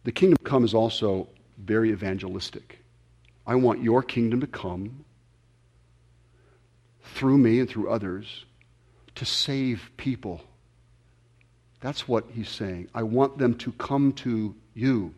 The 0.05 0.13
kingdom 0.13 0.39
come 0.45 0.65
is 0.65 0.75
also 0.75 1.29
very 1.59 1.91
evangelistic. 1.91 2.79
I 3.47 3.57
want 3.57 3.83
your 3.83 4.03
kingdom 4.03 4.41
to 4.41 4.47
come 4.47 5.05
through 7.15 7.39
me 7.39 7.61
and 7.61 7.69
through 7.69 7.91
others 7.91 8.45
to 9.15 9.25
save 9.25 9.91
people. 9.97 10.41
That's 11.81 12.07
what 12.07 12.25
he's 12.33 12.49
saying. 12.49 12.89
I 12.95 13.03
want 13.03 13.39
them 13.39 13.55
to 13.59 13.73
come 13.73 14.13
to 14.13 14.55
you. 14.75 15.15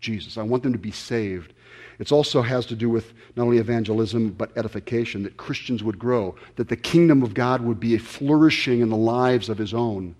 Jesus. 0.00 0.38
I 0.38 0.42
want 0.42 0.62
them 0.62 0.72
to 0.72 0.78
be 0.78 0.90
saved. 0.90 1.52
It 1.98 2.12
also 2.12 2.42
has 2.42 2.66
to 2.66 2.76
do 2.76 2.88
with 2.88 3.12
not 3.34 3.44
only 3.44 3.58
evangelism, 3.58 4.30
but 4.30 4.56
edification, 4.56 5.22
that 5.22 5.36
Christians 5.36 5.82
would 5.82 5.98
grow, 5.98 6.36
that 6.56 6.68
the 6.68 6.76
kingdom 6.76 7.22
of 7.22 7.34
God 7.34 7.62
would 7.62 7.80
be 7.80 7.96
flourishing 7.98 8.80
in 8.80 8.90
the 8.90 8.96
lives 8.96 9.48
of 9.48 9.58
his 9.58 9.72
own, 9.72 10.14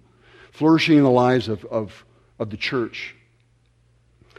flourishing 0.53 0.97
in 0.97 1.05
the 1.05 1.11
lives 1.11 1.49
of, 1.49 1.64
of, 1.66 2.05
of 2.39 2.51
the 2.51 2.57
church, 2.57 3.14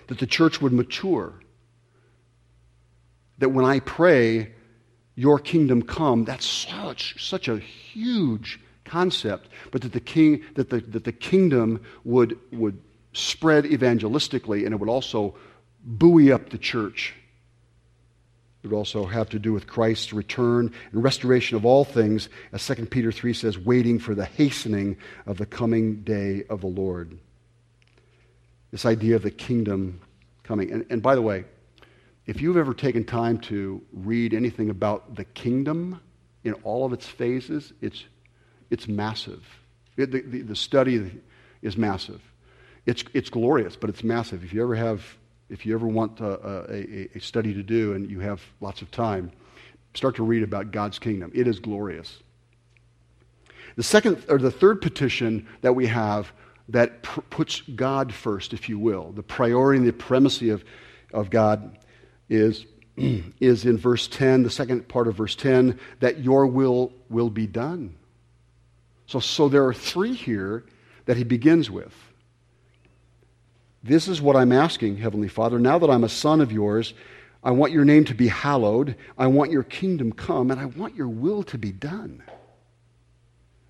that 0.08 0.20
the 0.20 0.28
church 0.28 0.62
would 0.62 0.74
mature. 0.74 1.34
That 3.38 3.50
when 3.50 3.66
I 3.66 3.80
pray, 3.82 4.54
your 5.18 5.40
kingdom 5.40 5.82
come, 5.82 6.26
that's 6.26 6.46
such, 6.46 7.28
such 7.28 7.48
a 7.48 7.58
huge 7.58 8.60
concept, 8.86 9.50
but 9.72 9.82
that 9.82 9.92
the, 9.92 10.00
king, 10.00 10.44
that 10.54 10.70
the, 10.70 10.80
that 10.80 11.04
the 11.04 11.12
kingdom 11.12 11.82
would, 12.04 12.40
would 12.52 12.80
spread 13.14 13.66
evangelistically, 13.66 14.64
and 14.64 14.74
it 14.74 14.80
would 14.80 14.88
also 14.88 15.36
buoy 15.84 16.32
up 16.32 16.52
the 16.52 16.58
church. 16.60 17.16
It 18.62 18.68
would 18.68 18.78
also 18.78 19.06
have 19.06 19.28
to 19.30 19.40
do 19.40 19.54
with 19.54 19.66
Christ's 19.66 20.14
return 20.14 20.72
and 20.92 21.04
restoration 21.04 21.58
of 21.58 21.66
all 21.66 21.84
things, 21.84 22.30
as 22.54 22.66
2 22.68 22.86
Peter 22.86 23.12
3 23.12 23.34
says, 23.34 23.58
waiting 23.58 23.98
for 23.98 24.14
the 24.14 24.26
hastening 24.26 24.98
of 25.26 25.40
the 25.40 25.48
coming 25.48 26.02
day 26.04 26.44
of 26.48 26.62
the 26.62 26.68
Lord. 26.68 27.18
This 28.70 28.86
idea 28.86 29.16
of 29.16 29.24
the 29.24 29.32
kingdom 29.32 30.00
coming. 30.44 30.72
And, 30.72 30.86
and 30.92 31.02
by 31.02 31.16
the 31.16 31.24
way, 31.24 31.46
if 32.28 32.42
you've 32.42 32.58
ever 32.58 32.74
taken 32.74 33.06
time 33.06 33.40
to 33.40 33.82
read 33.94 34.34
anything 34.34 34.70
about 34.70 35.16
the 35.16 35.24
kingdom 35.24 36.00
in 36.44 36.54
all 36.64 36.86
of 36.86 36.92
its 36.92 37.08
phases, 37.08 37.72
it's, 37.82 38.04
it's 38.70 38.88
massive. 38.88 39.44
It, 39.96 40.12
the, 40.12 40.22
the, 40.22 40.42
the 40.42 40.56
study 40.56 41.22
is 41.62 41.78
massive. 41.78 42.22
It's, 42.86 43.04
it's 43.14 43.30
glorious, 43.30 43.78
but 43.78 43.90
it's 43.90 44.04
massive. 44.04 44.44
If 44.44 44.54
you 44.54 44.62
ever 44.62 44.76
have, 44.76 45.04
if 45.50 45.66
you 45.66 45.74
ever 45.74 45.88
want 45.88 46.22
uh, 46.22 46.26
uh, 46.26 46.66
a, 46.70 46.74
a, 46.74 47.10
a 47.16 47.20
study 47.20 47.54
to 47.54 47.64
do 47.64 47.94
and 47.94 48.12
you 48.12 48.20
have 48.20 48.42
lots 48.60 48.82
of 48.82 48.92
time, 48.92 49.32
start 49.94 50.16
to 50.18 50.24
read 50.24 50.44
about 50.44 50.72
God's 50.72 51.00
kingdom. 51.00 51.32
It 51.34 51.48
is 51.48 51.60
glorious. 51.60 52.20
The 53.78 53.84
second 53.84 54.26
or 54.28 54.38
the 54.38 54.52
third 54.52 54.82
petition 54.82 55.48
that 55.62 55.74
we 55.74 55.88
have 55.88 56.32
that 56.70 57.04
pr- 57.04 57.22
puts 57.22 57.62
God 57.62 58.14
first, 58.14 58.54
if 58.54 58.68
you 58.68 58.78
will, 58.78 59.12
the 59.14 59.24
priority 59.24 59.80
and 59.80 59.88
the 59.88 59.94
primacy 59.94 60.50
of, 60.50 60.66
of 61.14 61.30
God 61.30 61.78
is, 62.30 62.66
is 62.98 63.66
in 63.66 63.78
verse 63.78 64.08
10, 64.08 64.44
the 64.44 64.50
second 64.50 64.88
part 64.88 65.08
of 65.08 65.16
verse 65.16 65.36
10, 65.36 65.80
that 66.00 66.20
your 66.20 66.48
will 66.48 66.94
will 67.10 67.30
be 67.30 67.48
done. 67.48 67.96
So, 69.06 69.20
so 69.20 69.48
there 69.48 69.66
are 69.66 69.74
three 69.74 70.14
here 70.14 70.66
that 71.06 71.18
he 71.18 71.24
begins 71.24 71.72
with. 71.72 71.94
This 73.84 74.08
is 74.08 74.22
what 74.22 74.36
I'm 74.36 74.52
asking, 74.52 74.98
Heavenly 74.98 75.30
Father. 75.30 75.60
Now 75.60 75.80
that 75.80 75.90
I'm 75.90 76.04
a 76.04 76.10
son 76.10 76.42
of 76.42 76.52
yours, 76.52 76.94
I 77.44 77.52
want 77.52 77.72
your 77.72 77.86
name 77.86 78.04
to 78.06 78.14
be 78.14 78.28
hallowed. 78.28 78.96
I 79.18 79.28
want 79.28 79.52
your 79.52 79.64
kingdom 79.64 80.12
come, 80.12 80.52
and 80.52 80.60
I 80.60 80.66
want 80.66 80.96
your 80.96 81.08
will 81.08 81.44
to 81.44 81.58
be 81.58 81.72
done. 81.72 82.22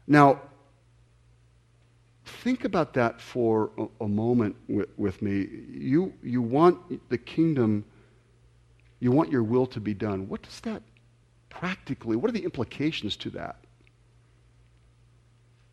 Now, 0.08 0.42
think 2.26 2.64
about 2.64 2.94
that 2.94 3.22
for 3.22 3.70
a, 4.00 4.08
moment 4.08 4.56
with, 4.68 4.90
with, 4.98 5.22
me. 5.22 5.48
You, 5.70 6.14
you 6.24 6.42
want 6.42 7.10
the 7.10 7.18
kingdom, 7.18 7.86
you 9.00 9.12
want 9.12 9.32
your 9.32 9.44
will 9.44 9.68
to 9.68 9.80
be 9.80 9.94
done. 9.94 10.28
What 10.28 10.42
does 10.42 10.60
that 10.62 10.82
practically, 11.50 12.16
what 12.16 12.30
are 12.30 12.34
the 12.34 12.44
implications 12.44 13.16
to 13.18 13.30
that? 13.32 13.58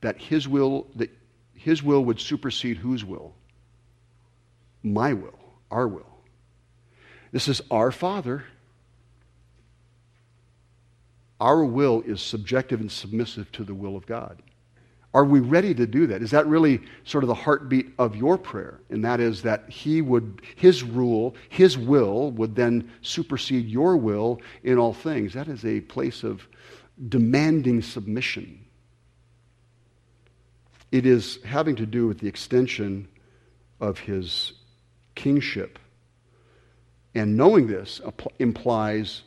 That 0.00 0.20
his 0.20 0.46
will, 0.46 0.86
that 0.96 1.10
his 1.54 1.82
will 1.82 2.04
would 2.04 2.20
supersede 2.20 2.78
whose 2.78 3.04
will? 3.04 3.34
My 4.82 5.12
will, 5.14 5.38
our 5.70 5.88
will. 5.88 6.14
This 7.32 7.48
is 7.48 7.62
our 7.70 7.90
Father. 7.90 8.44
Our 11.40 11.64
will 11.64 12.02
is 12.02 12.20
subjective 12.20 12.80
and 12.80 12.92
submissive 12.92 13.50
to 13.52 13.64
the 13.64 13.74
will 13.74 13.96
of 13.96 14.06
God. 14.06 14.40
Are 15.14 15.24
we 15.24 15.38
ready 15.38 15.72
to 15.74 15.86
do 15.86 16.08
that? 16.08 16.22
Is 16.22 16.32
that 16.32 16.44
really 16.48 16.80
sort 17.04 17.22
of 17.22 17.28
the 17.28 17.34
heartbeat 17.34 17.86
of 18.00 18.16
your 18.16 18.36
prayer? 18.36 18.80
And 18.90 19.04
that 19.04 19.20
is 19.20 19.42
that 19.42 19.70
he 19.70 20.02
would, 20.02 20.42
his 20.56 20.82
rule, 20.82 21.36
his 21.48 21.78
will 21.78 22.32
would 22.32 22.56
then 22.56 22.90
supersede 23.00 23.68
your 23.68 23.96
will 23.96 24.40
in 24.64 24.76
all 24.76 24.92
things. 24.92 25.32
That 25.32 25.46
is 25.46 25.64
a 25.64 25.80
place 25.82 26.24
of 26.24 26.46
demanding 27.08 27.80
submission. 27.80 28.64
It 30.90 31.06
is 31.06 31.38
having 31.44 31.76
to 31.76 31.86
do 31.86 32.08
with 32.08 32.18
the 32.18 32.28
extension 32.28 33.06
of 33.80 34.00
his 34.00 34.52
kingship. 35.14 35.78
And 37.14 37.36
knowing 37.36 37.68
this 37.68 38.00
implies 38.40 39.22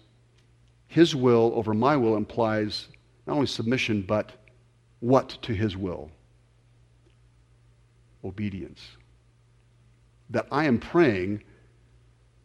his 0.87 1.15
will 1.15 1.53
over 1.55 1.73
my 1.73 1.95
will 1.95 2.17
implies 2.17 2.89
not 3.25 3.35
only 3.35 3.47
submission, 3.47 4.01
but 4.01 4.31
what 4.99 5.29
to 5.43 5.53
his 5.53 5.75
will? 5.75 6.11
Obedience. 8.23 8.81
That 10.29 10.47
I 10.51 10.65
am 10.65 10.79
praying 10.79 11.43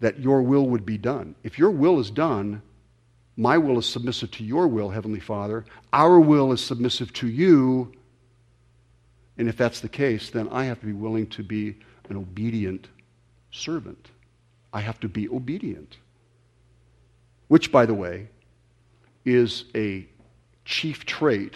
that 0.01 0.21
your 0.21 0.43
will 0.43 0.69
would 0.69 0.85
be 0.85 0.99
done. 0.99 1.35
If 1.43 1.59
your 1.59 1.71
will 1.71 1.99
is 1.99 2.11
done, 2.11 2.63
my 3.37 3.57
will 3.59 3.79
is 3.79 3.87
submissive 3.87 4.31
to 4.33 4.45
your 4.45 4.69
will, 4.69 4.91
Heavenly 4.91 5.21
Father. 5.21 5.65
Our 5.93 6.21
will 6.21 6.53
is 6.53 6.61
submissive 6.61 7.13
to 7.15 7.29
you. 7.29 7.93
And 9.39 9.49
if 9.49 9.57
that's 9.57 9.81
the 9.81 9.89
case, 9.89 10.31
then 10.31 10.49
I 10.51 10.65
have 10.65 10.81
to 10.81 10.87
be 10.87 10.93
willing 10.93 11.29
to 11.29 11.43
be 11.43 11.79
an 12.11 12.17
obedient 12.17 12.89
servant. 13.51 14.11
I 14.73 14.81
have 14.81 15.01
to 15.01 15.09
be 15.09 15.29
obedient. 15.29 15.97
Which, 17.49 17.73
by 17.73 17.87
the 17.87 17.95
way, 17.95 18.29
is 19.25 19.65
a 19.75 20.07
chief 20.65 21.05
trait 21.07 21.55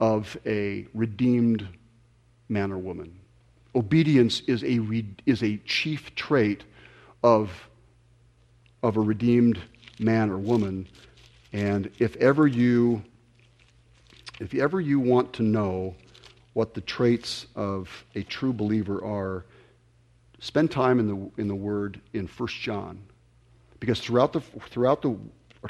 of 0.00 0.36
a 0.46 0.86
redeemed 0.94 1.66
man 2.48 2.72
or 2.72 2.78
woman. 2.78 3.18
Obedience 3.74 4.40
is 4.46 4.62
a, 4.64 4.78
re- 4.78 5.14
is 5.26 5.42
a 5.42 5.56
chief 5.58 6.14
trait 6.14 6.64
of, 7.22 7.68
of 8.82 8.96
a 8.96 9.00
redeemed 9.00 9.60
man 9.98 10.30
or 10.30 10.38
woman. 10.38 10.88
And 11.52 11.90
if 11.98 12.16
ever 12.16 12.46
you 12.46 13.02
if 14.38 14.54
ever 14.54 14.80
you 14.80 15.00
want 15.00 15.32
to 15.34 15.42
know 15.42 15.94
what 16.52 16.74
the 16.74 16.80
traits 16.80 17.46
of 17.54 18.04
a 18.14 18.22
true 18.22 18.52
believer 18.52 19.02
are, 19.04 19.44
spend 20.40 20.70
time 20.70 20.98
in 20.98 21.08
the, 21.08 21.30
in 21.40 21.48
the 21.48 21.54
Word 21.54 22.00
in 22.12 22.26
1 22.26 22.48
John. 22.48 22.98
Because 23.80 24.00
throughout, 24.00 24.32
the, 24.32 24.40
throughout, 24.40 25.02
the, 25.02 25.16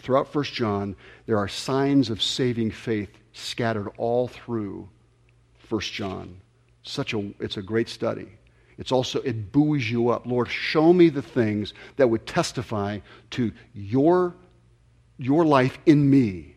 throughout 0.00 0.32
1 0.34 0.44
John, 0.44 0.96
there 1.26 1.38
are 1.38 1.48
signs 1.48 2.10
of 2.10 2.22
saving 2.22 2.70
faith 2.70 3.10
scattered 3.36 3.88
all 3.96 4.28
through 4.28 4.88
1 5.68 5.80
John. 5.80 6.40
Such 6.82 7.14
a, 7.14 7.32
it's 7.40 7.56
a 7.56 7.62
great 7.62 7.88
study. 7.88 8.28
It's 8.78 8.92
also, 8.92 9.20
it 9.20 9.52
buoys 9.52 9.90
you 9.90 10.10
up. 10.10 10.26
Lord, 10.26 10.48
show 10.48 10.92
me 10.92 11.08
the 11.08 11.22
things 11.22 11.74
that 11.96 12.08
would 12.08 12.26
testify 12.26 13.00
to 13.30 13.52
your, 13.74 14.34
your 15.18 15.44
life 15.44 15.78
in 15.86 16.08
me. 16.08 16.56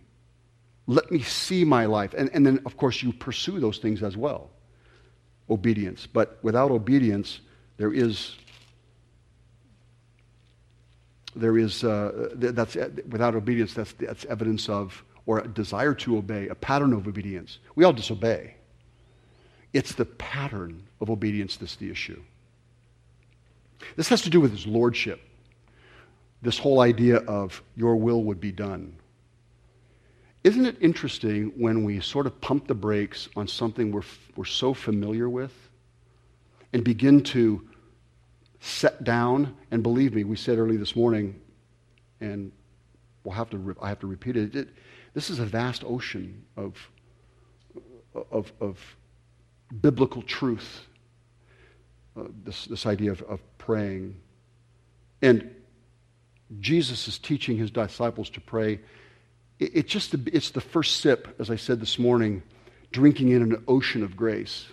Let 0.86 1.12
me 1.12 1.22
see 1.22 1.64
my 1.64 1.86
life. 1.86 2.14
And, 2.18 2.30
and 2.34 2.46
then, 2.46 2.60
of 2.66 2.76
course, 2.78 3.02
you 3.02 3.14
pursue 3.14 3.60
those 3.60 3.78
things 3.78 4.04
as 4.04 4.18
well. 4.18 4.50
Obedience. 5.50 6.08
But 6.08 6.40
without 6.42 6.72
obedience, 6.72 7.40
there 7.78 7.94
is 7.94 8.36
there 11.36 11.58
is 11.58 11.84
uh, 11.84 12.30
that's 12.36 12.76
without 13.08 13.36
obedience 13.36 13.74
that's 13.74 13.94
that's 13.94 14.26
evidence 14.26 14.68
of 14.68 15.04
or 15.30 15.38
a 15.38 15.48
desire 15.48 15.94
to 15.94 16.18
obey, 16.18 16.48
a 16.48 16.56
pattern 16.56 16.92
of 16.92 17.08
obedience. 17.08 17.60
We 17.76 17.84
all 17.84 17.94
disobey. 17.94 18.56
It's 19.74 19.94
the 19.94 20.06
pattern 20.06 20.82
of 21.00 21.12
obedience 21.12 21.56
that's 21.56 21.76
the 21.76 21.92
issue. 21.92 22.20
This 23.96 24.10
has 24.10 24.24
to 24.24 24.32
do 24.32 24.42
with 24.42 24.50
his 24.50 24.66
lordship. 24.66 25.22
This 26.42 26.58
whole 26.58 26.80
idea 26.80 27.18
of 27.18 27.62
your 27.76 27.96
will 27.96 28.24
would 28.24 28.42
be 28.42 28.52
done. 28.52 28.96
Isn't 30.44 30.66
it 30.66 30.78
interesting 30.82 31.54
when 31.56 31.84
we 31.84 32.00
sort 32.00 32.26
of 32.26 32.42
pump 32.42 32.66
the 32.66 32.74
brakes 32.74 33.30
on 33.36 33.48
something 33.48 33.92
we're, 33.92 34.02
we're 34.36 34.46
so 34.46 34.74
familiar 34.74 35.30
with 35.30 35.54
and 36.74 36.84
begin 36.84 37.22
to 37.26 37.70
set 38.62 39.04
down? 39.04 39.56
And 39.70 39.84
believe 39.84 40.16
me, 40.16 40.24
we 40.24 40.38
said 40.38 40.58
early 40.58 40.78
this 40.78 40.96
morning, 40.96 41.40
and 42.20 42.52
we'll 43.24 43.36
have 43.36 43.52
to, 43.52 43.76
I 43.80 43.90
have 43.90 44.00
to 44.00 44.08
repeat 44.08 44.36
it, 44.36 44.56
it 44.56 44.70
this 45.14 45.30
is 45.30 45.40
a 45.40 45.46
vast 45.46 45.84
ocean 45.84 46.46
of, 46.56 46.76
of, 48.32 48.52
of 48.60 48.78
biblical 49.82 50.22
truth, 50.22 50.82
uh, 52.18 52.24
this, 52.44 52.66
this 52.66 52.86
idea 52.86 53.12
of, 53.12 53.22
of 53.24 53.40
praying. 53.58 54.16
And 55.22 55.56
Jesus 56.60 57.08
is 57.08 57.18
teaching 57.18 57.58
his 57.58 57.72
disciples 57.72 58.30
to 58.32 58.42
pray. 58.42 58.80
It, 59.60 59.76
it 59.76 59.88
just, 59.88 60.14
it's 60.14 60.52
the 60.52 60.62
first 60.62 60.98
sip, 60.98 61.36
as 61.40 61.50
I 61.50 61.56
said 61.56 61.80
this 61.80 62.00
morning, 62.00 62.42
drinking 62.92 63.30
in 63.30 63.42
an 63.42 63.64
ocean 63.68 64.04
of 64.04 64.16
grace. 64.16 64.68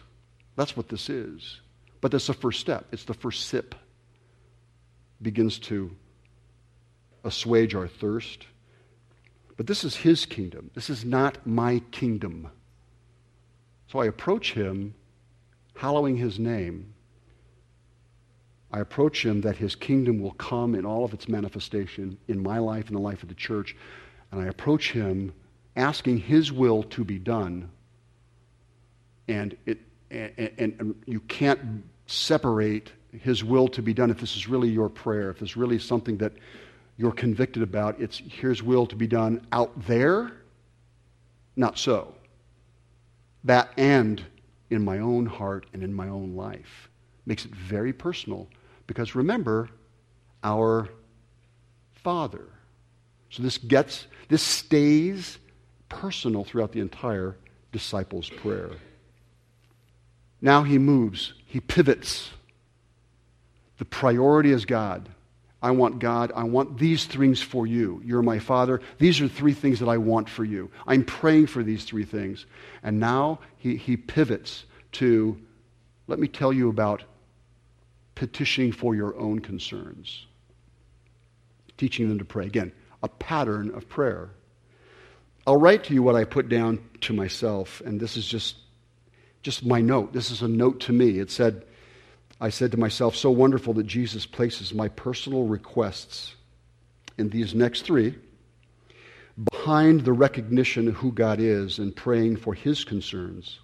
That's 0.57 0.77
what 0.77 0.89
this 0.89 1.11
is. 1.11 1.61
But 2.01 2.13
that's 2.13 2.27
the 2.27 2.35
first 2.35 2.61
step. 2.61 2.87
It's 2.93 3.05
the 3.05 3.15
first 3.15 3.49
sip. 3.49 3.75
Begins 5.21 5.59
to 5.61 5.91
assuage 7.25 7.75
our 7.75 7.89
thirst. 7.89 8.47
But 9.57 9.67
this 9.67 9.85
is 9.85 9.97
his 9.97 10.27
kingdom. 10.27 10.71
This 10.75 10.91
is 10.91 11.05
not 11.05 11.47
my 11.47 11.81
kingdom. 11.91 12.51
So 13.89 14.01
I 14.01 14.07
approach 14.07 14.53
him, 14.53 14.95
hallowing 15.75 16.17
his 16.17 16.39
name. 16.39 16.93
I 18.71 18.81
approach 18.81 19.25
him 19.25 19.41
that 19.43 19.57
his 19.57 19.75
kingdom 19.75 20.21
will 20.21 20.33
come 20.33 20.75
in 20.75 20.85
all 20.85 21.05
of 21.05 21.15
its 21.15 21.29
manifestation 21.29 22.19
in 22.29 22.43
my 22.43 22.59
life 22.59 22.89
and 22.89 22.97
the 22.97 23.01
life 23.01 23.23
of 23.23 23.29
the 23.29 23.35
church. 23.35 23.77
And 24.31 24.41
I 24.41 24.47
approach 24.47 24.93
him 24.93 25.33
asking 25.77 26.19
his 26.19 26.53
will 26.53 26.83
to 26.83 27.05
be 27.05 27.19
done. 27.19 27.71
And, 29.29 29.57
it, 29.67 29.79
and, 30.11 30.53
and, 30.59 30.95
you 31.07 31.21
can't 31.21 31.85
separate 32.07 32.93
his 33.13 33.43
will 33.43 33.69
to 33.69 33.83
be 33.83 33.95
done 33.95 34.11
if 34.11 34.19
this 34.21 34.37
is 34.37 34.49
really 34.49 34.69
your 34.69 34.89
prayer, 34.89 35.31
if 35.31 35.43
it's 35.43 35.57
really 35.57 35.79
something 35.79 36.19
that 36.19 36.33
you're 36.97 37.13
convicted 37.13 37.63
about. 37.63 38.01
It's 38.01 38.19
here's 38.19 38.63
will 38.63 38.87
to 38.87 38.97
be 38.97 39.07
done 39.07 39.47
out 39.53 39.87
there. 39.87 40.33
Not 41.55 41.79
so. 41.79 42.15
That 43.45 43.71
and 43.77 44.23
in 44.71 44.85
my 44.85 44.99
own 44.99 45.27
heart 45.27 45.67
and 45.73 45.83
in 45.83 45.93
my 45.93 46.09
own 46.09 46.35
life 46.35 46.89
makes 47.25 47.45
it 47.45 47.55
very 47.55 47.93
personal 47.93 48.49
because 48.87 49.15
remember, 49.15 49.69
our 50.43 50.89
Father. 52.03 52.45
So 53.31 53.43
this 53.43 53.59
gets, 53.59 54.07
this 54.29 54.43
stays 54.43 55.39
personal 55.89 56.45
throughout 56.45 56.73
the 56.73 56.81
entire 56.81 57.37
disciples' 57.73 58.31
prayer. 58.31 58.71
Now 60.41 60.63
he 60.63 60.79
moves, 60.79 61.35
he 61.47 61.61
pivots. 61.61 62.31
The 63.79 63.85
priority 63.85 64.53
is 64.53 64.65
God. 64.65 65.09
I 65.67 65.73
want 65.73 65.99
God. 65.99 66.31
I 66.37 66.45
want 66.45 66.79
these 66.79 67.07
things 67.07 67.43
for 67.43 67.67
you. 67.67 68.01
You're 68.05 68.23
my 68.23 68.39
Father. 68.39 68.81
These 68.99 69.21
are 69.21 69.27
three 69.27 69.53
things 69.53 69.81
that 69.81 69.89
I 69.89 69.97
want 69.97 70.29
for 70.29 70.45
you. 70.45 70.71
I'm 70.87 71.03
praying 71.03 71.49
for 71.49 71.65
these 71.65 71.83
three 71.83 72.05
things. 72.05 72.47
And 72.85 73.01
now 73.01 73.41
he, 73.57 73.77
he 73.77 73.97
pivots 73.97 74.65
to 74.93 75.37
let 76.07 76.21
me 76.21 76.29
tell 76.29 76.53
you 76.53 76.69
about 76.69 77.03
petitioning 78.15 78.71
for 78.71 78.95
your 78.95 79.19
own 79.19 79.41
concerns, 79.41 80.27
teaching 81.77 82.09
them 82.09 82.21
to 82.21 82.25
pray. 82.25 82.47
Again, 82.47 82.71
a 83.03 83.09
pattern 83.09 83.75
of 83.75 83.89
prayer. 83.89 84.31
I'll 85.49 85.59
write 85.59 85.83
to 85.85 85.95
you 85.95 86.03
what 86.05 86.15
I 86.15 86.23
put 86.23 86.49
down 86.49 86.79
to 87.01 87.13
myself, 87.13 87.83
and 87.85 87.99
this 87.99 88.17
is 88.17 88.25
just, 88.25 88.55
just 89.43 89.67
my 89.67 89.81
note. 89.81 90.13
This 90.13 90.31
is 90.31 90.43
a 90.43 90.49
note 90.49 90.79
to 90.83 90.93
me. 90.93 91.19
It 91.19 91.33
said, 91.33 91.65
I 92.41 92.51
said 92.51 92.71
to 92.73 92.77
myself, 92.77 93.17
so 93.17 93.31
wonderful 93.31 93.75
that 93.75 93.87
Jesus 93.87 94.27
places 94.27 94.75
my 94.75 94.89
personal 94.89 95.45
requests 95.45 96.35
in 97.17 97.31
these 97.31 97.55
next 97.55 97.83
three 97.83 98.15
behind 99.53 100.05
the 100.05 100.13
recognition 100.13 100.89
of 100.89 100.95
who 100.95 101.13
God 101.13 101.41
is 101.41 101.79
and 101.79 101.95
praying 101.95 102.37
for 102.37 102.55
his 102.55 102.85
concerns. 102.85 103.61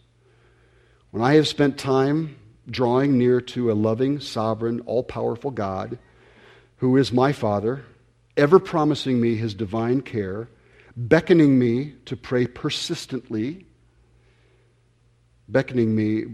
When 1.10 1.22
I 1.22 1.34
have 1.34 1.48
spent 1.48 1.78
time 1.78 2.36
drawing 2.68 3.18
near 3.18 3.40
to 3.40 3.70
a 3.70 3.74
loving, 3.74 4.20
sovereign, 4.20 4.80
all 4.80 5.02
powerful 5.02 5.50
God 5.50 5.98
who 6.76 6.96
is 6.96 7.12
my 7.12 7.32
Father, 7.32 7.84
ever 8.36 8.58
promising 8.58 9.20
me 9.20 9.36
his 9.36 9.54
divine 9.54 10.02
care, 10.02 10.48
beckoning 10.96 11.58
me 11.58 11.94
to 12.06 12.16
pray 12.16 12.46
persistently, 12.46 13.66
beckoning 15.48 15.94
me 15.94 16.24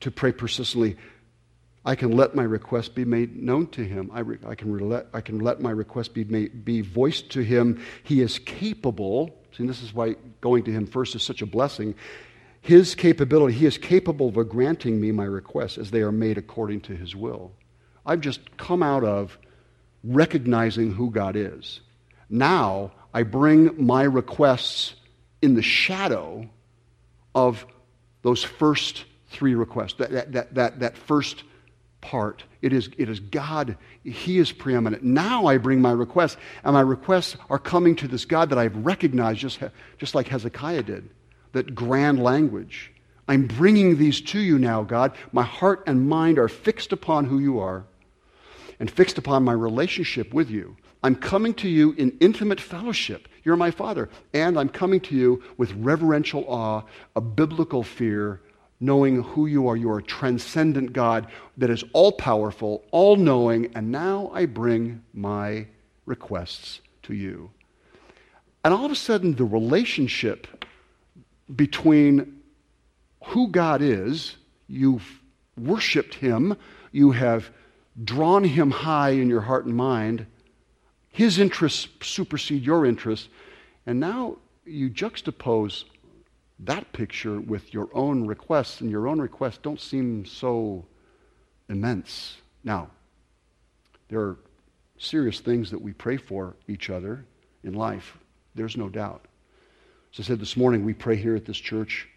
to 0.00 0.10
pray 0.10 0.32
persistently, 0.32 0.96
I 1.88 1.94
can 1.94 2.10
let 2.10 2.34
my 2.34 2.42
request 2.42 2.94
be 2.94 3.06
made 3.06 3.34
known 3.34 3.66
to 3.68 3.82
him. 3.82 4.10
I, 4.12 4.20
re, 4.20 4.36
I, 4.46 4.54
can, 4.54 4.90
let, 4.90 5.06
I 5.14 5.22
can 5.22 5.38
let 5.38 5.62
my 5.62 5.70
request 5.70 6.12
be, 6.12 6.22
made, 6.24 6.62
be 6.62 6.82
voiced 6.82 7.30
to 7.30 7.40
him. 7.40 7.82
He 8.02 8.20
is 8.20 8.38
capable. 8.40 9.34
See, 9.56 9.66
this 9.66 9.82
is 9.82 9.94
why 9.94 10.16
going 10.42 10.64
to 10.64 10.70
him 10.70 10.86
first 10.86 11.14
is 11.14 11.22
such 11.22 11.40
a 11.40 11.46
blessing. 11.46 11.94
His 12.60 12.94
capability, 12.94 13.54
he 13.54 13.64
is 13.64 13.78
capable 13.78 14.28
of 14.38 14.48
granting 14.50 15.00
me 15.00 15.12
my 15.12 15.24
requests 15.24 15.78
as 15.78 15.90
they 15.90 16.02
are 16.02 16.12
made 16.12 16.36
according 16.36 16.82
to 16.82 16.94
his 16.94 17.16
will. 17.16 17.52
I've 18.04 18.20
just 18.20 18.58
come 18.58 18.82
out 18.82 19.02
of 19.02 19.38
recognizing 20.04 20.92
who 20.92 21.10
God 21.10 21.36
is. 21.36 21.80
Now 22.28 22.92
I 23.14 23.22
bring 23.22 23.82
my 23.82 24.02
requests 24.02 24.94
in 25.40 25.54
the 25.54 25.62
shadow 25.62 26.50
of 27.34 27.64
those 28.20 28.44
first 28.44 29.06
three 29.30 29.54
requests, 29.54 29.94
that, 29.94 30.32
that, 30.32 30.54
that, 30.54 30.80
that 30.80 30.98
first 30.98 31.44
part. 32.00 32.44
It 32.62 32.72
is, 32.72 32.90
it 32.98 33.08
is 33.08 33.20
God, 33.20 33.76
He 34.04 34.38
is 34.38 34.52
preeminent. 34.52 35.02
Now 35.02 35.46
I 35.46 35.58
bring 35.58 35.80
my 35.80 35.92
requests, 35.92 36.36
and 36.64 36.74
my 36.74 36.80
requests 36.80 37.36
are 37.50 37.58
coming 37.58 37.96
to 37.96 38.08
this 38.08 38.24
God 38.24 38.50
that 38.50 38.58
I've 38.58 38.76
recognized, 38.76 39.40
just, 39.40 39.60
just 39.98 40.14
like 40.14 40.28
Hezekiah 40.28 40.82
did, 40.84 41.10
that 41.52 41.74
grand 41.74 42.22
language. 42.22 42.92
I'm 43.26 43.46
bringing 43.46 43.98
these 43.98 44.20
to 44.22 44.40
you 44.40 44.58
now, 44.58 44.82
God. 44.82 45.14
My 45.32 45.42
heart 45.42 45.84
and 45.86 46.08
mind 46.08 46.38
are 46.38 46.48
fixed 46.48 46.92
upon 46.92 47.26
who 47.26 47.38
you 47.38 47.58
are 47.58 47.84
and 48.80 48.90
fixed 48.90 49.18
upon 49.18 49.44
my 49.44 49.52
relationship 49.52 50.32
with 50.32 50.50
you. 50.50 50.76
I'm 51.02 51.14
coming 51.14 51.54
to 51.54 51.68
you 51.68 51.92
in 51.92 52.16
intimate 52.20 52.60
fellowship. 52.60 53.28
You're 53.44 53.56
my 53.56 53.70
Father. 53.70 54.08
And 54.32 54.58
I'm 54.58 54.68
coming 54.68 55.00
to 55.00 55.14
you 55.14 55.42
with 55.56 55.72
reverential 55.72 56.44
awe, 56.48 56.82
a 57.14 57.20
biblical 57.20 57.82
fear, 57.82 58.40
knowing 58.80 59.22
who 59.22 59.46
you 59.46 59.68
are. 59.68 59.76
You 59.76 59.90
are 59.90 59.98
a 59.98 60.02
transcendent 60.02 60.92
God 60.92 61.26
that 61.56 61.70
is 61.70 61.84
all 61.92 62.12
powerful, 62.12 62.84
all 62.90 63.16
knowing, 63.16 63.72
and 63.74 63.90
now 63.90 64.30
I 64.32 64.46
bring 64.46 65.02
my 65.12 65.66
requests 66.06 66.80
to 67.02 67.14
you. 67.14 67.50
And 68.64 68.74
all 68.74 68.84
of 68.84 68.92
a 68.92 68.96
sudden, 68.96 69.34
the 69.34 69.44
relationship 69.44 70.46
between 71.54 72.40
who 73.24 73.48
God 73.48 73.82
is, 73.82 74.36
you've 74.66 75.20
worshiped 75.56 76.14
Him, 76.14 76.56
you 76.92 77.12
have 77.12 77.50
drawn 78.04 78.44
Him 78.44 78.70
high 78.70 79.10
in 79.10 79.28
your 79.28 79.40
heart 79.40 79.66
and 79.66 79.74
mind, 79.74 80.26
His 81.10 81.38
interests 81.38 81.88
supersede 82.00 82.62
your 82.62 82.86
interests, 82.86 83.28
and 83.86 83.98
now 83.98 84.36
you 84.64 84.90
juxtapose 84.90 85.84
that 86.60 86.92
picture 86.92 87.40
with 87.40 87.72
your 87.72 87.88
own 87.94 88.26
requests, 88.26 88.80
and 88.80 88.90
your 88.90 89.06
own 89.06 89.20
requests 89.20 89.58
don't 89.58 89.80
seem 89.80 90.24
so 90.24 90.84
immense. 91.68 92.38
Now, 92.64 92.90
there 94.08 94.20
are 94.20 94.38
serious 94.98 95.40
things 95.40 95.70
that 95.70 95.80
we 95.80 95.92
pray 95.92 96.16
for 96.16 96.56
each 96.66 96.90
other 96.90 97.24
in 97.62 97.74
life. 97.74 98.18
There's 98.54 98.76
no 98.76 98.88
doubt. 98.88 99.26
As 100.12 100.20
I 100.20 100.22
said 100.24 100.40
this 100.40 100.56
morning, 100.56 100.84
we 100.84 100.94
pray 100.94 101.16
here 101.16 101.36
at 101.36 101.44
this 101.44 101.58
church 101.58 102.08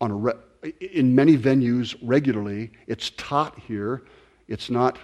on 0.00 0.10
a 0.10 0.14
re- 0.14 0.72
in 0.80 1.14
many 1.14 1.36
venues 1.36 1.96
regularly. 2.02 2.70
It's 2.86 3.10
taught 3.16 3.58
here. 3.58 4.02
It's 4.46 4.70
not 4.70 4.98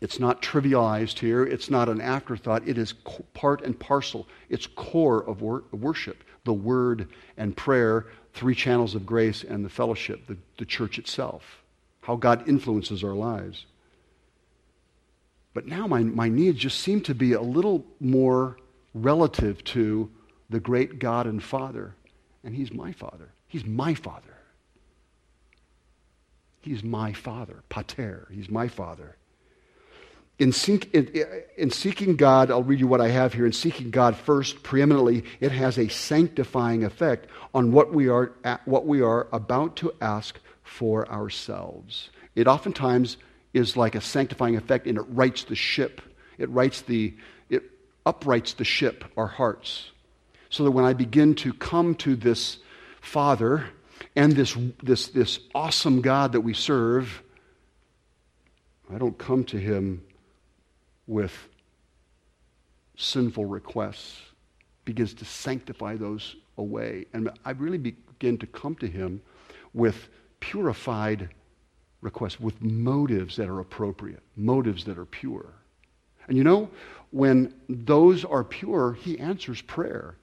it's 0.00 0.20
not 0.20 0.40
trivialized 0.42 1.18
here. 1.18 1.44
It's 1.44 1.70
not 1.70 1.88
an 1.88 2.00
afterthought. 2.00 2.66
It 2.68 2.78
is 2.78 2.92
part 3.34 3.62
and 3.62 3.78
parcel. 3.78 4.28
It's 4.48 4.66
core 4.66 5.28
of 5.28 5.42
wor- 5.42 5.64
worship 5.72 6.22
the 6.44 6.52
word 6.52 7.08
and 7.36 7.56
prayer, 7.56 8.06
three 8.34 8.54
channels 8.54 8.94
of 8.94 9.06
grace, 9.06 9.44
and 9.44 9.64
the 9.64 9.68
fellowship, 9.68 10.26
the, 10.26 10.36
the 10.58 10.64
church 10.64 10.98
itself, 10.98 11.62
how 12.02 12.16
God 12.16 12.48
influences 12.48 13.04
our 13.04 13.14
lives. 13.14 13.66
But 15.54 15.66
now 15.66 15.86
my, 15.86 16.02
my 16.02 16.28
needs 16.28 16.58
just 16.58 16.80
seem 16.80 17.00
to 17.02 17.14
be 17.14 17.32
a 17.32 17.40
little 17.42 17.84
more 18.00 18.56
relative 18.94 19.62
to 19.64 20.10
the 20.50 20.60
great 20.60 20.98
God 20.98 21.26
and 21.26 21.42
Father. 21.42 21.94
And 22.44 22.54
He's 22.54 22.72
my 22.72 22.92
Father. 22.92 23.30
He's 23.48 23.64
my 23.64 23.94
Father. 23.94 24.36
He's 26.60 26.84
my 26.84 27.12
Father. 27.12 27.62
Pater. 27.68 28.28
He's 28.30 28.48
my 28.48 28.68
Father. 28.68 29.16
In, 30.38 30.52
seek, 30.52 30.94
in, 30.94 31.08
in, 31.56 31.70
seeking 31.70 32.14
God, 32.14 32.50
I'll 32.50 32.62
read 32.62 32.78
you 32.78 32.86
what 32.86 33.00
I 33.00 33.08
have 33.08 33.34
here. 33.34 33.44
In 33.44 33.52
seeking 33.52 33.90
God 33.90 34.16
first, 34.16 34.62
preeminently, 34.62 35.24
it 35.40 35.50
has 35.50 35.78
a 35.78 35.88
sanctifying 35.88 36.84
effect 36.84 37.28
on 37.52 37.72
what 37.72 37.92
we 37.92 38.08
are, 38.08 38.32
what 38.64 38.86
we 38.86 39.00
are 39.02 39.26
about 39.32 39.74
to 39.76 39.92
ask 40.00 40.38
for 40.62 41.10
ourselves. 41.10 42.10
It 42.36 42.46
oftentimes 42.46 43.16
is 43.52 43.76
like 43.76 43.96
a 43.96 44.00
sanctifying 44.00 44.54
effect, 44.54 44.86
and 44.86 44.96
it 44.96 45.04
rights 45.08 45.42
the 45.42 45.56
ship. 45.56 46.00
It 46.38 46.48
rights 46.50 46.82
the, 46.82 47.16
it 47.50 47.64
uprights 48.06 48.52
the 48.52 48.64
ship, 48.64 49.04
our 49.16 49.26
hearts, 49.26 49.90
so 50.50 50.62
that 50.62 50.70
when 50.70 50.84
I 50.84 50.92
begin 50.92 51.34
to 51.36 51.52
come 51.52 51.96
to 51.96 52.14
this 52.14 52.58
Father 53.00 53.66
and 54.14 54.32
this, 54.32 54.56
this, 54.84 55.08
this 55.08 55.40
awesome 55.52 56.00
God 56.00 56.30
that 56.32 56.42
we 56.42 56.54
serve, 56.54 57.24
I 58.88 58.98
don't 58.98 59.18
come 59.18 59.42
to 59.44 59.58
Him 59.58 60.04
with 61.08 61.32
sinful 62.96 63.46
requests, 63.46 64.20
begins 64.84 65.14
to 65.14 65.24
sanctify 65.24 65.96
those 65.96 66.36
away. 66.56 67.06
And 67.12 67.30
I 67.44 67.50
really 67.50 67.78
begin 67.78 68.38
to 68.38 68.46
come 68.46 68.76
to 68.76 68.86
him 68.86 69.20
with 69.74 70.08
purified 70.38 71.30
requests, 72.00 72.38
with 72.38 72.62
motives 72.62 73.36
that 73.36 73.48
are 73.48 73.58
appropriate, 73.58 74.22
motives 74.36 74.84
that 74.84 74.98
are 74.98 75.04
pure. 75.04 75.46
And 76.28 76.36
you 76.36 76.44
know, 76.44 76.70
when 77.10 77.54
those 77.68 78.24
are 78.24 78.44
pure, 78.44 78.92
he 78.92 79.18
answers 79.18 79.60
prayer. 79.62 80.16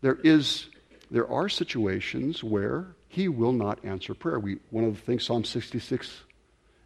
There 0.00 0.18
is 0.22 0.68
there 1.10 1.28
are 1.30 1.48
situations 1.48 2.44
where 2.44 2.94
he 3.08 3.28
will 3.28 3.52
not 3.52 3.84
answer 3.84 4.14
prayer. 4.14 4.38
We, 4.38 4.58
one 4.70 4.84
of 4.84 4.94
the 4.94 5.00
things, 5.00 5.24
Psalm 5.24 5.42
66, 5.42 6.22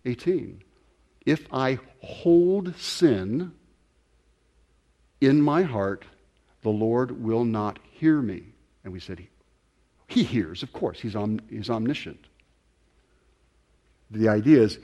18. 0.06 0.62
If 1.26 1.46
I 1.52 1.78
hold 2.00 2.76
sin 2.76 3.52
in 5.20 5.40
my 5.40 5.62
heart, 5.62 6.04
the 6.62 6.70
Lord 6.70 7.22
will 7.22 7.44
not 7.44 7.78
hear 7.92 8.20
me. 8.20 8.42
And 8.82 8.92
we 8.92 9.00
said, 9.00 9.18
He, 9.18 9.28
he 10.06 10.22
hears, 10.22 10.62
of 10.62 10.72
course, 10.72 11.00
he's, 11.00 11.16
om, 11.16 11.40
he's 11.48 11.70
omniscient. 11.70 12.26
The 14.10 14.28
idea 14.28 14.62
is 14.62 14.78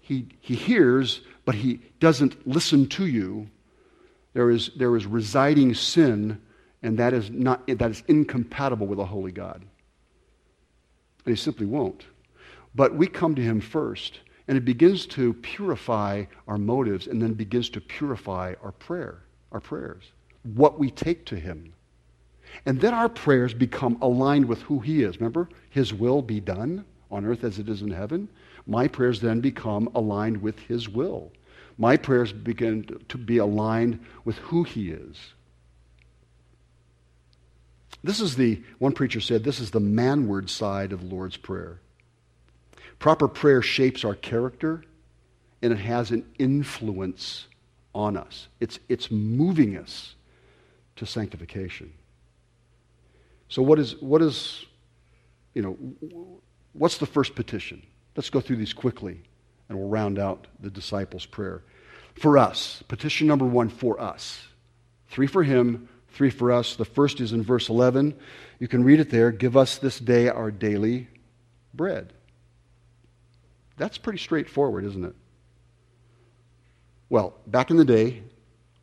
he, 0.00 0.28
he 0.40 0.54
hears, 0.54 1.20
but 1.44 1.54
he 1.54 1.80
doesn't 2.00 2.46
listen 2.46 2.88
to 2.90 3.06
you. 3.06 3.48
There 4.34 4.50
is, 4.50 4.70
there 4.76 4.94
is 4.96 5.06
residing 5.06 5.74
sin, 5.74 6.40
and 6.82 6.98
that 6.98 7.12
is, 7.12 7.30
not, 7.30 7.66
that 7.66 7.90
is 7.90 8.02
incompatible 8.06 8.86
with 8.86 8.98
a 8.98 9.04
holy 9.04 9.32
God. 9.32 9.64
And 11.24 11.36
he 11.36 11.40
simply 11.40 11.66
won't. 11.66 12.04
But 12.74 12.94
we 12.94 13.06
come 13.06 13.34
to 13.34 13.42
him 13.42 13.60
first. 13.60 14.20
And 14.48 14.56
it 14.56 14.64
begins 14.64 15.06
to 15.06 15.34
purify 15.34 16.24
our 16.46 16.58
motives 16.58 17.06
and 17.06 17.20
then 17.20 17.34
begins 17.34 17.68
to 17.70 17.80
purify 17.80 18.54
our 18.62 18.72
prayer, 18.72 19.18
our 19.50 19.60
prayers, 19.60 20.04
what 20.42 20.78
we 20.78 20.90
take 20.90 21.26
to 21.26 21.36
Him. 21.36 21.72
And 22.64 22.80
then 22.80 22.94
our 22.94 23.08
prayers 23.08 23.52
become 23.52 23.98
aligned 24.00 24.46
with 24.46 24.62
who 24.62 24.78
He 24.78 25.02
is. 25.02 25.16
Remember? 25.16 25.48
His 25.70 25.92
will 25.92 26.22
be 26.22 26.40
done 26.40 26.84
on 27.10 27.24
earth 27.24 27.44
as 27.44 27.58
it 27.58 27.68
is 27.68 27.82
in 27.82 27.90
heaven. 27.90 28.28
My 28.66 28.88
prayers 28.88 29.20
then 29.20 29.40
become 29.40 29.90
aligned 29.94 30.42
with 30.42 30.58
His 30.60 30.88
will. 30.88 31.32
My 31.78 31.96
prayers 31.96 32.32
begin 32.32 33.04
to 33.08 33.18
be 33.18 33.38
aligned 33.38 34.00
with 34.24 34.38
who 34.38 34.62
He 34.62 34.90
is. 34.90 35.34
This 38.02 38.20
is 38.20 38.36
the, 38.36 38.62
one 38.78 38.92
preacher 38.92 39.20
said, 39.20 39.42
this 39.42 39.58
is 39.58 39.72
the 39.72 39.80
manward 39.80 40.48
side 40.48 40.92
of 40.92 41.00
the 41.00 41.14
Lord's 41.14 41.36
Prayer. 41.36 41.80
Proper 42.98 43.28
prayer 43.28 43.62
shapes 43.62 44.04
our 44.04 44.14
character 44.14 44.82
and 45.62 45.72
it 45.72 45.78
has 45.78 46.10
an 46.10 46.24
influence 46.38 47.46
on 47.94 48.16
us. 48.16 48.48
It's, 48.60 48.78
it's 48.88 49.10
moving 49.10 49.76
us 49.76 50.14
to 50.96 51.06
sanctification. 51.06 51.92
So, 53.48 53.62
what 53.62 53.78
is, 53.78 53.96
what 54.00 54.22
is, 54.22 54.64
you 55.54 55.62
know, 55.62 55.76
what's 56.72 56.98
the 56.98 57.06
first 57.06 57.34
petition? 57.34 57.82
Let's 58.16 58.30
go 58.30 58.40
through 58.40 58.56
these 58.56 58.72
quickly 58.72 59.20
and 59.68 59.78
we'll 59.78 59.88
round 59.88 60.18
out 60.18 60.46
the 60.60 60.70
disciples' 60.70 61.26
prayer. 61.26 61.62
For 62.14 62.38
us. 62.38 62.82
Petition 62.88 63.26
number 63.26 63.44
one 63.44 63.68
for 63.68 64.00
us. 64.00 64.46
Three 65.08 65.26
for 65.26 65.42
him, 65.42 65.88
three 66.10 66.30
for 66.30 66.50
us. 66.50 66.76
The 66.76 66.84
first 66.84 67.20
is 67.20 67.32
in 67.32 67.42
verse 67.42 67.68
11. 67.68 68.16
You 68.58 68.68
can 68.68 68.84
read 68.84 69.00
it 69.00 69.10
there. 69.10 69.30
Give 69.30 69.56
us 69.56 69.78
this 69.78 69.98
day 69.98 70.28
our 70.28 70.50
daily 70.50 71.08
bread. 71.74 72.12
That's 73.76 73.98
pretty 73.98 74.18
straightforward, 74.18 74.84
isn't 74.84 75.04
it? 75.04 75.14
Well, 77.08 77.34
back 77.46 77.70
in 77.70 77.76
the 77.76 77.84
day, 77.84 78.22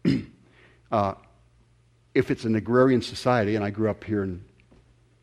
uh, 0.91 1.15
if 2.13 2.31
it's 2.31 2.45
an 2.45 2.55
agrarian 2.55 3.01
society, 3.01 3.55
and 3.55 3.65
I 3.65 3.69
grew 3.69 3.89
up 3.89 4.03
here 4.03 4.23
in 4.23 4.43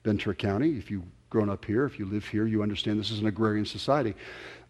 Ventura 0.05 0.35
County, 0.35 0.77
if 0.77 0.91
you've 0.91 1.05
grown 1.31 1.49
up 1.49 1.65
here, 1.65 1.87
if 1.87 1.99
you 1.99 2.07
live 2.07 2.27
here, 2.27 2.47
you 2.47 2.63
understand 2.63 2.99
this 2.99 3.11
is 3.11 3.21
an 3.21 3.27
agrarian 3.27 3.65
society. 3.65 4.15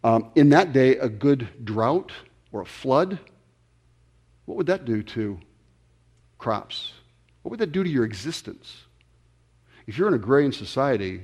Um, 0.04 0.30
in 0.34 0.50
that 0.50 0.72
day, 0.72 0.96
a 0.96 1.08
good 1.08 1.48
drought 1.64 2.12
or 2.52 2.60
a 2.62 2.66
flood, 2.66 3.18
what 4.44 4.56
would 4.56 4.66
that 4.66 4.84
do 4.84 5.02
to 5.02 5.38
crops? 6.38 6.92
What 7.42 7.50
would 7.50 7.60
that 7.60 7.72
do 7.72 7.82
to 7.82 7.88
your 7.88 8.04
existence? 8.04 8.84
If 9.86 9.96
you're 9.96 10.08
an 10.08 10.14
agrarian 10.14 10.52
society, 10.52 11.22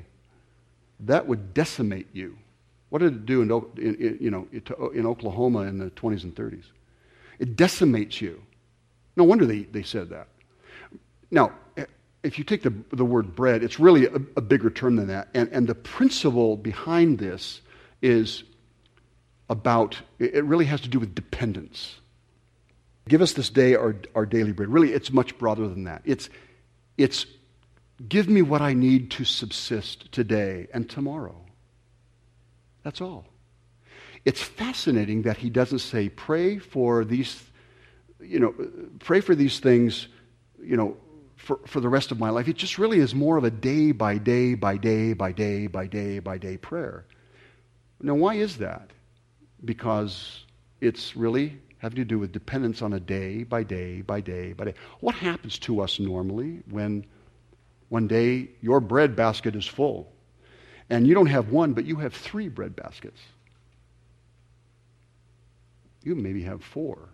that 1.01 1.27
would 1.27 1.53
decimate 1.53 2.09
you. 2.13 2.39
What 2.97 3.03
did 3.03 3.13
it 3.13 3.27
do 3.27 3.43
in, 3.43 3.51
in, 3.77 4.17
you 4.23 4.31
know, 4.31 4.49
in 4.95 5.05
Oklahoma 5.05 5.65
in 5.65 5.77
the 5.77 5.91
20s 5.91 6.25
and 6.25 6.35
30s? 6.35 6.65
It 7.39 7.55
decimates 7.55 8.23
you. 8.23 8.43
No 9.17 9.25
wonder 9.25 9.45
they, 9.45 9.65
they 9.65 9.83
said 9.83 10.09
that. 10.09 10.29
Now, 11.31 11.53
if 12.23 12.39
you 12.39 12.45
take 12.45 12.63
the, 12.63 12.73
the 12.95 13.05
word 13.05 13.37
bread, 13.37 13.63
it's 13.63 13.79
really 13.79 14.07
a, 14.07 14.15
a 14.39 14.41
bigger 14.41 14.71
term 14.71 14.97
than 14.97 15.09
that. 15.09 15.29
And, 15.35 15.51
and 15.53 15.67
the 15.67 15.75
principle 15.75 16.57
behind 16.57 17.19
this 17.19 17.61
is 18.01 18.45
about, 19.51 20.01
it 20.19 20.43
really 20.47 20.65
has 20.65 20.81
to 20.81 20.89
do 20.89 20.99
with 20.99 21.15
dependence. 21.15 21.97
Give 23.11 23.21
us 23.21 23.35
this 23.35 23.51
day 23.51 23.75
our, 23.75 23.95
our 24.15 24.25
daily 24.25 24.53
bread. 24.53 24.71
Really, 24.71 24.95
it's 24.95 25.13
much 25.13 25.37
broader 25.37 25.69
than 25.69 25.85
that. 25.85 26.01
It's, 26.07 26.31
it's 26.97 27.27
give 28.09 28.27
me 28.27 28.41
what 28.41 28.63
I 28.63 28.73
need 28.73 29.11
to 29.11 29.27
subsist 29.27 30.11
today 30.13 30.69
and 30.73 30.89
tomorrow. 30.89 31.46
That's 32.87 33.01
all. 33.01 33.27
It's 34.25 34.41
fascinating 34.41 35.23
that 35.23 35.37
he 35.37 35.51
doesn't 35.51 35.81
say, 35.81 36.09
pray 36.09 36.59
for 36.59 37.05
these, 37.05 37.43
you 38.21 38.39
know, 38.39 38.55
pray 39.01 39.21
for 39.21 39.35
these 39.35 39.59
things, 39.59 40.07
you 40.63 40.77
know, 40.77 40.97
for, 41.35 41.59
for 41.67 41.81
the 41.81 41.89
rest 41.89 42.13
of 42.13 42.21
my 42.21 42.31
life. 42.31 42.47
It 42.47 42.55
just 42.55 42.79
really 42.79 43.01
is 43.01 43.13
more 43.13 43.39
of 43.39 43.43
a 43.43 43.51
day 43.51 43.91
by 43.91 44.19
day 44.19 44.55
by 44.55 44.77
day 44.77 45.15
by 45.15 45.33
day 45.33 45.67
by 45.67 45.89
day 45.89 46.21
by 46.21 46.39
day 46.39 46.57
prayer. 46.59 47.07
Now, 48.01 48.15
why 48.15 48.37
is 48.37 48.59
that? 48.59 48.93
Because 49.65 50.45
it's 50.81 51.17
really 51.17 51.61
having 51.79 51.97
to 51.97 52.05
do 52.05 52.21
with 52.21 52.31
dependence 52.31 52.83
on 52.83 52.93
a 52.93 53.01
day 53.01 53.43
by 53.43 53.65
day 53.65 54.03
by 54.03 54.21
day 54.21 54.53
by 54.53 54.67
day. 54.67 54.75
What 55.01 55.17
happens 55.17 55.59
to 55.59 55.81
us 55.81 55.99
normally 55.99 56.63
when 56.71 57.05
one 57.89 58.07
day 58.07 58.51
your 58.61 58.79
bread 58.79 59.17
basket 59.17 59.57
is 59.57 59.67
full 59.67 60.13
and 60.91 61.07
you 61.07 61.15
don't 61.15 61.27
have 61.27 61.51
one, 61.51 61.73
but 61.73 61.85
you 61.85 61.97
have 61.97 62.15
three 62.15 62.49
bread 62.49 62.77
baskets? 62.77 63.21
You 66.03 66.15
maybe 66.15 66.43
have 66.43 66.63
four. 66.63 67.09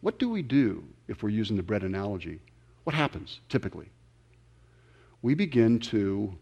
What 0.00 0.18
do 0.18 0.30
we 0.30 0.42
do 0.42 0.84
if 1.08 1.22
we're 1.22 1.28
using 1.28 1.56
the 1.56 1.62
bread 1.62 1.82
analogy? 1.82 2.40
What 2.84 2.94
happens 2.94 3.40
typically? 3.48 3.90
We 5.20 5.34
begin 5.34 5.80
to 5.80 6.34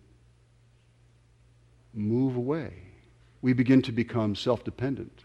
move 1.95 2.37
away. 2.37 2.75
We 3.43 3.53
begin 3.53 3.83
to 3.83 3.93
become 3.93 4.37
self 4.37 4.63
dependent. 4.63 5.25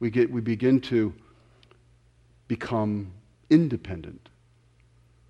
We, 0.00 0.10
get, 0.10 0.30
we 0.30 0.40
begin 0.40 0.80
to 0.82 1.14
become 2.48 3.12
independent. 3.48 4.28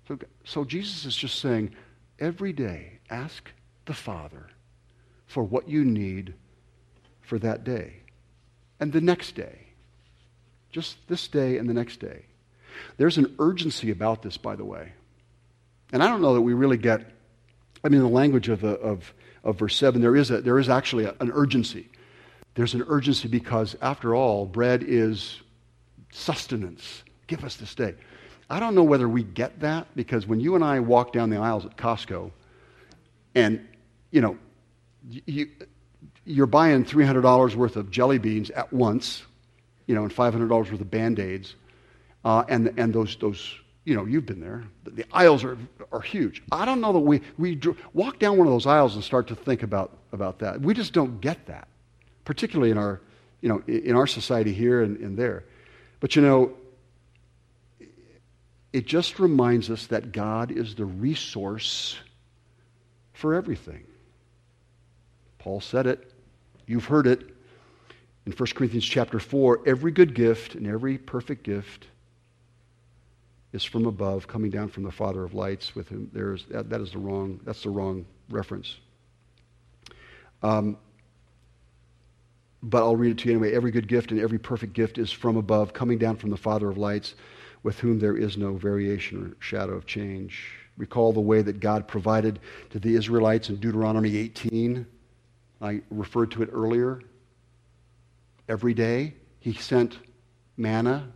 So, 0.07 0.17
so 0.43 0.65
Jesus 0.65 1.05
is 1.05 1.15
just 1.15 1.39
saying 1.39 1.75
every 2.19 2.53
day, 2.53 2.99
ask 3.09 3.51
the 3.85 3.93
Father 3.93 4.47
for 5.31 5.43
what 5.43 5.69
you 5.69 5.85
need 5.85 6.33
for 7.21 7.39
that 7.39 7.63
day 7.63 7.93
and 8.81 8.91
the 8.91 8.99
next 8.99 9.33
day. 9.33 9.59
Just 10.71 10.97
this 11.07 11.27
day 11.29 11.57
and 11.57 11.69
the 11.69 11.73
next 11.73 12.01
day. 12.01 12.25
There's 12.97 13.17
an 13.17 13.35
urgency 13.39 13.91
about 13.91 14.21
this, 14.21 14.37
by 14.37 14.55
the 14.55 14.65
way. 14.65 14.91
And 15.93 16.03
I 16.03 16.07
don't 16.07 16.21
know 16.21 16.33
that 16.33 16.41
we 16.41 16.53
really 16.53 16.77
get, 16.77 17.11
I 17.83 17.89
mean, 17.89 18.01
the 18.01 18.07
language 18.07 18.49
of, 18.49 18.61
the, 18.61 18.71
of, 18.79 19.13
of 19.43 19.57
verse 19.57 19.75
7, 19.77 20.01
there 20.01 20.15
is, 20.15 20.31
a, 20.31 20.41
there 20.41 20.59
is 20.59 20.69
actually 20.69 21.05
a, 21.05 21.15
an 21.19 21.31
urgency. 21.33 21.89
There's 22.55 22.73
an 22.73 22.83
urgency 22.87 23.27
because, 23.27 23.75
after 23.81 24.13
all, 24.15 24.45
bread 24.45 24.83
is 24.85 25.41
sustenance. 26.11 27.03
Give 27.27 27.43
us 27.45 27.55
this 27.55 27.75
day. 27.75 27.95
I 28.49 28.59
don't 28.59 28.75
know 28.75 28.83
whether 28.83 29.07
we 29.07 29.23
get 29.23 29.61
that 29.61 29.87
because 29.95 30.27
when 30.27 30.41
you 30.41 30.55
and 30.55 30.63
I 30.63 30.81
walk 30.81 31.13
down 31.13 31.29
the 31.29 31.37
aisles 31.37 31.65
at 31.65 31.77
Costco 31.77 32.31
and, 33.33 33.65
you 34.11 34.19
know, 34.19 34.37
you, 35.09 35.49
you're 36.25 36.45
buying 36.45 36.85
$300 36.85 37.55
worth 37.55 37.75
of 37.75 37.91
jelly 37.91 38.17
beans 38.17 38.49
at 38.51 38.71
once, 38.71 39.23
you 39.87 39.95
know, 39.95 40.03
and 40.03 40.13
$500 40.13 40.49
worth 40.49 40.71
of 40.71 40.91
Band 40.91 41.19
Aids, 41.19 41.55
uh, 42.23 42.43
and, 42.47 42.73
and 42.77 42.93
those, 42.93 43.15
those, 43.17 43.55
you 43.83 43.95
know, 43.95 44.05
you've 44.05 44.25
been 44.25 44.39
there. 44.39 44.63
The, 44.83 44.91
the, 44.91 45.05
aisles 45.11 45.43
are, 45.43 45.57
are 45.91 46.01
huge. 46.01 46.43
I 46.51 46.65
don't 46.65 46.81
know 46.81 46.93
that 46.93 46.99
we, 46.99 47.21
we 47.37 47.59
walk 47.93 48.19
down 48.19 48.37
one 48.37 48.47
of 48.47 48.53
those 48.53 48.67
aisles 48.67 48.95
and 48.95 49.03
start 49.03 49.27
to 49.27 49.35
think 49.35 49.63
about, 49.63 49.97
about 50.11 50.39
that. 50.39 50.61
We 50.61 50.73
just 50.73 50.93
don't 50.93 51.19
get 51.19 51.47
that, 51.47 51.67
particularly 52.25 52.71
in 52.71 52.77
our, 52.77 53.01
you 53.41 53.49
know, 53.49 53.63
in 53.67 53.95
our 53.95 54.07
society 54.07 54.53
here 54.53 54.83
and, 54.83 54.97
and 54.97 55.17
there. 55.17 55.45
But 55.99 56.15
you 56.15 56.21
know, 56.21 56.53
it 58.71 58.85
just 58.85 59.19
reminds 59.19 59.69
us 59.69 59.87
that 59.87 60.11
God 60.11 60.51
is 60.51 60.75
the 60.75 60.85
resource 60.85 61.97
for 63.13 63.33
everything. 63.33 63.83
Paul 65.41 65.59
said 65.59 65.87
it. 65.87 66.13
You've 66.67 66.85
heard 66.85 67.07
it 67.07 67.21
in 68.27 68.31
1 68.31 68.49
Corinthians 68.53 68.85
chapter 68.85 69.17
4. 69.17 69.61
Every 69.65 69.91
good 69.91 70.13
gift 70.13 70.53
and 70.53 70.67
every 70.67 70.99
perfect 70.99 71.41
gift 71.41 71.87
is 73.51 73.63
from 73.63 73.87
above, 73.87 74.27
coming 74.27 74.51
down 74.51 74.69
from 74.69 74.83
the 74.83 74.91
Father 74.91 75.23
of 75.23 75.33
lights. 75.33 75.75
With 75.75 75.89
whom 75.89 76.11
there's 76.13 76.45
that, 76.51 76.69
that 76.69 76.79
is 76.79 76.91
the 76.91 76.99
wrong. 76.99 77.39
That's 77.43 77.63
the 77.63 77.71
wrong 77.71 78.05
reference. 78.29 78.77
Um, 80.43 80.77
but 82.61 82.83
I'll 82.83 82.95
read 82.95 83.09
it 83.09 83.17
to 83.23 83.29
you 83.29 83.31
anyway. 83.31 83.55
Every 83.55 83.71
good 83.71 83.87
gift 83.87 84.11
and 84.11 84.19
every 84.19 84.37
perfect 84.37 84.73
gift 84.73 84.99
is 84.99 85.11
from 85.11 85.37
above, 85.37 85.73
coming 85.73 85.97
down 85.97 86.17
from 86.17 86.29
the 86.29 86.37
Father 86.37 86.69
of 86.69 86.77
lights, 86.77 87.15
with 87.63 87.79
whom 87.79 87.97
there 87.97 88.15
is 88.15 88.37
no 88.37 88.53
variation 88.57 89.23
or 89.23 89.43
shadow 89.43 89.73
of 89.73 89.87
change. 89.87 90.51
Recall 90.77 91.13
the 91.13 91.19
way 91.19 91.41
that 91.41 91.59
God 91.59 91.87
provided 91.87 92.39
to 92.69 92.77
the 92.77 92.93
Israelites 92.93 93.49
in 93.49 93.55
Deuteronomy 93.55 94.15
18. 94.17 94.85
I 95.61 95.81
referred 95.89 96.31
to 96.31 96.43
it 96.43 96.49
earlier. 96.51 97.01
Every 98.49 98.73
day, 98.73 99.15
He 99.39 99.53
sent 99.53 99.97
manna 100.57 101.11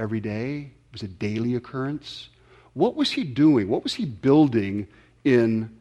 every 0.00 0.20
day 0.20 0.72
it 0.90 0.92
was 0.92 1.02
a 1.02 1.08
daily 1.08 1.54
occurrence. 1.54 2.30
What 2.72 2.96
was 2.96 3.12
he 3.12 3.22
doing? 3.22 3.68
What 3.68 3.84
was 3.84 3.94
he 3.94 4.06
building 4.06 4.88
in 5.24 5.76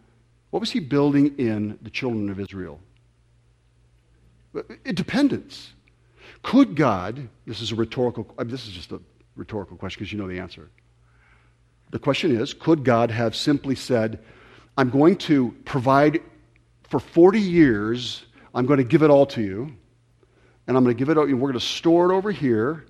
what 0.51 0.60
was 0.60 0.72
he 0.72 0.80
building 0.80 1.36
in 1.38 1.78
the 1.82 1.91
children 1.91 2.30
of 2.30 2.39
Israel? 2.39 2.80
Independence. 4.84 5.74
Could 6.41 6.76
God, 6.76 7.30
this 7.45 7.62
is 7.62 7.72
a 7.72 7.76
rhetorical, 7.76 8.28
I 8.36 8.43
mean, 8.43 8.51
this 8.51 8.66
is 8.66 8.74
just 8.74 8.91
a 8.91 8.99
rhetorical 9.36 9.78
question 9.78 9.99
because 9.99 10.12
you 10.12 10.18
know 10.18 10.28
the 10.28 10.39
answer. 10.39 10.72
The 11.91 11.99
question 11.99 12.36
is, 12.36 12.55
could 12.55 12.84
God 12.84 13.12
have 13.12 13.36
simply 13.36 13.76
said, 13.76 14.20
I'm 14.76 14.89
going 14.89 15.18
to 15.18 15.55
provide 15.66 16.20
for 16.89 16.99
40 16.99 17.39
years, 17.39 18.25
I'm 18.53 18.65
going 18.65 18.77
to 18.77 18.83
give 18.83 19.03
it 19.03 19.09
all 19.09 19.25
to 19.27 19.41
you, 19.41 19.75
and 20.67 20.77
I'm 20.77 20.83
going 20.83 20.95
to 20.95 20.99
give 20.99 21.09
it, 21.09 21.15
we're 21.17 21.35
going 21.35 21.53
to 21.53 21.59
store 21.59 22.11
it 22.11 22.15
over 22.15 22.31
here, 22.31 22.85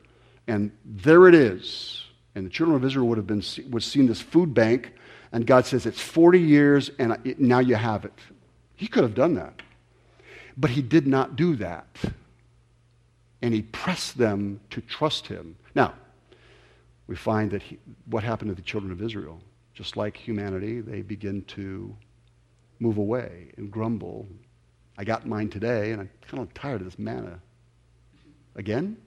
and 0.48 0.72
there 0.86 1.28
it 1.28 1.36
is 1.36 2.00
and 2.36 2.46
the 2.46 2.50
children 2.50 2.76
of 2.76 2.86
Israel 2.86 3.08
would 3.08 3.18
have 3.18 3.28
been 3.28 3.44
would 3.70 3.84
seen 3.84 4.08
this 4.08 4.22
food 4.22 4.54
bank, 4.54 4.94
and 5.32 5.46
God 5.46 5.66
says 5.66 5.86
it's 5.86 6.02
40 6.02 6.40
years, 6.40 6.90
and 7.00 7.18
now 7.38 7.60
you 7.60 7.76
have 7.76 8.06
it. 8.06 8.14
He 8.76 8.88
could 8.88 9.04
have 9.04 9.14
done 9.14 9.36
that, 9.36 9.62
but 10.58 10.70
he 10.70 10.82
did 10.82 11.08
not 11.08 11.36
do 11.36 11.56
that, 11.58 11.88
and 13.42 13.54
he 13.54 13.62
pressed 13.62 14.18
them 14.18 14.62
to 14.70 14.82
trust 14.82 15.28
him. 15.28 15.56
Now, 15.76 15.94
we 17.08 17.16
find 17.16 17.52
that 17.52 17.62
he, 17.62 17.78
what 18.06 18.24
happened 18.24 18.50
to 18.52 18.56
the 18.56 18.62
children 18.62 18.92
of 18.92 19.02
Israel, 19.02 19.42
just 19.74 19.98
like 19.98 20.16
humanity, 20.16 20.82
they 20.82 21.02
begin 21.02 21.44
to 21.44 21.96
move 22.80 22.98
away 22.98 23.52
and 23.58 23.72
grumble. 23.72 24.28
I 24.98 25.04
got 25.04 25.28
mine 25.28 25.50
today, 25.50 25.92
and 25.92 26.02
I'm 26.02 26.10
kind 26.28 26.44
of 26.44 26.54
tired 26.54 26.82
of 26.82 26.86
this 26.86 27.00
manna. 27.00 27.40
Again? 28.56 28.98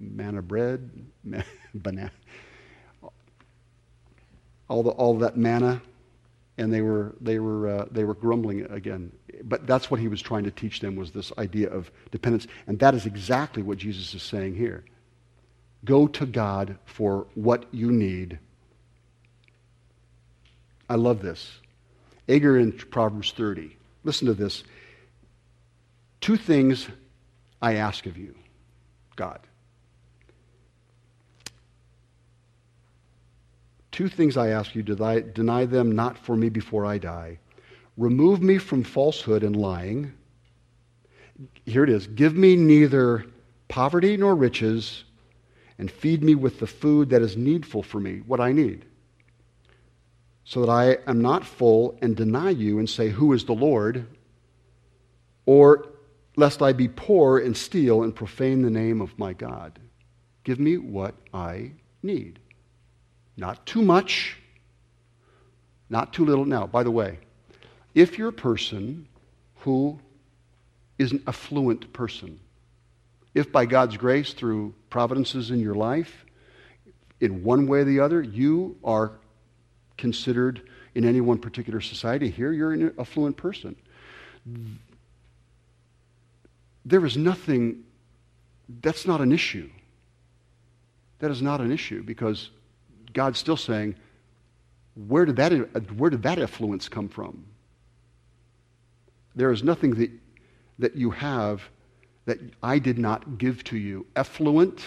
manna 0.00 0.42
bread, 0.42 0.90
banana, 1.74 2.12
all, 4.68 4.82
the, 4.82 4.90
all 4.90 5.18
that 5.18 5.36
manna, 5.36 5.82
and 6.56 6.72
they 6.72 6.80
were, 6.80 7.14
they, 7.20 7.38
were, 7.38 7.68
uh, 7.68 7.86
they 7.90 8.04
were 8.04 8.14
grumbling 8.14 8.64
again. 8.70 9.12
But 9.44 9.66
that's 9.66 9.90
what 9.90 10.00
he 10.00 10.08
was 10.08 10.20
trying 10.20 10.44
to 10.44 10.50
teach 10.50 10.80
them 10.80 10.96
was 10.96 11.12
this 11.12 11.32
idea 11.38 11.70
of 11.70 11.90
dependence. 12.10 12.46
And 12.66 12.78
that 12.80 12.94
is 12.94 13.06
exactly 13.06 13.62
what 13.62 13.78
Jesus 13.78 14.14
is 14.14 14.22
saying 14.22 14.56
here. 14.56 14.84
Go 15.84 16.08
to 16.08 16.26
God 16.26 16.76
for 16.84 17.28
what 17.34 17.66
you 17.70 17.92
need. 17.92 18.38
I 20.90 20.96
love 20.96 21.22
this. 21.22 21.60
Agur 22.28 22.58
in 22.58 22.72
Proverbs 22.72 23.32
30. 23.32 23.76
Listen 24.04 24.26
to 24.26 24.34
this. 24.34 24.64
Two 26.20 26.36
things 26.36 26.88
I 27.62 27.74
ask 27.74 28.06
of 28.06 28.16
you, 28.16 28.34
God. 29.16 29.40
Two 33.90 34.08
things 34.08 34.36
I 34.36 34.48
ask 34.48 34.74
you, 34.74 34.82
deny, 34.82 35.20
deny 35.20 35.64
them 35.64 35.92
not 35.92 36.18
for 36.18 36.36
me 36.36 36.48
before 36.48 36.86
I 36.86 36.98
die. 36.98 37.38
Remove 37.96 38.42
me 38.42 38.58
from 38.58 38.84
falsehood 38.84 39.42
and 39.42 39.56
lying. 39.56 40.12
Here 41.64 41.82
it 41.82 41.90
is. 41.90 42.06
Give 42.06 42.36
me 42.36 42.54
neither 42.54 43.26
poverty 43.68 44.16
nor 44.16 44.34
riches, 44.34 45.04
and 45.78 45.90
feed 45.90 46.22
me 46.22 46.34
with 46.34 46.58
the 46.58 46.66
food 46.66 47.10
that 47.10 47.22
is 47.22 47.36
needful 47.36 47.82
for 47.82 48.00
me, 48.00 48.22
what 48.26 48.40
I 48.40 48.52
need, 48.52 48.84
so 50.48 50.64
that 50.64 50.70
I 50.70 50.96
am 51.06 51.20
not 51.20 51.44
full 51.44 51.98
and 52.00 52.16
deny 52.16 52.48
you 52.48 52.78
and 52.78 52.88
say, 52.88 53.10
Who 53.10 53.34
is 53.34 53.44
the 53.44 53.52
Lord? 53.52 54.06
Or 55.44 55.90
lest 56.36 56.62
I 56.62 56.72
be 56.72 56.88
poor 56.88 57.36
and 57.36 57.54
steal 57.54 58.02
and 58.02 58.16
profane 58.16 58.62
the 58.62 58.70
name 58.70 59.02
of 59.02 59.18
my 59.18 59.34
God. 59.34 59.78
Give 60.44 60.58
me 60.58 60.78
what 60.78 61.14
I 61.34 61.72
need. 62.02 62.38
Not 63.36 63.66
too 63.66 63.82
much, 63.82 64.38
not 65.90 66.14
too 66.14 66.24
little. 66.24 66.46
Now, 66.46 66.66
by 66.66 66.82
the 66.82 66.90
way, 66.90 67.18
if 67.94 68.16
you're 68.16 68.30
a 68.30 68.32
person 68.32 69.06
who 69.56 70.00
is 70.98 71.12
an 71.12 71.22
affluent 71.26 71.92
person, 71.92 72.40
if 73.34 73.52
by 73.52 73.66
God's 73.66 73.98
grace, 73.98 74.32
through 74.32 74.74
providences 74.88 75.50
in 75.50 75.60
your 75.60 75.74
life, 75.74 76.24
in 77.20 77.42
one 77.44 77.66
way 77.66 77.80
or 77.80 77.84
the 77.84 78.00
other, 78.00 78.22
you 78.22 78.78
are 78.82 79.12
considered 79.98 80.62
in 80.94 81.04
any 81.04 81.20
one 81.20 81.38
particular 81.38 81.80
society 81.80 82.30
here, 82.30 82.52
you're 82.52 82.72
an 82.72 82.94
affluent 82.98 83.36
person. 83.36 83.76
There 86.84 87.04
is 87.04 87.16
nothing, 87.16 87.84
that's 88.80 89.06
not 89.06 89.20
an 89.20 89.32
issue. 89.32 89.68
That 91.18 91.30
is 91.30 91.42
not 91.42 91.60
an 91.60 91.70
issue 91.70 92.02
because 92.02 92.50
God's 93.12 93.38
still 93.38 93.56
saying, 93.56 93.96
where 94.94 95.24
did 95.24 95.36
that, 95.36 95.52
where 95.92 96.10
did 96.10 96.22
that 96.22 96.38
affluence 96.38 96.88
come 96.88 97.08
from? 97.08 97.44
There 99.34 99.52
is 99.52 99.62
nothing 99.62 99.94
that, 99.96 100.10
that 100.78 100.96
you 100.96 101.10
have 101.10 101.62
that 102.24 102.38
I 102.62 102.78
did 102.78 102.98
not 102.98 103.38
give 103.38 103.64
to 103.64 103.76
you. 103.76 104.06
Affluent, 104.16 104.82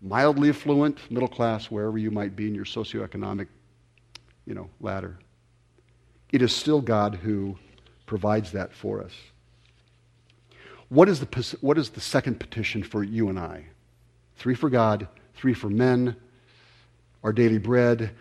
mildly 0.00 0.48
affluent, 0.50 0.98
middle 1.10 1.28
class, 1.28 1.70
wherever 1.70 1.98
you 1.98 2.10
might 2.10 2.36
be 2.36 2.48
in 2.48 2.54
your 2.54 2.64
socioeconomic 2.64 3.48
you 4.46 4.54
know, 4.54 4.70
ladder. 4.80 5.18
It 6.32 6.42
is 6.42 6.54
still 6.54 6.80
God 6.80 7.16
who 7.16 7.56
provides 8.06 8.52
that 8.52 8.72
for 8.72 9.02
us. 9.02 9.12
What 10.88 11.08
is 11.08 11.20
the, 11.20 11.56
what 11.60 11.78
is 11.78 11.90
the 11.90 12.00
second 12.00 12.38
petition 12.38 12.82
for 12.82 13.02
you 13.02 13.28
and 13.28 13.38
I? 13.38 13.64
Three 14.36 14.54
for 14.54 14.70
God, 14.70 15.08
three 15.34 15.54
for 15.54 15.68
men, 15.68 16.16
our 17.24 17.32
daily 17.32 17.58
bread 17.58 18.12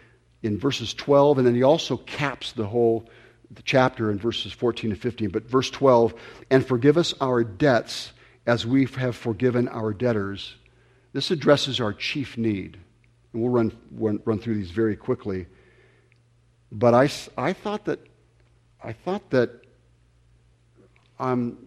in 0.42 0.58
verses 0.58 0.94
12, 0.94 1.40
and 1.40 1.48
then 1.48 1.56
he 1.56 1.64
also 1.64 1.98
caps 1.98 2.54
the 2.54 2.66
whole 2.66 3.08
the 3.52 3.62
chapter 3.62 4.12
in 4.12 4.18
verses 4.18 4.52
14 4.52 4.90
to 4.92 4.96
15. 4.96 5.30
But 5.30 5.44
verse 5.44 5.70
12, 5.70 6.14
and 6.50 6.66
forgive 6.66 6.98
us 6.98 7.14
our 7.22 7.44
debts 7.44 8.12
as 8.46 8.66
we 8.66 8.86
have 8.86 9.16
forgiven 9.16 9.68
our 9.68 9.94
debtors. 9.94 10.56
This 11.16 11.32
addresses 11.32 11.80
our 11.80 11.94
chief 11.94 12.38
need. 12.38 12.78
And 13.32 13.42
we'll 13.42 13.50
run, 13.50 13.72
run, 13.94 14.20
run 14.26 14.38
through 14.38 14.56
these 14.56 14.72
very 14.72 14.98
quickly. 14.98 15.46
But 16.74 16.94
I, 16.94 17.10
I 17.38 17.54
thought 17.54 17.86
that, 17.86 18.02
I 18.84 18.92
thought 18.92 19.30
that 19.30 19.50
I'm, 21.18 21.58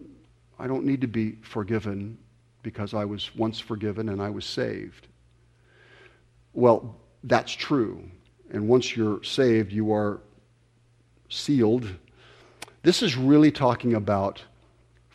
I 0.59 0.67
don't 0.67 0.85
need 0.85 1.01
to 1.01 1.07
be 1.07 1.31
forgiven 1.41 2.19
because 2.61 2.93
I 2.93 3.05
was 3.05 3.35
once 3.35 3.59
forgiven 3.59 4.09
and 4.09 4.21
I 4.21 4.29
was 4.29 4.45
saved. 4.45 5.07
Well, 6.53 6.95
that's 7.23 7.51
true. 7.51 8.03
And 8.51 8.69
once 8.69 8.95
you're 8.95 9.23
saved, 9.23 9.71
you 9.71 9.91
are 9.91 10.21
sealed. 11.27 11.87
This 12.83 13.01
is 13.01 13.17
really 13.17 13.51
talking 13.51 13.95
about 13.95 14.43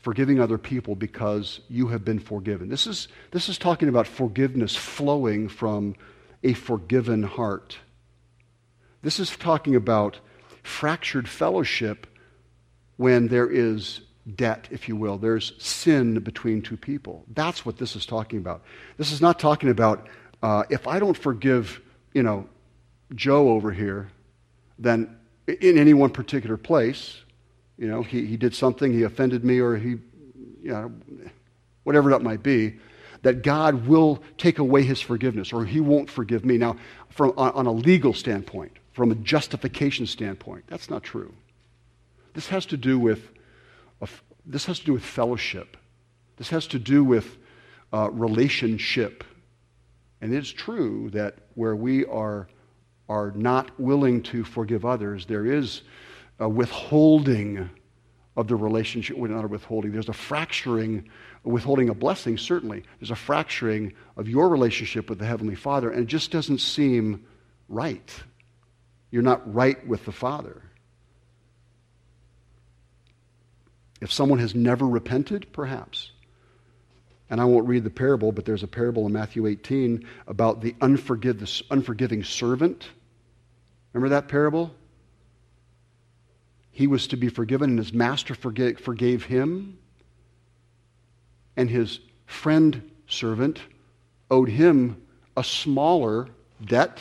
forgiving 0.05 0.39
other 0.39 0.59
people 0.59 0.95
because 0.95 1.61
you 1.69 1.89
have 1.89 2.05
been 2.05 2.19
forgiven. 2.19 2.69
This 2.69 2.87
is, 2.87 3.09
this 3.31 3.49
is 3.49 3.57
talking 3.57 3.89
about 3.89 4.07
forgiveness 4.07 4.77
flowing 4.77 5.49
from 5.49 5.97
a 6.43 6.53
forgiven 6.53 7.23
heart. 7.23 7.79
This 9.03 9.19
is 9.19 9.31
talking 9.31 9.75
about 9.75 10.21
fractured 10.63 11.27
fellowship 11.27 12.07
when 12.97 13.29
there 13.29 13.51
is 13.51 14.03
debt, 14.37 14.69
if 14.71 14.89
you 14.89 14.95
will. 14.95 15.17
There's 15.17 15.55
sin 15.59 16.21
between 16.21 16.61
two 16.61 16.77
people. 16.77 17.25
That's 17.33 17.65
what 17.65 17.79
this 17.79 17.97
is 17.97 18.05
talking 18.05 18.39
about. 18.39 18.63
This 18.99 19.11
is 19.11 19.23
not 19.23 19.39
talking 19.39 19.71
about 19.71 20.07
uh, 20.43 20.65
if 20.69 20.87
I 20.87 20.99
don't 20.99 21.17
forgive 21.17 21.81
you 22.13 22.23
know, 22.23 22.47
Joe 23.15 23.49
over 23.49 23.73
here 23.73 24.11
then 24.79 25.17
in 25.47 25.79
any 25.79 25.95
one 25.95 26.11
particular 26.11 26.57
place. 26.57 27.21
You 27.77 27.89
know, 27.89 28.03
he, 28.03 28.25
he 28.27 28.37
did 28.37 28.55
something, 28.55 28.93
he 28.93 29.03
offended 29.03 29.45
me, 29.45 29.59
or 29.59 29.77
he, 29.77 29.91
you 30.62 30.70
know, 30.70 30.93
whatever 31.83 32.11
that 32.11 32.22
might 32.22 32.43
be, 32.43 32.77
that 33.22 33.43
God 33.43 33.87
will 33.87 34.22
take 34.39 34.59
away 34.59 34.83
his 34.83 35.01
forgiveness, 35.01 35.53
or 35.53 35.64
he 35.64 35.81
won't 35.81 36.11
forgive 36.11 36.45
me. 36.45 36.59
Now, 36.59 36.77
from, 37.11 37.33
on, 37.37 37.53
on 37.53 37.66
a 37.66 37.72
legal 37.72 38.12
standpoint, 38.12 38.72
from 38.93 39.11
a 39.11 39.14
justification 39.16 40.07
standpoint, 40.07 40.64
that's 40.68 40.89
not 40.91 41.03
true. 41.03 41.33
This 42.35 42.49
has 42.49 42.66
to 42.66 42.77
do 42.77 42.99
with, 42.99 43.31
a, 44.01 44.09
this 44.45 44.66
has 44.66 44.79
to 44.81 44.85
do 44.85 44.93
with 44.93 45.05
fellowship. 45.05 45.77
This 46.37 46.51
has 46.51 46.66
to 46.68 46.79
do 46.79 47.03
with 47.03 47.37
uh, 47.93 48.11
relationship. 48.11 49.25
And 50.20 50.35
it's 50.35 50.51
true 50.51 51.11
that 51.11 51.37
where 51.55 51.77
we 51.77 52.05
are, 52.07 52.49
are 53.09 53.33
not 53.33 53.79
willing 53.81 54.22
to 54.25 54.45
forgive 54.45 54.85
others, 54.85 55.27
there 55.27 55.47
is 55.47 55.83
a 56.39 56.49
withholding 56.49 57.70
of 58.37 58.49
the 58.49 58.57
relationship. 58.57 59.16
Well, 59.16 59.30
not 59.30 59.45
a 59.45 59.49
withholding, 59.49 59.93
there's 59.93 60.09
a 60.09 60.12
fracturing, 60.12 61.09
withholding 61.45 61.89
a 61.89 61.95
blessing, 61.95 62.37
certainly. 62.37 62.82
There's 62.99 63.11
a 63.11 63.16
fracturing 63.16 63.93
of 64.16 64.28
your 64.28 64.49
relationship 64.49 65.09
with 65.09 65.18
the 65.18 65.26
Heavenly 65.26 65.55
Father, 65.55 65.91
and 65.91 66.03
it 66.03 66.07
just 66.07 66.30
doesn't 66.30 66.59
seem 66.59 67.24
right. 67.68 68.12
You're 69.11 69.22
not 69.22 69.55
right 69.55 69.87
with 69.87 70.05
the 70.05 70.12
Father. 70.12 70.62
If 74.01 74.12
someone 74.12 74.41
has 74.41 74.55
never 74.55 74.87
repented, 74.87 75.53
perhaps. 75.53 76.11
And 77.30 77.41
I 77.41 77.45
won't 77.45 77.66
read 77.66 77.85
the 77.85 77.91
parable, 77.91 78.32
but 78.32 78.45
there's 78.45 78.64
a 78.64 78.68
parable 78.68 79.07
in 79.07 79.12
Matthew 79.12 79.47
18 79.47 80.07
about 80.26 80.61
the 80.61 80.74
unforgiving 80.80 82.24
servant. 82.24 82.89
Remember 83.93 84.11
that 84.11 84.28
parable? 84.28 84.74
He 86.75 86.87
was 86.87 87.07
to 87.09 87.16
be 87.16 87.29
forgiven, 87.29 87.70
and 87.70 87.79
his 87.79 87.93
master 87.93 88.35
forgave, 88.35 88.79
forgave 88.79 89.25
him. 89.25 89.79
And 91.57 91.70
his 91.70 92.01
friend 92.27 92.91
servant 93.07 93.61
owed 94.31 94.51
him 94.51 95.01
a 95.37 95.43
smaller 95.45 96.29
debt. 96.62 97.01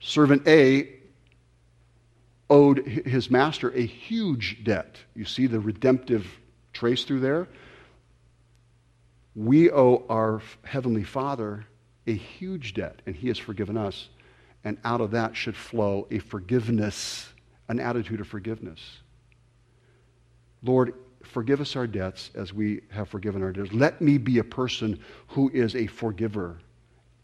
Servant 0.00 0.46
A 0.46 0.90
owed 2.48 2.86
his 2.86 3.30
master 3.30 3.70
a 3.70 3.84
huge 3.84 4.62
debt. 4.62 4.96
You 5.14 5.24
see 5.24 5.46
the 5.46 5.60
redemptive 5.60 6.38
trace 6.72 7.04
through 7.04 7.20
there? 7.20 7.48
we 9.38 9.70
owe 9.70 10.04
our 10.08 10.42
Heavenly 10.64 11.04
Father 11.04 11.64
a 12.08 12.12
huge 12.12 12.74
debt, 12.74 13.00
and 13.06 13.14
He 13.14 13.28
has 13.28 13.38
forgiven 13.38 13.76
us. 13.76 14.08
And 14.64 14.78
out 14.84 15.00
of 15.00 15.12
that 15.12 15.36
should 15.36 15.56
flow 15.56 16.08
a 16.10 16.18
forgiveness, 16.18 17.28
an 17.68 17.80
attitude 17.80 18.20
of 18.20 18.26
forgiveness. 18.26 18.80
Lord, 20.62 20.94
forgive 21.22 21.60
us 21.60 21.76
our 21.76 21.86
debts 21.86 22.30
as 22.34 22.52
we 22.52 22.80
have 22.90 23.08
forgiven 23.08 23.42
our 23.42 23.52
debtors. 23.52 23.72
Let 23.72 24.00
me 24.00 24.18
be 24.18 24.38
a 24.38 24.44
person 24.44 25.00
who 25.28 25.50
is 25.50 25.76
a 25.76 25.86
forgiver. 25.86 26.58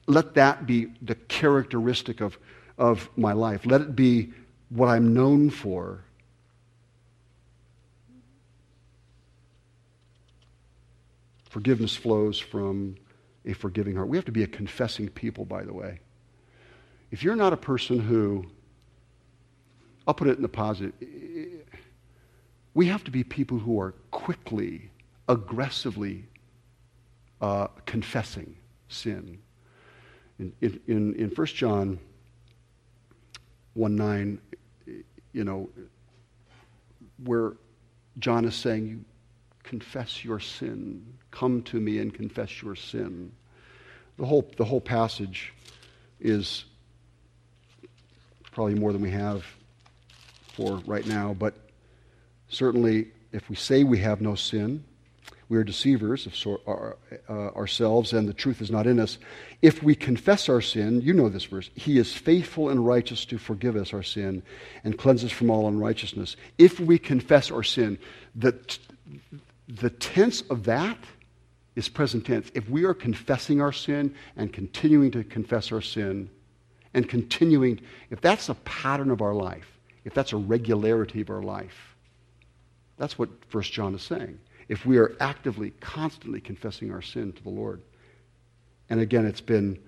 Let 0.07 0.35
that 0.35 0.67
be 0.67 0.93
the 1.03 1.15
characteristic 1.15 2.21
of, 2.21 2.39
of 2.79 3.09
my 3.17 3.33
life. 3.33 3.65
Let 3.65 3.81
it 3.81 3.97
be 3.97 4.33
what 4.69 4.89
I'm 4.89 5.15
known 5.15 5.51
for 5.51 6.05
Forgiveness 11.55 11.95
flows 11.95 12.37
from 12.37 12.97
a 13.45 13.53
forgiving 13.53 13.95
heart. 13.95 14.09
We 14.09 14.17
have 14.17 14.25
to 14.25 14.33
be 14.33 14.43
a 14.43 14.49
confessing 14.49 15.09
people, 15.09 15.45
by 15.45 15.63
the 15.63 15.73
way. 15.73 16.01
If 17.13 17.23
you're 17.23 17.37
not 17.37 17.53
a 17.53 17.57
person 17.57 18.01
who, 18.01 18.47
I'll 20.07 20.15
put 20.15 20.29
it 20.29 20.37
in 20.37 20.43
the 20.43 20.49
positive, 20.49 20.93
we 22.75 22.87
have 22.87 23.05
to 23.05 23.11
be 23.11 23.25
people 23.25 23.59
who 23.59 23.81
are 23.81 23.93
quickly, 24.11 24.91
aggressively 25.29 26.27
uh, 27.41 27.69
confessing 27.87 28.57
sin. 28.89 29.39
In, 30.39 30.53
in, 30.61 31.15
in 31.15 31.31
1 31.35 31.47
John 31.47 31.99
1 33.75 33.97
9, 33.97 34.41
you 35.33 35.45
know, 35.45 35.69
where 37.25 37.53
John 38.19 38.45
is 38.45 38.55
saying, 38.55 38.87
You 38.87 39.05
confess 39.63 40.25
your 40.25 40.41
sin. 40.41 41.05
Come 41.31 41.63
to 41.63 41.81
me 41.81 41.99
and 41.99 42.13
confess 42.13 42.63
your 42.63 42.77
sin. 42.77 43.33
The 44.17 44.27
whole, 44.27 44.49
the 44.57 44.65
whole 44.65 44.81
passage 44.81 45.53
is 46.21 46.65
probably 48.53 48.75
more 48.75 48.93
than 48.93 49.03
we 49.03 49.11
have 49.11 49.45
for 50.55 50.77
right 50.87 51.07
now, 51.07 51.35
but 51.39 51.55
certainly 52.49 53.09
if 53.33 53.51
we 53.51 53.57
say 53.57 53.85
we 53.85 53.99
have 53.99 54.21
no 54.21 54.35
sin, 54.35 54.85
we 55.49 55.59
are 55.59 55.65
deceivers 55.65 56.27
of 56.27 56.35
so, 56.35 56.61
uh, 56.67 57.33
uh, 57.33 57.51
ourselves 57.51 58.13
and 58.13 58.29
the 58.29 58.33
truth 58.33 58.63
is 58.63 58.71
not 58.71 58.87
in 58.87 58.99
us. 58.99 59.19
If 59.61 59.83
we 59.83 59.95
confess 59.95 60.49
our 60.49 60.61
sin, 60.61 61.01
you 61.01 61.13
know 61.13 61.29
this 61.29 61.45
verse, 61.45 61.71
He 61.75 61.99
is 61.99 62.13
faithful 62.13 62.71
and 62.71 62.87
righteous 62.87 63.25
to 63.27 63.39
forgive 63.39 63.77
us 63.77 63.93
our 63.93 64.03
sin 64.03 64.43
and 64.85 64.97
cleanse 64.97 65.25
us 65.25 65.33
from 65.33 65.51
all 65.51 65.69
unrighteousness. 65.69 66.37
If 66.59 66.81
we 66.81 66.99
confess 66.99 67.51
our 67.51 67.63
sin, 67.63 67.99
the, 68.35 68.59
the 69.69 69.91
tense 69.91 70.43
of 70.43 70.65
that 70.65 70.99
is 71.77 71.89
present 71.89 72.25
tense. 72.25 72.51
If 72.55 72.69
we 72.69 72.85
are 72.85 72.95
confessing 72.95 73.61
our 73.61 73.73
sin 73.73 74.15
and 74.37 74.53
continuing 74.53 75.11
to 75.11 75.25
confess 75.25 75.73
our 75.73 75.81
sin 75.81 76.31
and 76.95 77.09
continuing, 77.09 77.81
if 78.11 78.21
that's 78.21 78.49
a 78.49 78.55
pattern 78.55 79.11
of 79.11 79.21
our 79.21 79.35
life, 79.35 79.74
if 80.05 80.15
that's 80.15 80.33
a 80.33 80.37
regularity 80.37 81.21
of 81.21 81.31
our 81.31 81.43
life, 81.43 81.97
that's 82.97 83.19
what 83.19 83.29
First 83.49 83.73
John 83.73 83.95
is 83.95 84.03
saying 84.03 84.39
if 84.69 84.87
we 84.87 84.99
are 84.99 85.15
actively, 85.21 85.71
constantly 85.81 86.41
confessing 86.41 86.91
our 86.91 87.03
sin 87.03 87.33
to 87.33 87.43
the 87.43 87.51
Lord. 87.51 87.83
And 88.89 89.01
again, 89.01 89.27
it's 89.27 89.41
been, 89.41 89.79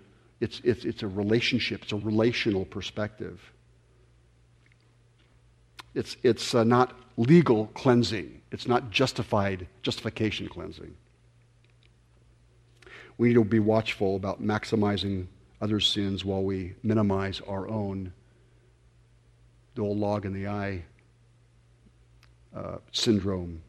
it's, 0.40 0.60
it's, 0.64 0.84
it's 0.84 1.02
a 1.02 1.08
relationship, 1.08 1.82
it's 1.82 1.92
a 1.92 1.96
relational 1.96 2.64
perspective. 2.64 3.40
It's, 5.94 6.16
it's 6.22 6.54
uh, 6.54 6.64
not 6.64 6.94
legal 7.16 7.68
cleansing, 7.68 8.42
it's 8.52 8.68
not 8.68 8.90
justified, 8.90 9.66
justification 9.82 10.48
cleansing. 10.48 10.94
We 13.18 13.28
need 13.28 13.34
to 13.34 13.44
be 13.44 13.60
watchful 13.60 14.16
about 14.16 14.42
maximizing 14.42 15.26
others' 15.62 15.90
sins 15.90 16.22
while 16.22 16.42
we 16.42 16.74
minimize 16.82 17.40
our 17.48 17.66
own. 17.66 18.12
The 19.76 19.82
old 19.82 19.98
log 19.98 20.24
in 20.24 20.32
the 20.32 20.48
eye 20.48 20.82
uh, 22.54 22.78
syndrome. 22.90 23.62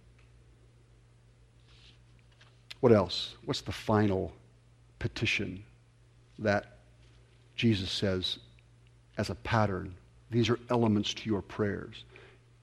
What 2.80 2.92
else? 2.92 3.36
What's 3.46 3.62
the 3.62 3.72
final 3.72 4.34
petition 5.00 5.64
that 6.40 6.78
Jesus 7.56 7.92
says 7.92 8.40
as 9.18 9.30
a 9.30 9.36
pattern? 9.36 9.96
These 10.32 10.50
are 10.50 10.60
elements 10.70 11.14
to 11.14 11.30
your 11.30 11.42
prayers. 11.42 12.04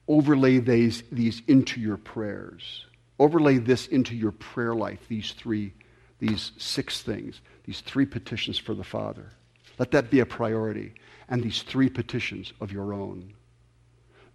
Overlay 0.07 0.59
these, 0.59 1.03
these 1.11 1.41
into 1.47 1.79
your 1.79 1.97
prayers. 1.97 2.85
Overlay 3.19 3.59
this 3.59 3.87
into 3.87 4.15
your 4.15 4.31
prayer 4.31 4.75
life, 4.75 4.99
these 5.07 5.31
three, 5.33 5.73
these 6.19 6.51
six 6.57 7.01
things, 7.01 7.41
these 7.65 7.81
three 7.81 8.05
petitions 8.05 8.57
for 8.57 8.73
the 8.73 8.83
Father. 8.83 9.29
Let 9.77 9.91
that 9.91 10.09
be 10.09 10.19
a 10.19 10.25
priority. 10.25 10.93
And 11.27 11.43
these 11.43 11.63
three 11.63 11.89
petitions 11.89 12.53
of 12.61 12.71
your 12.71 12.93
own. 12.93 13.33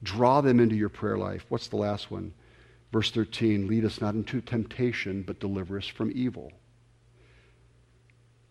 Draw 0.03 0.41
them 0.41 0.61
into 0.61 0.75
your 0.75 0.89
prayer 0.89 1.19
life. 1.19 1.45
What's 1.49 1.69
the 1.69 1.77
last 1.77 2.11
one? 2.11 2.33
Verse 2.93 3.11
13 3.11 3.67
lead 3.67 3.85
us 3.85 4.01
not 4.01 4.15
into 4.15 4.41
temptation, 4.41 5.23
but 5.23 5.39
deliver 5.39 5.79
us 5.79 5.87
from 5.87 6.11
evil. 6.15 6.53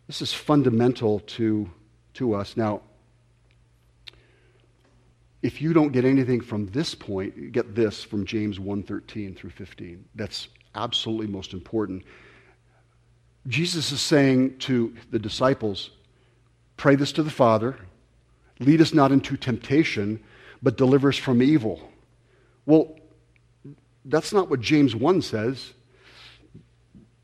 This 0.07 0.21
is 0.21 0.33
fundamental 0.33 1.19
to, 1.19 1.69
to 2.15 2.33
us. 2.33 2.55
Now, 2.55 2.81
if 5.41 5.61
you 5.61 5.73
don't 5.73 5.91
get 5.91 6.03
anything 6.03 6.41
from 6.41 6.67
this 6.67 6.95
point, 6.95 7.51
get 7.51 7.75
this 7.75 8.03
from 8.03 8.25
James 8.25 8.59
1:13 8.59 9.37
through 9.37 9.51
15. 9.51 10.05
That's 10.15 10.49
absolutely 10.75 11.27
most 11.27 11.53
important. 11.53 12.03
Jesus 13.47 13.91
is 13.91 14.01
saying 14.01 14.57
to 14.59 14.93
the 15.11 15.19
disciples, 15.19 15.91
pray 16.80 16.95
this 16.95 17.11
to 17.11 17.21
the 17.21 17.30
Father, 17.30 17.75
lead 18.59 18.82
us 18.82 18.93
not 18.93 19.11
into 19.11 19.36
temptation, 19.36 20.23
but 20.63 20.77
deliver 20.77 21.09
us 21.09 21.17
from 21.17 21.41
evil. 21.43 21.91
Well, 22.65 22.97
that's 24.05 24.32
not 24.32 24.49
what 24.49 24.61
James 24.61 24.95
1 24.95 25.21
says. 25.21 25.73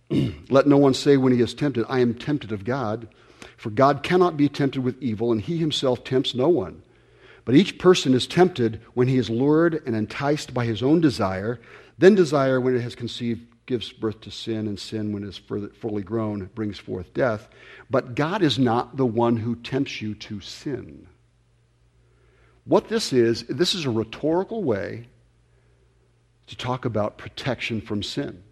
Let 0.49 0.67
no 0.67 0.77
one 0.77 0.93
say 0.93 1.15
when 1.17 1.33
he 1.33 1.41
is 1.41 1.53
tempted, 1.53 1.85
I 1.87 1.99
am 1.99 2.13
tempted 2.13 2.51
of 2.51 2.65
God. 2.65 3.07
For 3.55 3.69
God 3.69 4.03
cannot 4.03 4.35
be 4.35 4.49
tempted 4.49 4.81
with 4.81 5.01
evil, 5.01 5.31
and 5.31 5.41
he 5.41 5.57
himself 5.57 6.03
tempts 6.03 6.35
no 6.35 6.49
one. 6.49 6.83
But 7.45 7.55
each 7.55 7.79
person 7.79 8.13
is 8.13 8.27
tempted 8.27 8.81
when 8.93 9.07
he 9.07 9.17
is 9.17 9.29
lured 9.29 9.81
and 9.85 9.95
enticed 9.95 10.53
by 10.53 10.65
his 10.65 10.83
own 10.83 10.99
desire. 10.99 11.61
Then 11.97 12.13
desire, 12.13 12.59
when 12.59 12.75
it 12.75 12.81
has 12.81 12.95
conceived, 12.95 13.47
gives 13.65 13.91
birth 13.91 14.21
to 14.21 14.31
sin, 14.31 14.67
and 14.67 14.79
sin, 14.79 15.11
when 15.11 15.23
it 15.23 15.29
is 15.29 15.41
fully 15.79 16.03
grown, 16.03 16.49
brings 16.53 16.77
forth 16.77 17.13
death. 17.13 17.47
But 17.89 18.15
God 18.15 18.41
is 18.41 18.59
not 18.59 18.97
the 18.97 19.05
one 19.05 19.37
who 19.37 19.55
tempts 19.55 20.01
you 20.01 20.13
to 20.15 20.39
sin. 20.39 21.07
What 22.65 22.89
this 22.89 23.13
is, 23.13 23.43
this 23.43 23.75
is 23.75 23.85
a 23.85 23.89
rhetorical 23.91 24.63
way 24.63 25.07
to 26.47 26.55
talk 26.55 26.85
about 26.85 27.17
protection 27.17 27.81
from 27.81 28.03
sin. 28.03 28.43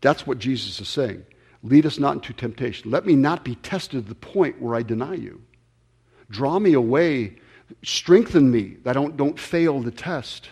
That's 0.00 0.26
what 0.26 0.38
Jesus 0.38 0.80
is 0.80 0.88
saying. 0.88 1.24
Lead 1.62 1.86
us 1.86 1.98
not 1.98 2.14
into 2.14 2.32
temptation. 2.32 2.90
Let 2.90 3.06
me 3.06 3.16
not 3.16 3.44
be 3.44 3.56
tested 3.56 4.02
to 4.04 4.08
the 4.08 4.14
point 4.14 4.60
where 4.60 4.74
I 4.74 4.82
deny 4.82 5.14
you. 5.14 5.42
Draw 6.30 6.58
me 6.58 6.74
away. 6.74 7.36
Strengthen 7.82 8.50
me 8.50 8.76
that 8.84 8.90
I 8.90 9.00
don't, 9.00 9.16
don't 9.16 9.40
fail 9.40 9.80
the 9.80 9.90
test, 9.90 10.50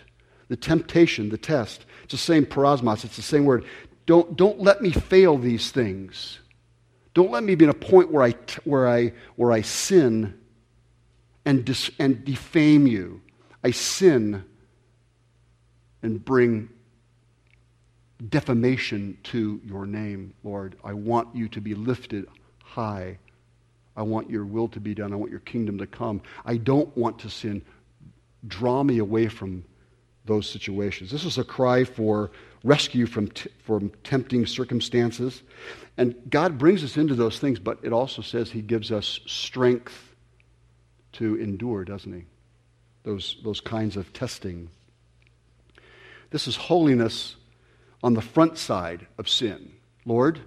the 0.49 0.57
temptation, 0.57 1.29
the 1.29 1.39
test. 1.39 1.85
It's 2.05 2.13
the 2.13 2.19
same 2.19 2.47
peirasmos, 2.47 3.05
it's 3.05 3.17
the 3.17 3.23
same 3.23 3.45
word. 3.45 3.65
Don't, 4.07 4.37
don't 4.37 4.61
let 4.61 4.83
me 4.83 4.91
fail 4.91 5.39
these 5.39 5.71
things. 5.71 6.39
Don't 7.15 7.31
let 7.31 7.43
me 7.43 7.55
be 7.55 7.65
in 7.65 7.71
a 7.71 7.75
point 7.75 8.11
where 8.11 8.23
I, 8.25 8.35
where 8.65 8.89
I, 8.89 9.13
where 9.37 9.53
I 9.53 9.63
sin 9.63 10.39
and, 11.45 11.65
dis, 11.65 11.91
and 11.99 12.25
defame 12.25 12.87
you. 12.87 13.23
I 13.63 13.71
sin 13.71 14.45
and 16.03 16.23
bring 16.23 16.69
defamation 18.29 19.17
to 19.25 19.61
your 19.65 19.87
name, 19.87 20.35
Lord. 20.43 20.77
I 20.85 20.93
want 20.93 21.35
you 21.35 21.49
to 21.49 21.61
be 21.61 21.75
lifted 21.75 22.27
high. 22.63 23.19
I 23.97 24.03
want 24.03 24.29
your 24.29 24.45
will 24.45 24.69
to 24.69 24.81
be 24.81 24.95
done. 24.95 25.13
I 25.13 25.17
want 25.17 25.31
your 25.31 25.41
kingdom 25.41 25.79
to 25.79 25.87
come. 25.87 26.21
I 26.45 26.57
don't 26.57 26.95
want 26.97 27.21
to 27.21 27.31
sin. 27.31 27.63
Draw 28.47 28.83
me 28.83 28.99
away 28.99 29.29
from 29.29 29.65
those 30.25 30.49
situations. 30.49 31.11
This 31.11 31.25
is 31.25 31.39
a 31.39 31.45
cry 31.45 31.85
for 31.85 32.31
rescue 32.63 33.07
from, 33.07 33.29
t- 33.29 33.51
from 33.65 33.93
tempting 34.03 34.47
circumstances. 34.47 35.43
And 35.97 36.15
God 36.31 36.59
brings 36.59 36.83
us 36.83 36.97
into 36.97 37.15
those 37.15 37.39
things, 37.39 37.59
but 37.59 37.79
it 37.83 37.93
also 37.93 38.23
says 38.23 38.51
He 38.51 38.63
gives 38.63 38.91
us 38.91 39.21
strength 39.27 40.15
to 41.13 41.37
endure, 41.37 41.85
doesn't 41.85 42.13
He? 42.13 42.25
Those, 43.03 43.37
those 43.45 43.61
kinds 43.61 43.97
of 43.97 44.13
testing. 44.13 44.71
This 46.31 46.49
is 46.49 46.57
holiness 46.57 47.37
on 48.03 48.15
the 48.15 48.23
front 48.23 48.59
side 48.59 49.07
of 49.19 49.29
sin. 49.29 49.73
Lord, 50.07 50.41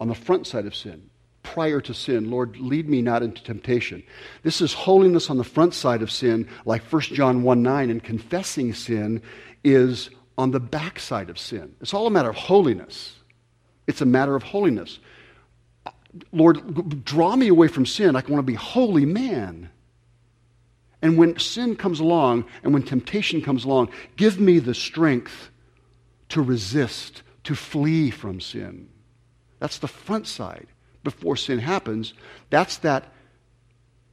on 0.00 0.08
the 0.08 0.14
front 0.14 0.46
side 0.46 0.66
of 0.66 0.74
sin, 0.74 1.10
prior 1.54 1.80
to 1.80 1.94
sin, 1.94 2.30
Lord, 2.30 2.58
lead 2.58 2.88
me 2.88 3.00
not 3.00 3.22
into 3.22 3.42
temptation. 3.42 4.02
This 4.42 4.60
is 4.60 4.74
holiness 4.74 5.30
on 5.30 5.38
the 5.38 5.44
front 5.44 5.72
side 5.72 6.02
of 6.02 6.10
sin, 6.10 6.46
like 6.66 6.82
1 6.82 7.02
John 7.02 7.42
1 7.42 7.62
9, 7.62 7.90
and 7.90 8.02
confessing 8.02 8.74
sin 8.74 9.22
is 9.64 10.10
on 10.36 10.50
the 10.50 10.60
back 10.60 10.98
side 10.98 11.30
of 11.30 11.38
sin. 11.38 11.74
It's 11.80 11.94
all 11.94 12.06
a 12.06 12.10
matter 12.10 12.28
of 12.28 12.36
holiness. 12.36 13.16
It's 13.86 14.02
a 14.02 14.06
matter 14.06 14.36
of 14.36 14.42
holiness. 14.42 14.98
Lord, 16.32 17.04
draw 17.04 17.34
me 17.34 17.48
away 17.48 17.68
from 17.68 17.86
sin. 17.86 18.14
I 18.14 18.20
want 18.20 18.36
to 18.36 18.42
be 18.42 18.54
holy 18.54 19.06
man. 19.06 19.70
And 21.00 21.16
when 21.16 21.38
sin 21.38 21.76
comes 21.76 22.00
along 22.00 22.44
and 22.62 22.74
when 22.74 22.82
temptation 22.82 23.40
comes 23.40 23.64
along, 23.64 23.88
give 24.16 24.38
me 24.38 24.58
the 24.58 24.74
strength 24.74 25.50
to 26.30 26.42
resist, 26.42 27.22
to 27.44 27.54
flee 27.54 28.10
from 28.10 28.40
sin. 28.40 28.88
That's 29.60 29.78
the 29.78 29.88
front 29.88 30.26
side. 30.26 30.66
Before 31.16 31.36
sin 31.36 31.58
happens, 31.58 32.14
that's 32.50 32.76
that 32.78 33.12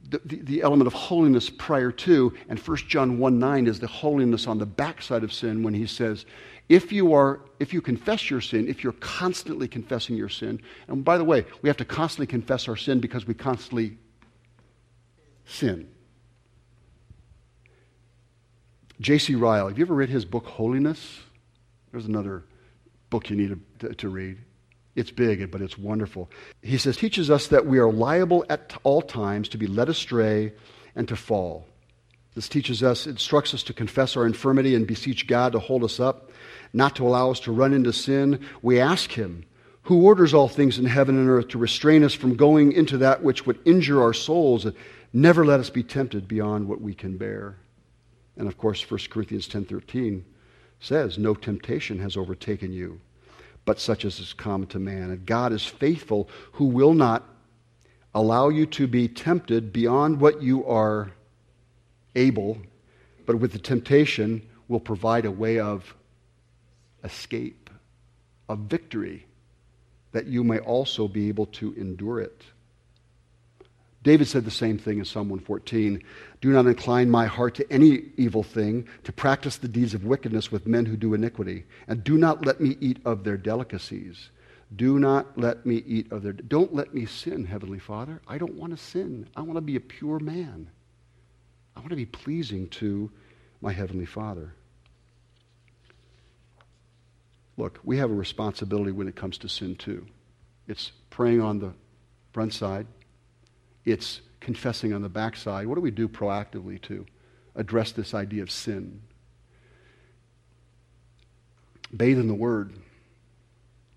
the, 0.08 0.20
the, 0.24 0.36
the, 0.42 0.62
element 0.62 0.86
of 0.86 0.92
holiness 0.92 1.50
prior 1.50 1.90
to, 1.90 2.32
and 2.48 2.58
1 2.58 2.76
John 2.88 3.18
1 3.18 3.38
9 3.38 3.66
is 3.66 3.80
the 3.80 3.86
holiness 3.86 4.46
on 4.46 4.58
the 4.58 4.66
backside 4.66 5.24
of 5.24 5.32
sin 5.32 5.62
when 5.62 5.74
he 5.74 5.86
says, 5.86 6.24
if 6.68 6.92
you 6.92 7.12
are, 7.12 7.40
if 7.60 7.72
you 7.74 7.80
confess 7.80 8.30
your 8.30 8.40
sin, 8.40 8.68
if 8.68 8.82
you're 8.82 8.94
constantly 8.94 9.68
confessing 9.68 10.16
your 10.16 10.28
sin, 10.28 10.60
and 10.88 11.04
by 11.04 11.18
the 11.18 11.24
way, 11.24 11.44
we 11.60 11.68
have 11.68 11.76
to 11.76 11.84
constantly 11.84 12.26
confess 12.26 12.68
our 12.68 12.76
sin 12.76 12.98
because 12.98 13.26
we 13.26 13.34
constantly 13.34 13.98
sin. 15.44 15.88
J.C. 19.00 19.34
Ryle, 19.34 19.68
have 19.68 19.78
you 19.78 19.84
ever 19.84 19.94
read 19.94 20.08
his 20.08 20.24
book, 20.24 20.46
Holiness? 20.46 21.20
There's 21.92 22.06
another 22.06 22.44
book 23.10 23.28
you 23.28 23.36
need 23.36 23.60
to, 23.80 23.94
to, 23.94 24.08
read. 24.08 24.38
It's 24.96 25.10
big, 25.10 25.50
but 25.50 25.60
it's 25.60 25.76
wonderful. 25.76 26.30
He 26.62 26.78
says, 26.78 26.96
teaches 26.96 27.30
us 27.30 27.48
that 27.48 27.66
we 27.66 27.78
are 27.78 27.92
liable 27.92 28.46
at 28.48 28.74
all 28.82 29.02
times 29.02 29.50
to 29.50 29.58
be 29.58 29.66
led 29.66 29.90
astray 29.90 30.54
and 30.96 31.06
to 31.08 31.16
fall. 31.16 31.66
This 32.34 32.48
teaches 32.48 32.82
us, 32.82 33.06
instructs 33.06 33.52
us 33.54 33.62
to 33.64 33.74
confess 33.74 34.16
our 34.16 34.26
infirmity 34.26 34.74
and 34.74 34.86
beseech 34.86 35.26
God 35.26 35.52
to 35.52 35.58
hold 35.58 35.84
us 35.84 36.00
up, 36.00 36.30
not 36.72 36.96
to 36.96 37.06
allow 37.06 37.30
us 37.30 37.40
to 37.40 37.52
run 37.52 37.74
into 37.74 37.92
sin. 37.92 38.40
We 38.62 38.80
ask 38.80 39.12
Him, 39.12 39.44
who 39.82 40.02
orders 40.02 40.34
all 40.34 40.48
things 40.48 40.78
in 40.78 40.86
heaven 40.86 41.16
and 41.18 41.28
earth, 41.28 41.48
to 41.48 41.58
restrain 41.58 42.02
us 42.02 42.14
from 42.14 42.34
going 42.34 42.72
into 42.72 42.98
that 42.98 43.22
which 43.22 43.46
would 43.46 43.58
injure 43.64 44.02
our 44.02 44.14
souls 44.14 44.64
and 44.64 44.74
never 45.12 45.44
let 45.44 45.60
us 45.60 45.70
be 45.70 45.82
tempted 45.82 46.26
beyond 46.26 46.68
what 46.68 46.80
we 46.80 46.94
can 46.94 47.16
bear. 47.16 47.56
And 48.36 48.48
of 48.48 48.58
course, 48.58 48.82
1 48.82 49.10
Corinthians 49.10 49.46
10:13 49.46 50.24
says, 50.80 51.18
"No 51.18 51.34
temptation 51.34 52.00
has 52.00 52.16
overtaken 52.16 52.72
you, 52.72 53.00
but 53.66 53.78
such 53.78 54.06
as 54.06 54.18
is 54.18 54.32
common 54.32 54.68
to 54.68 54.78
man. 54.78 55.10
And 55.10 55.26
God 55.26 55.52
is 55.52 55.66
faithful, 55.66 56.30
who 56.52 56.64
will 56.64 56.94
not 56.94 57.24
allow 58.14 58.48
you 58.48 58.64
to 58.64 58.86
be 58.86 59.08
tempted 59.08 59.74
beyond 59.74 60.18
what 60.18 60.40
you 60.40 60.64
are 60.64 61.10
able, 62.14 62.56
but 63.26 63.36
with 63.36 63.52
the 63.52 63.58
temptation 63.58 64.40
will 64.68 64.80
provide 64.80 65.26
a 65.26 65.30
way 65.30 65.58
of 65.58 65.94
escape, 67.04 67.68
of 68.48 68.60
victory, 68.60 69.26
that 70.12 70.26
you 70.26 70.42
may 70.42 70.58
also 70.60 71.06
be 71.06 71.28
able 71.28 71.46
to 71.46 71.74
endure 71.74 72.20
it. 72.20 72.42
David 74.06 74.28
said 74.28 74.44
the 74.44 74.52
same 74.52 74.78
thing 74.78 75.00
in 75.00 75.04
Psalm 75.04 75.28
114 75.30 76.00
Do 76.40 76.52
not 76.52 76.66
incline 76.66 77.10
my 77.10 77.26
heart 77.26 77.56
to 77.56 77.72
any 77.72 78.04
evil 78.16 78.44
thing, 78.44 78.86
to 79.02 79.12
practice 79.12 79.56
the 79.56 79.66
deeds 79.66 79.94
of 79.94 80.04
wickedness 80.04 80.52
with 80.52 80.64
men 80.64 80.86
who 80.86 80.96
do 80.96 81.12
iniquity, 81.12 81.64
and 81.88 82.04
do 82.04 82.16
not 82.16 82.46
let 82.46 82.60
me 82.60 82.76
eat 82.80 83.00
of 83.04 83.24
their 83.24 83.36
delicacies. 83.36 84.30
Do 84.76 85.00
not 85.00 85.36
let 85.36 85.66
me 85.66 85.82
eat 85.84 86.12
of 86.12 86.22
their. 86.22 86.34
Don't 86.34 86.72
let 86.72 86.94
me 86.94 87.04
sin, 87.04 87.46
Heavenly 87.46 87.80
Father. 87.80 88.22
I 88.28 88.38
don't 88.38 88.54
want 88.54 88.70
to 88.70 88.76
sin. 88.76 89.28
I 89.34 89.40
want 89.40 89.56
to 89.56 89.60
be 89.60 89.74
a 89.74 89.80
pure 89.80 90.20
man. 90.20 90.70
I 91.74 91.80
want 91.80 91.90
to 91.90 91.96
be 91.96 92.06
pleasing 92.06 92.68
to 92.68 93.10
my 93.60 93.72
Heavenly 93.72 94.06
Father. 94.06 94.54
Look, 97.56 97.80
we 97.82 97.98
have 97.98 98.12
a 98.12 98.14
responsibility 98.14 98.92
when 98.92 99.08
it 99.08 99.16
comes 99.16 99.36
to 99.38 99.48
sin, 99.48 99.74
too. 99.74 100.06
It's 100.68 100.92
praying 101.10 101.40
on 101.40 101.58
the 101.58 101.72
front 102.30 102.54
side, 102.54 102.86
it's 103.86 104.20
confessing 104.40 104.92
on 104.92 105.00
the 105.00 105.08
backside. 105.08 105.66
What 105.66 105.76
do 105.76 105.80
we 105.80 105.90
do 105.90 106.08
proactively 106.08 106.82
to 106.82 107.06
address 107.54 107.92
this 107.92 108.12
idea 108.12 108.42
of 108.42 108.50
sin? 108.50 109.00
Bathe 111.96 112.18
in 112.18 112.26
the 112.26 112.34
Word. 112.34 112.72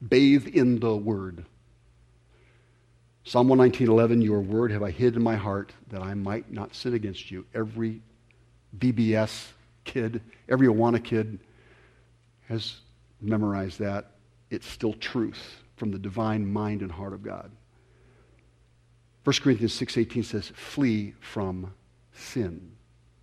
Bathe 0.07 0.47
in 0.47 0.79
the 0.79 0.95
Word. 0.95 1.45
Psalm 3.25 3.47
119.11, 3.49 4.23
Your 4.23 4.39
word 4.39 4.71
have 4.71 4.81
I 4.81 4.91
hid 4.91 5.15
in 5.15 5.21
my 5.21 5.35
heart 5.35 5.73
that 5.89 6.01
I 6.01 6.13
might 6.13 6.51
not 6.51 6.73
sin 6.73 6.93
against 6.93 7.29
you. 7.29 7.45
Every 7.53 8.01
BBS 8.77 9.49
kid, 9.83 10.21
every 10.47 10.67
Awana 10.67 11.03
kid 11.03 11.39
has 12.47 12.77
memorized 13.21 13.79
that. 13.79 14.11
It's 14.49 14.67
still 14.67 14.93
truth 14.93 15.61
from 15.75 15.91
the 15.91 15.99
divine 15.99 16.51
mind 16.51 16.81
and 16.81 16.91
heart 16.91 17.13
of 17.13 17.21
God. 17.21 17.51
1 19.23 19.35
Corinthians 19.41 19.79
6.18 19.79 20.25
says, 20.25 20.51
flee 20.55 21.13
from 21.19 21.73
sin. 22.13 22.71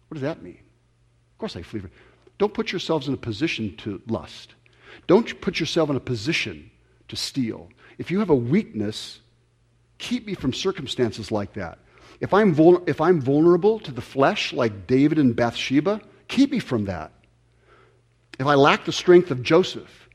What 0.08 0.16
does 0.16 0.22
that 0.22 0.42
mean? 0.42 0.60
Of 1.32 1.38
course 1.38 1.56
I 1.56 1.62
flee 1.62 1.80
from 1.80 1.90
Don't 2.38 2.54
put 2.54 2.72
yourselves 2.72 3.08
in 3.08 3.14
a 3.14 3.18
position 3.18 3.76
to 3.78 4.00
lust. 4.06 4.54
Don't 5.06 5.40
put 5.40 5.60
yourself 5.60 5.90
in 5.90 5.96
a 5.96 6.00
position 6.00 6.70
to 7.08 7.16
steal. 7.16 7.68
If 7.98 8.10
you 8.10 8.18
have 8.20 8.30
a 8.30 8.34
weakness, 8.34 9.20
keep 9.98 10.26
me 10.26 10.34
from 10.34 10.52
circumstances 10.52 11.30
like 11.30 11.54
that. 11.54 11.78
If 12.20 12.32
I'm, 12.32 12.54
vul- 12.54 12.82
if 12.86 13.00
I'm 13.00 13.20
vulnerable 13.20 13.78
to 13.80 13.92
the 13.92 14.00
flesh, 14.00 14.52
like 14.52 14.86
David 14.86 15.18
and 15.18 15.36
Bathsheba, 15.36 16.00
keep 16.28 16.50
me 16.50 16.58
from 16.58 16.86
that. 16.86 17.12
If 18.38 18.46
I 18.46 18.54
lack 18.54 18.84
the 18.84 18.92
strength 18.92 19.30
of 19.30 19.42
Joseph, 19.42 20.05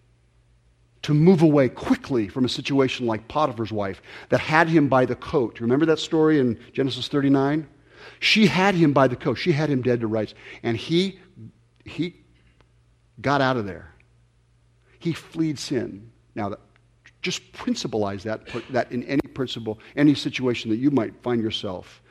to 1.04 1.14
move 1.14 1.42
away 1.42 1.68
quickly 1.68 2.28
from 2.28 2.46
a 2.46 2.50
situation 2.50 3.08
like 3.08 3.28
Potiphar's 3.28 3.72
wife 3.72 4.02
that 4.30 4.40
had 4.40 4.68
him 4.70 4.88
by 4.88 5.06
the 5.06 5.16
coat. 5.16 5.60
Remember 5.60 5.86
that 5.88 6.00
story 6.00 6.40
in 6.40 6.60
Genesis 6.74 7.08
39? 7.08 7.68
She 8.20 8.48
had 8.48 8.76
him 8.76 8.94
by 8.94 9.08
the 9.08 9.16
coat. 9.16 9.36
She 9.36 9.52
had 9.52 9.70
him 9.70 9.82
dead 9.82 10.02
to 10.02 10.08
rights. 10.08 10.34
And 10.64 10.78
he, 10.78 11.20
he 11.86 12.16
got 13.20 13.42
out 13.42 13.58
of 13.58 13.66
there. 13.66 13.94
He 15.00 15.14
fled 15.14 15.58
sin. 15.58 16.12
Now, 16.36 16.56
just 17.22 17.52
principleize 17.54 18.24
that, 18.24 18.42
that 18.72 18.92
in 18.92 19.04
any 19.04 19.22
principle, 19.34 19.80
any 19.96 20.14
situation 20.16 20.70
that 20.72 20.78
you 20.78 20.92
might 20.92 21.22
find 21.24 21.42
yourself. 21.42 22.02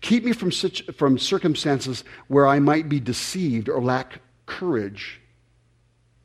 Keep 0.00 0.24
me 0.24 0.32
from, 0.32 0.52
such, 0.52 0.84
from 0.96 1.18
circumstances 1.18 2.04
where 2.28 2.46
I 2.46 2.58
might 2.58 2.88
be 2.88 3.00
deceived 3.00 3.68
or 3.68 3.82
lack 3.82 4.20
courage 4.46 5.20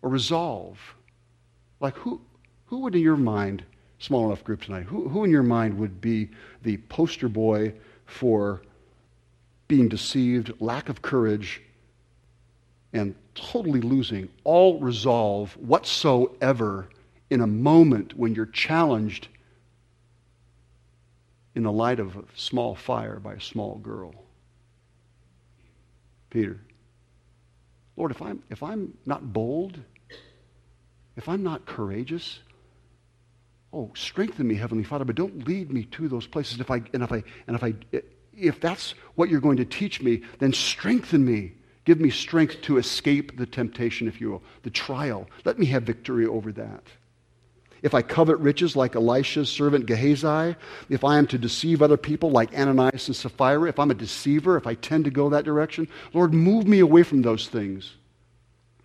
or 0.02 0.10
resolve 0.10 0.80
like, 1.80 1.96
who, 1.96 2.22
who 2.66 2.80
would 2.80 2.96
in 2.96 3.02
your 3.02 3.18
mind, 3.18 3.64
small 4.00 4.28
enough 4.28 4.44
group 4.44 4.62
tonight, 4.62 4.84
who, 4.84 5.10
who 5.10 5.24
in 5.24 5.32
your 5.32 5.44
mind 5.44 5.78
would 5.78 6.02
be 6.02 6.30
the 6.64 6.78
poster 6.90 7.30
boy 7.30 7.74
for 8.06 8.62
being 9.68 9.88
deceived, 9.88 10.52
lack 10.60 10.90
of 10.90 11.02
courage, 11.02 11.62
and 12.94 13.16
totally 13.36 13.82
losing 13.82 14.28
all 14.44 14.80
resolve 14.80 15.56
whatsoever 15.58 16.90
in 17.30 17.42
a 17.42 17.48
moment 17.48 18.18
when 18.18 18.34
you're 18.34 18.48
challenged 18.48 19.28
in 21.56 21.64
the 21.64 21.72
light 21.72 22.00
of 22.00 22.16
a 22.16 22.24
small 22.36 22.76
fire 22.76 23.20
by 23.20 23.34
a 23.34 23.42
small 23.42 23.76
girl? 23.78 24.14
Peter. 26.30 26.60
Lord, 27.96 28.12
if 28.12 28.22
I'm, 28.22 28.42
if 28.50 28.64
I'm 28.64 28.98
not 29.06 29.34
bold, 29.34 29.80
if 31.20 31.28
I'm 31.28 31.44
not 31.44 31.66
courageous, 31.66 32.40
oh, 33.74 33.92
strengthen 33.94 34.48
me, 34.48 34.56
Heavenly 34.56 34.86
Father, 34.86 35.04
but 35.04 35.18
don't 35.18 35.46
lead 35.46 35.70
me 35.70 35.84
to 35.84 36.08
those 36.08 36.26
places. 36.26 36.62
If 36.62 36.72
I, 36.72 36.82
and 36.94 37.04
if 37.04 37.12
I, 37.12 37.24
and 37.46 37.58
if 37.58 37.64
I, 37.64 37.74
if 38.34 38.62
that's 38.62 38.96
what 39.16 39.28
you're 39.30 39.42
going 39.42 39.58
to 39.58 39.66
teach 39.66 40.02
me, 40.02 40.22
then 40.40 40.54
strengthen 40.54 41.26
me. 41.26 41.52
Give 41.84 42.00
me 42.00 42.10
strength 42.10 42.62
to 42.62 42.78
escape 42.78 43.38
the 43.38 43.46
temptation, 43.46 44.08
if 44.08 44.22
you 44.22 44.32
will, 44.32 44.44
the 44.64 44.70
trial. 44.70 45.28
Let 45.44 45.60
me 45.60 45.66
have 45.66 45.84
victory 45.84 46.26
over 46.26 46.54
that. 46.54 46.84
If 47.82 47.94
I 47.94 48.02
covet 48.02 48.38
riches 48.38 48.78
like 48.78 48.96
Elisha's 48.96 49.50
servant 49.50 49.88
Gehazi, 49.88 50.56
if 50.88 51.04
I 51.04 51.18
am 51.18 51.28
to 51.28 51.38
deceive 51.38 51.82
other 51.82 51.98
people 51.98 52.32
like 52.32 52.58
Ananias 52.58 53.08
and 53.08 53.16
Sapphira, 53.16 53.68
if 53.68 53.78
I'm 53.78 53.92
a 53.92 53.94
deceiver, 53.96 54.56
if 54.56 54.66
I 54.66 54.76
tend 54.76 55.04
to 55.04 55.12
go 55.12 55.30
that 55.32 55.44
direction, 55.44 55.90
Lord, 56.14 56.34
move 56.34 56.66
me 56.66 56.80
away 56.80 57.04
from 57.04 57.24
those 57.24 57.50
things. 57.50 57.96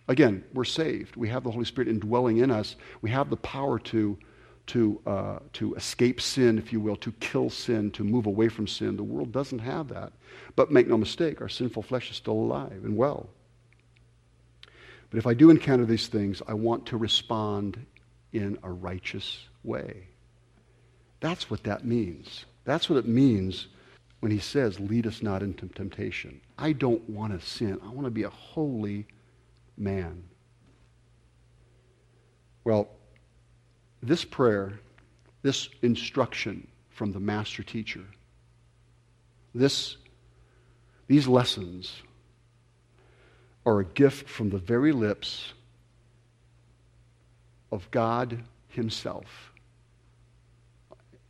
Again, 0.08 0.44
we're 0.52 0.64
saved. 0.64 1.16
We 1.16 1.28
have 1.30 1.44
the 1.44 1.50
Holy 1.50 1.64
Spirit 1.64 1.88
indwelling 1.88 2.38
in 2.38 2.50
us. 2.50 2.76
We 3.00 3.10
have 3.10 3.30
the 3.30 3.36
power 3.36 3.78
to, 3.80 4.18
to, 4.66 5.00
uh, 5.06 5.38
to 5.54 5.74
escape 5.74 6.20
sin, 6.20 6.58
if 6.58 6.72
you 6.72 6.80
will, 6.80 6.96
to 6.96 7.12
kill 7.12 7.48
sin, 7.48 7.90
to 7.92 8.04
move 8.04 8.26
away 8.26 8.48
from 8.48 8.66
sin. 8.66 8.96
The 8.96 9.02
world 9.02 9.32
doesn't 9.32 9.60
have 9.60 9.88
that. 9.88 10.12
But 10.56 10.70
make 10.70 10.88
no 10.88 10.98
mistake, 10.98 11.40
our 11.40 11.48
sinful 11.48 11.82
flesh 11.82 12.10
is 12.10 12.16
still 12.16 12.34
alive 12.34 12.82
and 12.84 12.96
well. 12.96 13.28
But 15.10 15.18
if 15.18 15.26
I 15.26 15.34
do 15.34 15.48
encounter 15.48 15.86
these 15.86 16.08
things, 16.08 16.42
I 16.46 16.54
want 16.54 16.86
to 16.86 16.96
respond 16.96 17.86
in 18.32 18.58
a 18.62 18.70
righteous 18.70 19.46
way. 19.62 20.08
That's 21.20 21.48
what 21.50 21.62
that 21.64 21.86
means. 21.86 22.44
That's 22.64 22.90
what 22.90 22.98
it 22.98 23.06
means 23.06 23.68
when 24.20 24.32
he 24.32 24.38
says, 24.38 24.80
Lead 24.80 25.06
us 25.06 25.22
not 25.22 25.42
into 25.42 25.66
temptation. 25.68 26.40
I 26.58 26.72
don't 26.72 27.08
want 27.08 27.38
to 27.38 27.46
sin. 27.46 27.78
I 27.82 27.88
want 27.88 28.06
to 28.06 28.10
be 28.10 28.24
a 28.24 28.30
holy 28.30 29.06
man. 29.76 30.24
Well, 32.64 32.88
this 34.02 34.24
prayer, 34.24 34.80
this 35.42 35.68
instruction 35.82 36.66
from 36.90 37.12
the 37.12 37.20
master 37.20 37.62
teacher, 37.62 38.04
this, 39.54 39.96
these 41.06 41.26
lessons 41.26 42.02
are 43.66 43.80
a 43.80 43.84
gift 43.84 44.28
from 44.28 44.50
the 44.50 44.58
very 44.58 44.92
lips 44.92 45.52
of 47.72 47.90
God 47.90 48.42
Himself. 48.68 49.52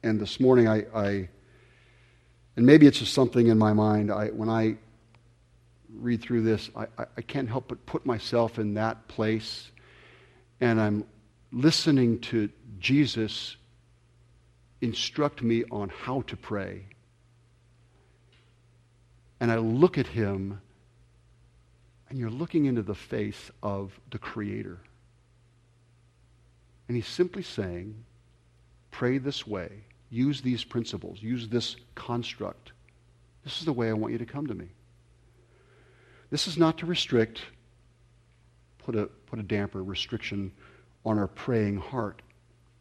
And 0.03 0.21
this 0.21 0.39
morning, 0.39 0.69
I, 0.69 0.85
I 0.95 1.29
and 2.57 2.67
maybe 2.67 2.87
it's 2.87 2.99
just 2.99 3.15
something 3.15 3.49
in 3.49 3.59
my 3.59 3.73
mind. 3.73 4.13
I, 4.13 4.29
when 4.29 4.49
I 4.49 4.77
read 6.01 6.23
through 6.23 6.43
this, 6.43 6.71
I, 6.77 6.87
I 7.17 7.23
can't 7.23 7.49
help 7.49 7.69
but 7.69 7.85
put 7.87 8.05
myself 8.05 8.59
in 8.59 8.75
that 8.75 9.09
place. 9.09 9.71
And 10.61 10.81
I'm 10.81 11.05
listening 11.53 12.21
to 12.21 12.49
Jesus 12.79 13.57
instruct 14.81 15.43
me 15.43 15.65
on 15.71 15.89
how 15.89 16.23
to 16.23 16.37
pray. 16.37 16.85
And 19.41 19.51
I 19.51 19.57
look 19.57 19.99
at 19.99 20.07
him, 20.07 20.61
and 22.09 22.19
you're 22.19 22.31
looking 22.31 22.67
into 22.67 22.83
the 22.83 22.95
face 22.95 23.51
of 23.63 23.99
the 24.11 24.19
Creator. 24.19 24.79
And 26.87 26.97
he's 26.97 27.09
simply 27.09 27.43
saying, 27.43 28.05
pray 28.91 29.19
this 29.19 29.47
way, 29.47 29.71
use 30.11 30.43
these 30.43 30.65
principles, 30.65 31.23
use 31.23 31.49
this 31.49 31.77
construct. 31.95 32.73
This 33.43 33.59
is 33.59 33.65
the 33.65 33.73
way 33.73 33.89
I 33.89 33.95
want 33.95 34.13
you 34.13 34.19
to 34.19 34.27
come 34.27 34.47
to 34.47 34.55
me. 34.55 34.69
This 36.35 36.49
is 36.49 36.59
not 36.59 36.79
to 36.79 36.87
restrict, 36.87 37.43
put 38.79 38.97
a, 38.97 39.07
put 39.07 39.39
a 39.39 39.43
damper, 39.45 39.85
restriction 39.85 40.51
on 41.07 41.17
our 41.17 41.29
praying 41.29 41.77
heart 41.77 42.23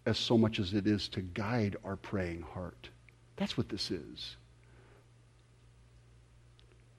as 0.08 0.18
so 0.18 0.40
much 0.40 0.58
as 0.58 0.74
it 0.74 0.88
is 0.88 1.08
to 1.10 1.22
guide 1.22 1.76
our 1.84 1.96
praying 1.96 2.42
heart. 2.42 2.90
That's 3.36 3.56
what 3.56 3.70
this 3.70 3.92
is. 3.92 4.38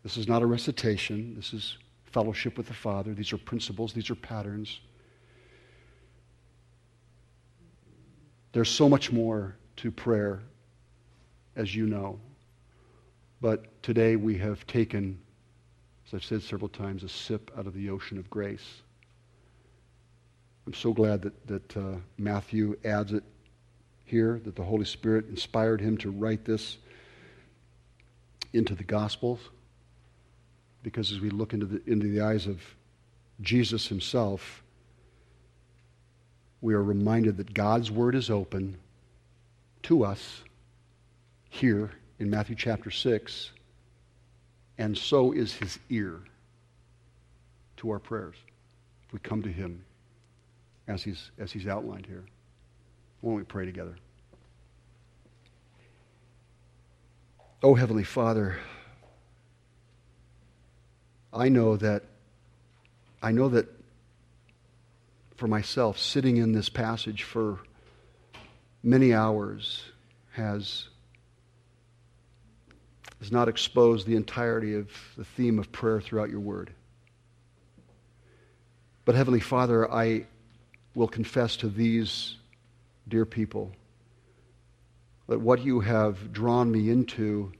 This 0.04 0.16
is 0.16 0.28
not 0.28 0.42
a 0.42 0.46
recitation. 0.46 1.34
This 1.34 1.52
is 1.52 1.76
fellowship 2.04 2.56
with 2.56 2.68
the 2.68 2.72
Father. 2.72 3.14
These 3.14 3.32
are 3.32 3.38
principles. 3.38 3.92
These 3.92 4.08
are 4.10 4.14
patterns. 4.14 4.78
There's 8.52 8.70
so 8.70 8.88
much 8.88 9.10
more 9.10 9.56
to 9.78 9.90
prayer, 9.90 10.40
as 11.56 11.74
you 11.74 11.88
know. 11.88 12.20
But 13.40 13.82
today 13.82 14.14
we 14.14 14.38
have 14.38 14.64
taken, 14.68 15.18
I've 16.14 16.24
said 16.24 16.42
several 16.42 16.68
times, 16.68 17.02
a 17.02 17.08
sip 17.08 17.50
out 17.58 17.66
of 17.66 17.74
the 17.74 17.90
ocean 17.90 18.18
of 18.18 18.30
grace. 18.30 18.82
I'm 20.66 20.74
so 20.74 20.92
glad 20.92 21.22
that, 21.22 21.46
that 21.46 21.76
uh, 21.76 21.96
Matthew 22.16 22.76
adds 22.84 23.12
it 23.12 23.24
here, 24.04 24.40
that 24.44 24.54
the 24.54 24.62
Holy 24.62 24.84
Spirit 24.84 25.28
inspired 25.28 25.80
him 25.80 25.96
to 25.98 26.10
write 26.10 26.44
this 26.44 26.78
into 28.52 28.74
the 28.74 28.84
Gospels. 28.84 29.40
Because 30.82 31.10
as 31.10 31.20
we 31.20 31.30
look 31.30 31.52
into 31.52 31.66
the, 31.66 31.82
into 31.90 32.06
the 32.06 32.20
eyes 32.20 32.46
of 32.46 32.60
Jesus 33.40 33.88
himself, 33.88 34.62
we 36.60 36.74
are 36.74 36.82
reminded 36.82 37.36
that 37.38 37.52
God's 37.52 37.90
Word 37.90 38.14
is 38.14 38.30
open 38.30 38.78
to 39.82 40.04
us 40.04 40.42
here 41.50 41.90
in 42.18 42.30
Matthew 42.30 42.56
chapter 42.56 42.90
6, 42.90 43.50
and 44.78 44.96
so 44.96 45.32
is 45.32 45.54
his 45.54 45.78
ear 45.90 46.20
to 47.76 47.90
our 47.90 47.98
prayers. 47.98 48.36
If 49.06 49.12
we 49.12 49.18
come 49.20 49.42
to 49.42 49.48
him 49.48 49.84
as 50.88 51.02
he's, 51.02 51.30
as 51.38 51.52
he's 51.52 51.66
outlined 51.66 52.06
here. 52.06 52.24
Why 53.20 53.30
don't 53.30 53.38
we 53.38 53.44
pray 53.44 53.64
together? 53.64 53.96
Oh, 57.62 57.74
Heavenly 57.74 58.04
Father, 58.04 58.58
I 61.32 61.48
know 61.48 61.76
that 61.76 62.02
I 63.22 63.32
know 63.32 63.48
that 63.48 63.66
for 65.36 65.48
myself, 65.48 65.98
sitting 65.98 66.36
in 66.36 66.52
this 66.52 66.68
passage 66.68 67.22
for 67.22 67.58
many 68.82 69.14
hours 69.14 69.82
has, 70.32 70.88
has 73.24 73.32
not 73.32 73.48
expose 73.48 74.04
the 74.04 74.16
entirety 74.16 74.74
of 74.74 74.90
the 75.16 75.24
theme 75.24 75.58
of 75.58 75.72
prayer 75.72 75.98
throughout 75.98 76.28
your 76.28 76.40
word. 76.40 76.70
But 79.06 79.14
Heavenly 79.14 79.40
Father, 79.40 79.90
I, 79.90 80.26
will 80.94 81.08
confess 81.08 81.56
to 81.56 81.68
these 81.68 82.36
dear 83.08 83.24
people 83.24 83.72
that 85.26 85.40
what 85.40 85.64
you 85.64 85.80
have 85.80 86.34
drawn 86.34 86.70
me 86.70 86.90
into 86.90 87.50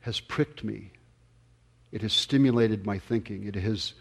has 0.00 0.20
pricked 0.20 0.64
me. 0.64 0.90
It 1.92 2.00
has 2.00 2.14
stimulated 2.14 2.86
my 2.86 2.98
thinking. 2.98 3.44
It 3.46 3.56
has, 3.56 3.92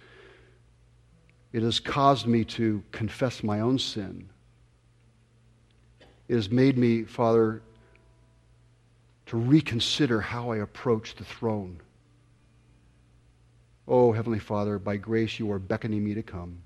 it 1.52 1.64
has 1.64 1.82
caused 1.82 2.26
me 2.26 2.46
to 2.46 2.82
confess 2.94 3.44
my 3.44 3.60
own 3.60 3.78
sin. 3.78 4.30
It 6.30 6.36
has 6.36 6.50
made 6.50 6.78
me, 6.78 7.04
Father, 7.04 7.62
to 9.32 9.38
reconsider 9.38 10.20
how 10.20 10.52
I 10.52 10.58
approach 10.58 11.16
the 11.16 11.24
throne. 11.24 11.80
Oh, 13.88 14.12
Heavenly 14.12 14.40
Father, 14.40 14.78
by 14.78 14.98
grace 14.98 15.40
you 15.40 15.50
are 15.54 15.58
beckoning 15.58 16.04
me 16.04 16.14
to 16.16 16.22
come. 16.22 16.58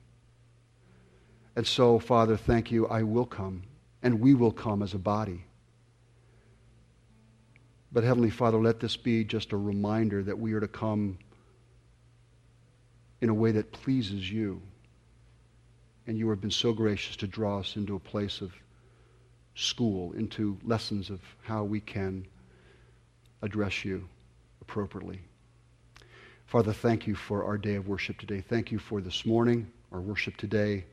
And 1.56 1.68
so, 1.68 2.00
Father, 2.00 2.36
thank 2.36 2.72
you. 2.72 2.88
I 2.88 3.04
will 3.04 3.28
come, 3.28 3.62
and 4.02 4.20
we 4.20 4.34
will 4.34 4.52
come 4.52 4.82
as 4.82 4.96
a 4.96 4.98
body. 4.98 5.46
But, 7.92 8.04
Heavenly 8.04 8.32
Father, 8.32 8.58
let 8.58 8.80
this 8.80 8.98
be 8.98 9.24
just 9.24 9.52
a 9.52 9.58
reminder 9.58 10.24
that 10.24 10.40
we 10.40 10.54
are 10.54 10.60
to 10.60 10.68
come 10.68 11.20
in 13.22 13.30
a 13.30 13.34
way 13.36 13.52
that 13.52 13.74
pleases 13.74 14.32
you. 14.32 14.60
And 16.08 16.18
you 16.18 16.28
have 16.32 16.42
been 16.42 16.50
so 16.50 16.74
gracious 16.74 17.16
to 17.18 17.28
draw 17.28 17.60
us 17.60 17.76
into 17.76 17.96
a 17.96 18.00
place 18.00 18.42
of 18.42 18.52
school, 19.54 20.14
into 20.14 20.58
lessons 20.64 21.12
of 21.12 21.22
how 21.44 21.64
we 21.64 21.80
can 21.80 22.26
address 23.42 23.86
you 23.86 24.08
appropriately. 24.62 25.22
Father, 26.46 26.74
thank 26.74 27.08
you 27.08 27.16
for 27.16 27.44
our 27.44 27.58
day 27.58 27.76
of 27.76 27.88
worship 27.88 28.18
today. 28.18 28.42
Thank 28.42 28.72
you 28.72 28.80
for 28.80 29.02
this 29.02 29.26
morning, 29.26 29.72
our 29.92 30.02
worship 30.02 30.38
today. 30.38 30.86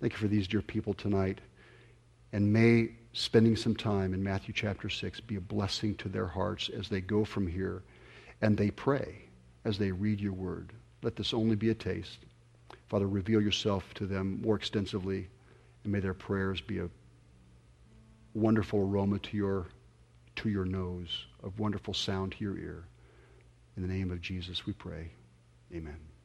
Thank 0.00 0.12
you 0.12 0.18
for 0.18 0.28
these 0.28 0.48
dear 0.48 0.62
people 0.62 0.94
tonight. 0.94 1.40
And 2.32 2.52
may 2.52 2.90
spending 3.12 3.56
some 3.56 3.74
time 3.74 4.12
in 4.12 4.22
Matthew 4.22 4.52
chapter 4.52 4.90
6 4.90 5.20
be 5.20 5.36
a 5.36 5.40
blessing 5.40 5.94
to 5.96 6.08
their 6.08 6.26
hearts 6.26 6.68
as 6.68 6.88
they 6.88 7.00
go 7.00 7.24
from 7.24 7.46
here 7.46 7.82
and 8.42 8.56
they 8.56 8.70
pray 8.70 9.22
as 9.64 9.78
they 9.78 9.90
read 9.90 10.20
your 10.20 10.32
word. 10.32 10.72
Let 11.02 11.16
this 11.16 11.32
only 11.32 11.56
be 11.56 11.70
a 11.70 11.74
taste. 11.74 12.18
Father, 12.88 13.08
reveal 13.08 13.40
yourself 13.40 13.94
to 13.94 14.06
them 14.06 14.40
more 14.42 14.56
extensively, 14.56 15.28
and 15.82 15.92
may 15.92 16.00
their 16.00 16.14
prayers 16.14 16.60
be 16.60 16.78
a 16.78 16.88
wonderful 18.34 18.80
aroma 18.80 19.18
to 19.18 19.36
your, 19.36 19.66
to 20.36 20.48
your 20.48 20.64
nose, 20.64 21.26
of 21.46 21.58
wonderful 21.60 21.94
sound 21.94 22.32
to 22.32 22.44
your 22.44 22.58
ear. 22.58 22.84
In 23.76 23.82
the 23.82 23.88
name 23.88 24.10
of 24.10 24.20
Jesus, 24.20 24.66
we 24.66 24.72
pray. 24.72 25.12
Amen. 25.72 26.15